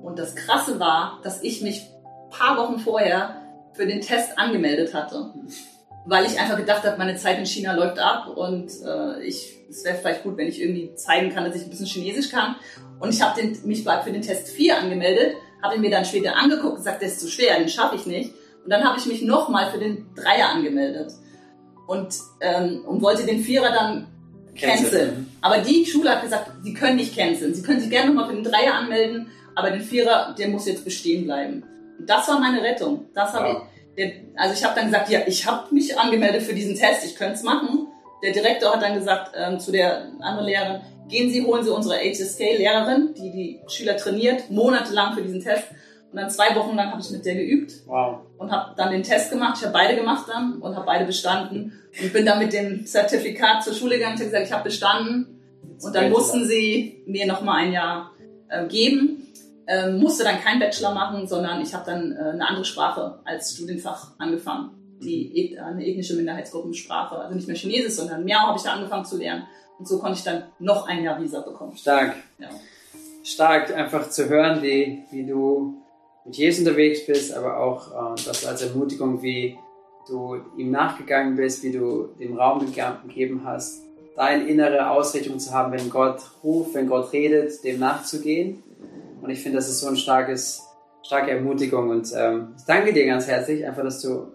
Und 0.01 0.17
das 0.17 0.35
Krasse 0.35 0.79
war, 0.79 1.19
dass 1.23 1.43
ich 1.43 1.61
mich 1.61 1.87
paar 2.31 2.57
Wochen 2.57 2.79
vorher 2.79 3.41
für 3.73 3.85
den 3.85 4.01
Test 4.01 4.37
angemeldet 4.39 4.93
hatte. 4.93 5.33
Weil 6.05 6.25
ich 6.25 6.39
einfach 6.39 6.57
gedacht 6.57 6.83
habe, 6.83 6.97
meine 6.97 7.15
Zeit 7.15 7.37
in 7.37 7.45
China 7.45 7.73
läuft 7.73 7.99
ab 7.99 8.27
und 8.35 8.71
äh, 8.85 9.23
ich 9.23 9.61
es 9.71 9.85
wäre 9.85 9.97
vielleicht 9.97 10.23
gut, 10.23 10.37
wenn 10.37 10.47
ich 10.47 10.61
irgendwie 10.61 10.93
zeigen 10.95 11.33
kann, 11.33 11.45
dass 11.45 11.55
ich 11.55 11.63
ein 11.63 11.69
bisschen 11.69 11.85
Chinesisch 11.85 12.29
kann. 12.29 12.55
Und 12.99 13.13
ich 13.13 13.21
habe 13.21 13.41
mich 13.63 13.83
für 13.83 14.11
den 14.11 14.21
Test 14.21 14.49
4 14.49 14.77
angemeldet, 14.77 15.35
habe 15.63 15.75
ihn 15.75 15.81
mir 15.81 15.89
dann 15.89 16.05
später 16.05 16.35
angeguckt 16.35 16.73
und 16.73 16.75
gesagt, 16.77 17.01
der 17.01 17.07
ist 17.07 17.19
zu 17.19 17.27
schwer, 17.27 17.57
den 17.57 17.69
schaffe 17.69 17.95
ich 17.95 18.05
nicht. 18.05 18.33
Und 18.63 18.69
dann 18.69 18.83
habe 18.83 18.99
ich 18.99 19.05
mich 19.05 19.23
nochmal 19.23 19.71
für 19.71 19.79
den 19.79 20.13
Dreier 20.15 20.49
angemeldet 20.49 21.11
und, 21.87 22.13
ähm, 22.41 22.83
und 22.85 23.01
wollte 23.01 23.25
den 23.25 23.39
Vierer 23.39 23.71
dann 23.71 24.07
canceln. 24.55 25.31
Aber 25.41 25.59
die 25.59 25.85
Schule 25.85 26.11
hat 26.11 26.21
gesagt, 26.21 26.51
sie 26.61 26.73
können 26.73 26.97
nicht 26.97 27.15
canceln. 27.15 27.55
Sie 27.55 27.63
können 27.63 27.79
sich 27.79 27.89
gerne 27.89 28.13
nochmal 28.13 28.29
für 28.29 28.35
den 28.35 28.43
Dreier 28.43 28.75
anmelden, 28.75 29.31
aber 29.55 29.71
den 29.71 29.81
Vierer, 29.81 30.35
der 30.37 30.49
muss 30.49 30.67
jetzt 30.67 30.85
bestehen 30.85 31.25
bleiben. 31.25 31.63
Und 31.97 32.09
das 32.09 32.27
war 32.27 32.39
meine 32.39 32.61
Rettung. 32.61 33.09
Das 33.13 33.33
habe 33.33 33.47
ja. 33.47 33.53
ich, 33.53 33.59
also 34.35 34.53
ich 34.53 34.63
habe 34.63 34.75
dann 34.75 34.85
gesagt, 34.85 35.09
ja, 35.09 35.21
ich 35.25 35.45
habe 35.45 35.73
mich 35.73 35.97
angemeldet 35.97 36.43
für 36.43 36.53
diesen 36.53 36.75
Test, 36.75 37.05
ich 37.05 37.15
könnte 37.15 37.33
es 37.33 37.43
machen. 37.43 37.87
Der 38.23 38.31
Direktor 38.31 38.73
hat 38.73 38.81
dann 38.81 38.93
gesagt 38.93 39.31
ähm, 39.35 39.59
zu 39.59 39.71
der 39.71 40.11
anderen 40.19 40.45
Lehrerin, 40.45 40.81
gehen 41.09 41.29
Sie, 41.29 41.43
holen 41.43 41.63
Sie 41.63 41.71
unsere 41.71 41.95
HSK-Lehrerin, 41.95 43.13
die 43.15 43.31
die 43.31 43.59
Schüler 43.67 43.97
trainiert, 43.97 44.49
monatelang 44.49 45.15
für 45.15 45.21
diesen 45.21 45.41
Test. 45.41 45.65
Und 46.11 46.17
dann 46.17 46.29
zwei 46.29 46.55
Wochen 46.55 46.75
lang 46.75 46.91
habe 46.91 47.01
ich 47.01 47.09
mit 47.09 47.25
der 47.25 47.35
geübt 47.35 47.73
wow. 47.85 48.19
und 48.37 48.51
habe 48.51 48.73
dann 48.75 48.91
den 48.91 49.03
Test 49.03 49.31
gemacht. 49.31 49.57
Ich 49.57 49.63
habe 49.63 49.73
beide 49.73 49.95
gemacht 49.95 50.25
dann 50.27 50.61
und 50.61 50.75
habe 50.75 50.85
beide 50.85 51.05
bestanden 51.05 51.71
und 52.01 52.13
bin 52.13 52.25
dann 52.25 52.39
mit 52.39 52.51
dem 52.51 52.85
Zertifikat 52.85 53.63
zur 53.63 53.73
Schule 53.73 53.95
gegangen. 53.95 54.15
Ich 54.15 54.21
habe 54.21 54.31
gesagt, 54.31 54.47
ich 54.47 54.53
habe 54.53 54.63
bestanden. 54.65 55.39
Und 55.81 55.95
dann 55.95 56.11
mussten 56.11 56.45
sie 56.45 57.01
mir 57.05 57.25
noch 57.25 57.41
mal 57.41 57.55
ein 57.55 57.71
Jahr 57.71 58.11
äh, 58.49 58.65
geben. 58.67 59.30
Ähm, 59.73 59.99
musste 59.99 60.25
dann 60.25 60.41
kein 60.41 60.59
Bachelor 60.59 60.93
machen, 60.93 61.27
sondern 61.27 61.61
ich 61.61 61.73
habe 61.73 61.85
dann 61.85 62.11
äh, 62.11 62.31
eine 62.31 62.45
andere 62.45 62.65
Sprache 62.65 63.19
als 63.23 63.53
Studienfach 63.53 64.11
angefangen 64.17 64.71
die 65.01 65.57
eine 65.59 65.85
ethnische 65.85 66.15
Minderheitsgruppensprache, 66.15 67.15
also 67.15 67.35
nicht 67.35 67.47
mehr 67.47 67.55
Chinesisch, 67.55 67.93
sondern 67.93 68.23
Miao 68.23 68.47
habe 68.47 68.57
ich 68.57 68.63
da 68.63 68.73
angefangen 68.73 69.05
zu 69.05 69.17
lernen. 69.17 69.47
Und 69.79 69.87
so 69.87 69.99
konnte 69.99 70.17
ich 70.17 70.23
dann 70.23 70.43
noch 70.59 70.87
ein 70.87 71.03
Jahr 71.03 71.19
Visa 71.21 71.41
bekommen. 71.41 71.75
Stark. 71.75 72.15
Ja. 72.37 72.49
Stark, 73.23 73.75
einfach 73.75 74.09
zu 74.09 74.29
hören, 74.29 74.61
wie, 74.61 75.03
wie 75.11 75.25
du 75.25 75.75
mit 76.25 76.35
Jesus 76.35 76.59
unterwegs 76.59 77.05
bist, 77.05 77.33
aber 77.33 77.57
auch 77.57 78.15
äh, 78.15 78.21
das 78.25 78.45
als 78.45 78.61
Ermutigung, 78.61 79.21
wie 79.21 79.57
du 80.07 80.37
ihm 80.57 80.71
nachgegangen 80.71 81.35
bist, 81.35 81.63
wie 81.63 81.71
du 81.71 82.09
dem 82.19 82.37
Raum 82.37 82.59
gegeben 82.59 83.41
hast, 83.43 83.81
deine 84.15 84.47
innere 84.47 84.89
Ausrichtung 84.89 85.39
zu 85.39 85.51
haben, 85.51 85.71
wenn 85.71 85.89
Gott 85.89 86.19
ruft, 86.43 86.75
wenn 86.75 86.87
Gott 86.87 87.13
redet, 87.13 87.63
dem 87.63 87.79
nachzugehen. 87.79 88.63
Und 89.21 89.29
ich 89.29 89.41
finde, 89.41 89.57
das 89.57 89.69
ist 89.69 89.79
so 89.79 89.87
ein 89.87 89.97
starkes 89.97 90.67
starke 91.03 91.31
Ermutigung 91.31 91.89
und 91.89 92.11
ähm, 92.15 92.53
ich 92.57 92.63
danke 92.65 92.93
dir 92.93 93.05
ganz 93.05 93.27
herzlich, 93.27 93.65
einfach, 93.65 93.83
dass 93.83 94.01
du 94.01 94.27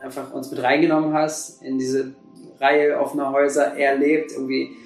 einfach 0.00 0.32
uns 0.32 0.50
mit 0.50 0.62
reingenommen 0.62 1.12
hast 1.12 1.62
in 1.62 1.78
diese 1.78 2.14
Reihe 2.60 2.98
offener 2.98 3.32
Häuser. 3.32 3.74
Er 3.76 3.96
lebt, 3.96 4.32
irgendwie 4.32 4.76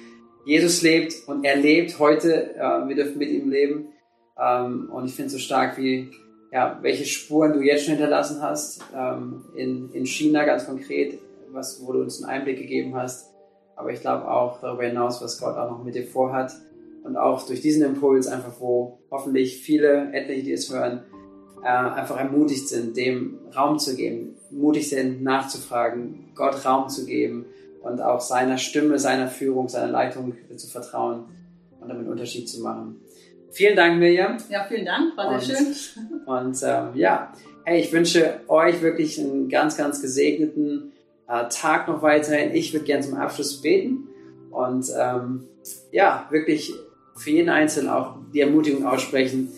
Jesus 0.45 0.81
lebt 0.81 1.27
und 1.27 1.43
er 1.43 1.55
lebt 1.55 1.99
heute. 1.99 2.55
Äh, 2.55 2.87
wir 2.87 2.95
dürfen 2.95 3.17
mit 3.17 3.29
ihm 3.29 3.49
leben. 3.49 3.89
Ähm, 4.39 4.89
und 4.91 5.05
ich 5.05 5.13
finde 5.13 5.29
so 5.29 5.37
stark, 5.37 5.77
wie, 5.77 6.09
ja, 6.51 6.79
welche 6.81 7.05
Spuren 7.05 7.53
du 7.53 7.61
jetzt 7.61 7.85
schon 7.85 7.95
hinterlassen 7.95 8.41
hast. 8.41 8.81
Ähm, 8.95 9.45
in, 9.55 9.91
in 9.91 10.05
China 10.05 10.45
ganz 10.45 10.65
konkret, 10.65 11.19
was, 11.51 11.85
wo 11.85 11.93
du 11.93 11.99
uns 11.99 12.23
einen 12.23 12.31
Einblick 12.31 12.57
gegeben 12.57 12.95
hast. 12.95 13.29
Aber 13.75 13.91
ich 13.91 14.01
glaube 14.01 14.29
auch 14.29 14.59
darüber 14.61 14.83
hinaus, 14.83 15.21
was 15.21 15.39
Gott 15.39 15.55
auch 15.55 15.69
noch 15.69 15.83
mit 15.83 15.95
dir 15.95 16.05
vorhat. 16.05 16.53
Und 17.03 17.17
auch 17.17 17.45
durch 17.45 17.61
diesen 17.61 17.83
Impuls 17.83 18.27
einfach, 18.27 18.59
wo 18.59 19.00
hoffentlich 19.11 19.57
viele, 19.57 20.11
etliche, 20.13 20.43
die 20.43 20.53
es 20.53 20.73
hören, 20.73 21.03
äh, 21.63 21.67
einfach 21.67 22.17
ermutigt 22.17 22.67
sind, 22.69 22.97
dem 22.97 23.37
Raum 23.55 23.77
zu 23.77 23.95
geben, 23.95 24.35
mutig 24.49 24.89
sind, 24.89 25.21
nachzufragen, 25.21 26.31
Gott 26.33 26.65
Raum 26.65 26.89
zu 26.89 27.05
geben 27.05 27.45
und 27.83 28.01
auch 28.01 28.21
seiner 28.21 28.57
Stimme, 28.57 28.97
seiner 28.97 29.27
Führung, 29.27 29.69
seiner 29.69 29.91
Leitung 29.91 30.33
zu 30.55 30.67
vertrauen 30.67 31.25
und 31.79 31.89
damit 31.89 32.03
einen 32.03 32.11
Unterschied 32.11 32.49
zu 32.49 32.61
machen. 32.61 33.01
Vielen 33.51 33.75
Dank, 33.75 33.99
Mirjam. 33.99 34.37
Ja, 34.49 34.63
vielen 34.63 34.85
Dank, 34.85 35.15
war 35.17 35.39
sehr 35.39 35.57
und, 35.57 35.75
schön. 35.75 36.21
Und 36.25 36.57
ähm, 36.63 36.95
ja, 36.95 37.33
hey, 37.65 37.81
ich 37.81 37.91
wünsche 37.91 38.39
euch 38.47 38.81
wirklich 38.81 39.19
einen 39.19 39.49
ganz, 39.49 39.75
ganz 39.75 40.01
gesegneten 40.01 40.93
äh, 41.27 41.49
Tag 41.49 41.87
noch 41.87 42.01
weiterhin. 42.01 42.55
Ich 42.55 42.71
würde 42.73 42.85
gerne 42.85 43.03
zum 43.03 43.15
Abschluss 43.15 43.61
beten 43.61 44.07
und 44.51 44.85
ähm, 44.97 45.47
ja, 45.91 46.27
wirklich 46.29 46.73
für 47.21 47.29
jeden 47.29 47.49
Einzelnen 47.49 47.89
auch 47.89 48.15
die 48.33 48.41
Ermutigung 48.41 48.85
aussprechen, 48.85 49.49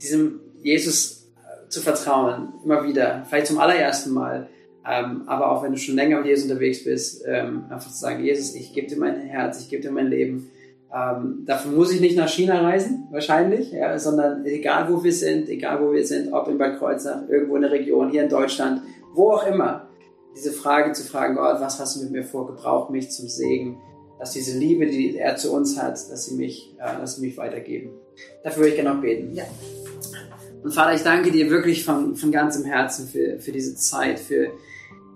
diesem 0.00 0.40
Jesus 0.62 1.30
äh, 1.36 1.68
zu 1.68 1.80
vertrauen, 1.80 2.54
immer 2.64 2.86
wieder, 2.86 3.24
vielleicht 3.28 3.48
zum 3.48 3.58
allerersten 3.58 4.12
Mal, 4.12 4.48
ähm, 4.88 5.22
aber 5.26 5.50
auch 5.50 5.62
wenn 5.62 5.72
du 5.72 5.78
schon 5.78 5.96
länger 5.96 6.18
mit 6.18 6.26
Jesus 6.26 6.44
unterwegs 6.44 6.84
bist, 6.84 7.24
ähm, 7.26 7.64
einfach 7.70 7.90
zu 7.90 7.98
sagen, 7.98 8.24
Jesus, 8.24 8.54
ich 8.54 8.72
gebe 8.72 8.88
dir 8.88 8.98
mein 8.98 9.20
Herz, 9.20 9.60
ich 9.60 9.68
gebe 9.68 9.82
dir 9.82 9.92
mein 9.92 10.08
Leben. 10.08 10.50
Ähm, 10.94 11.44
dafür 11.46 11.72
muss 11.72 11.92
ich 11.92 12.00
nicht 12.00 12.16
nach 12.16 12.28
China 12.28 12.60
reisen, 12.60 13.08
wahrscheinlich, 13.10 13.72
ja, 13.72 13.98
sondern 13.98 14.44
egal 14.44 14.92
wo 14.92 15.02
wir 15.02 15.12
sind, 15.12 15.48
egal 15.48 15.80
wo 15.80 15.92
wir 15.92 16.04
sind, 16.04 16.32
ob 16.32 16.48
in 16.48 16.58
Bad 16.58 16.78
Kreuznach, 16.78 17.28
irgendwo 17.28 17.56
in 17.56 17.62
der 17.62 17.70
Region, 17.70 18.10
hier 18.10 18.24
in 18.24 18.28
Deutschland, 18.28 18.82
wo 19.14 19.30
auch 19.30 19.46
immer, 19.46 19.88
diese 20.36 20.52
Frage 20.52 20.92
zu 20.92 21.04
fragen, 21.04 21.36
Gott, 21.36 21.60
was 21.60 21.78
hast 21.78 21.96
du 21.96 22.04
mit 22.04 22.12
mir 22.12 22.24
vor, 22.24 22.46
gebrauch 22.46 22.90
mich 22.90 23.10
zum 23.10 23.28
Segen, 23.28 23.78
dass 24.22 24.34
diese 24.34 24.56
Liebe, 24.56 24.86
die 24.86 25.16
er 25.16 25.34
zu 25.34 25.52
uns 25.52 25.76
hat, 25.76 25.94
dass 25.94 26.26
sie 26.26 26.36
mich, 26.36 26.76
äh, 26.78 27.00
dass 27.00 27.16
sie 27.16 27.22
mich 27.22 27.36
weitergeben. 27.36 27.90
Dafür 28.44 28.60
würde 28.60 28.68
ich 28.68 28.76
gerne 28.76 28.94
noch 28.94 29.02
beten. 29.02 29.34
Ja. 29.34 29.42
Und 30.62 30.72
Vater, 30.72 30.94
ich 30.94 31.02
danke 31.02 31.32
dir 31.32 31.50
wirklich 31.50 31.84
von, 31.84 32.14
von 32.14 32.30
ganzem 32.30 32.64
Herzen 32.64 33.08
für, 33.08 33.40
für 33.40 33.50
diese 33.50 33.74
Zeit, 33.74 34.20
für, 34.20 34.52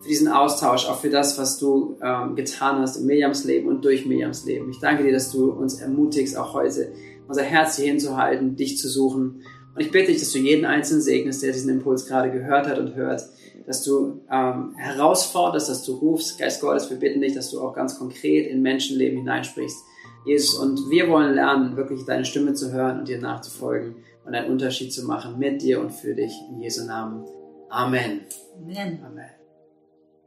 für 0.01 0.09
diesen 0.09 0.27
Austausch, 0.27 0.87
auch 0.87 1.01
für 1.01 1.09
das, 1.09 1.38
was 1.38 1.57
du 1.57 1.97
ähm, 2.03 2.35
getan 2.35 2.81
hast 2.81 2.97
in 2.97 3.07
Mirjams 3.07 3.45
Leben 3.45 3.69
und 3.69 3.85
durch 3.85 4.07
Mirjams 4.07 4.45
Leben. 4.45 4.71
Ich 4.71 4.81
danke 4.81 5.05
dir, 5.05 5.12
dass 5.12 5.31
du 5.31 5.53
uns 5.53 5.81
ermutigst, 5.81 6.37
auch 6.37 6.53
heute 6.55 6.90
unser 7.29 7.45
Herz 7.45 7.77
hier 7.77 7.87
hinzuhalten, 7.87 8.57
dich 8.57 8.77
zu 8.77 8.88
suchen. 8.88 9.45
Und 9.77 9.81
ich 9.81 9.92
bitte 9.92 10.11
dich, 10.11 10.19
dass 10.19 10.33
du 10.33 10.38
jeden 10.38 10.64
Einzelnen 10.64 11.03
segnest, 11.03 11.45
der 11.45 11.53
diesen 11.53 11.71
Impuls 11.71 12.07
gerade 12.07 12.33
gehört 12.33 12.66
hat 12.66 12.81
und 12.81 12.97
hört, 12.97 13.23
dass 13.64 13.83
du 13.83 14.21
ähm, 14.31 14.75
herausforderst, 14.77 15.69
dass 15.69 15.85
du 15.85 15.95
rufst, 15.95 16.38
Geist 16.38 16.61
Gottes, 16.61 16.90
wir 16.90 16.99
bitten 16.99 17.21
dich, 17.21 17.35
dass 17.35 17.51
du 17.51 17.61
auch 17.61 17.75
ganz 17.75 17.99
konkret 17.99 18.49
in 18.49 18.62
Menschenleben 18.62 19.19
hineinsprichst. 19.19 19.79
Jesus, 20.25 20.59
und 20.59 20.90
wir 20.90 21.09
wollen 21.09 21.35
lernen, 21.35 21.77
wirklich 21.77 22.05
deine 22.05 22.25
Stimme 22.25 22.55
zu 22.55 22.73
hören 22.73 23.01
und 23.01 23.09
dir 23.09 23.21
nachzufolgen 23.21 23.97
und 24.25 24.35
einen 24.35 24.51
Unterschied 24.51 24.92
zu 24.92 25.05
machen 25.07 25.38
mit 25.38 25.62
dir 25.62 25.81
und 25.81 25.92
für 25.92 26.14
dich 26.14 26.33
in 26.51 26.61
Jesu 26.61 26.85
Namen. 26.85 27.25
Amen. 27.69 28.23
Amen. 28.61 29.01
Amen. 29.05 29.36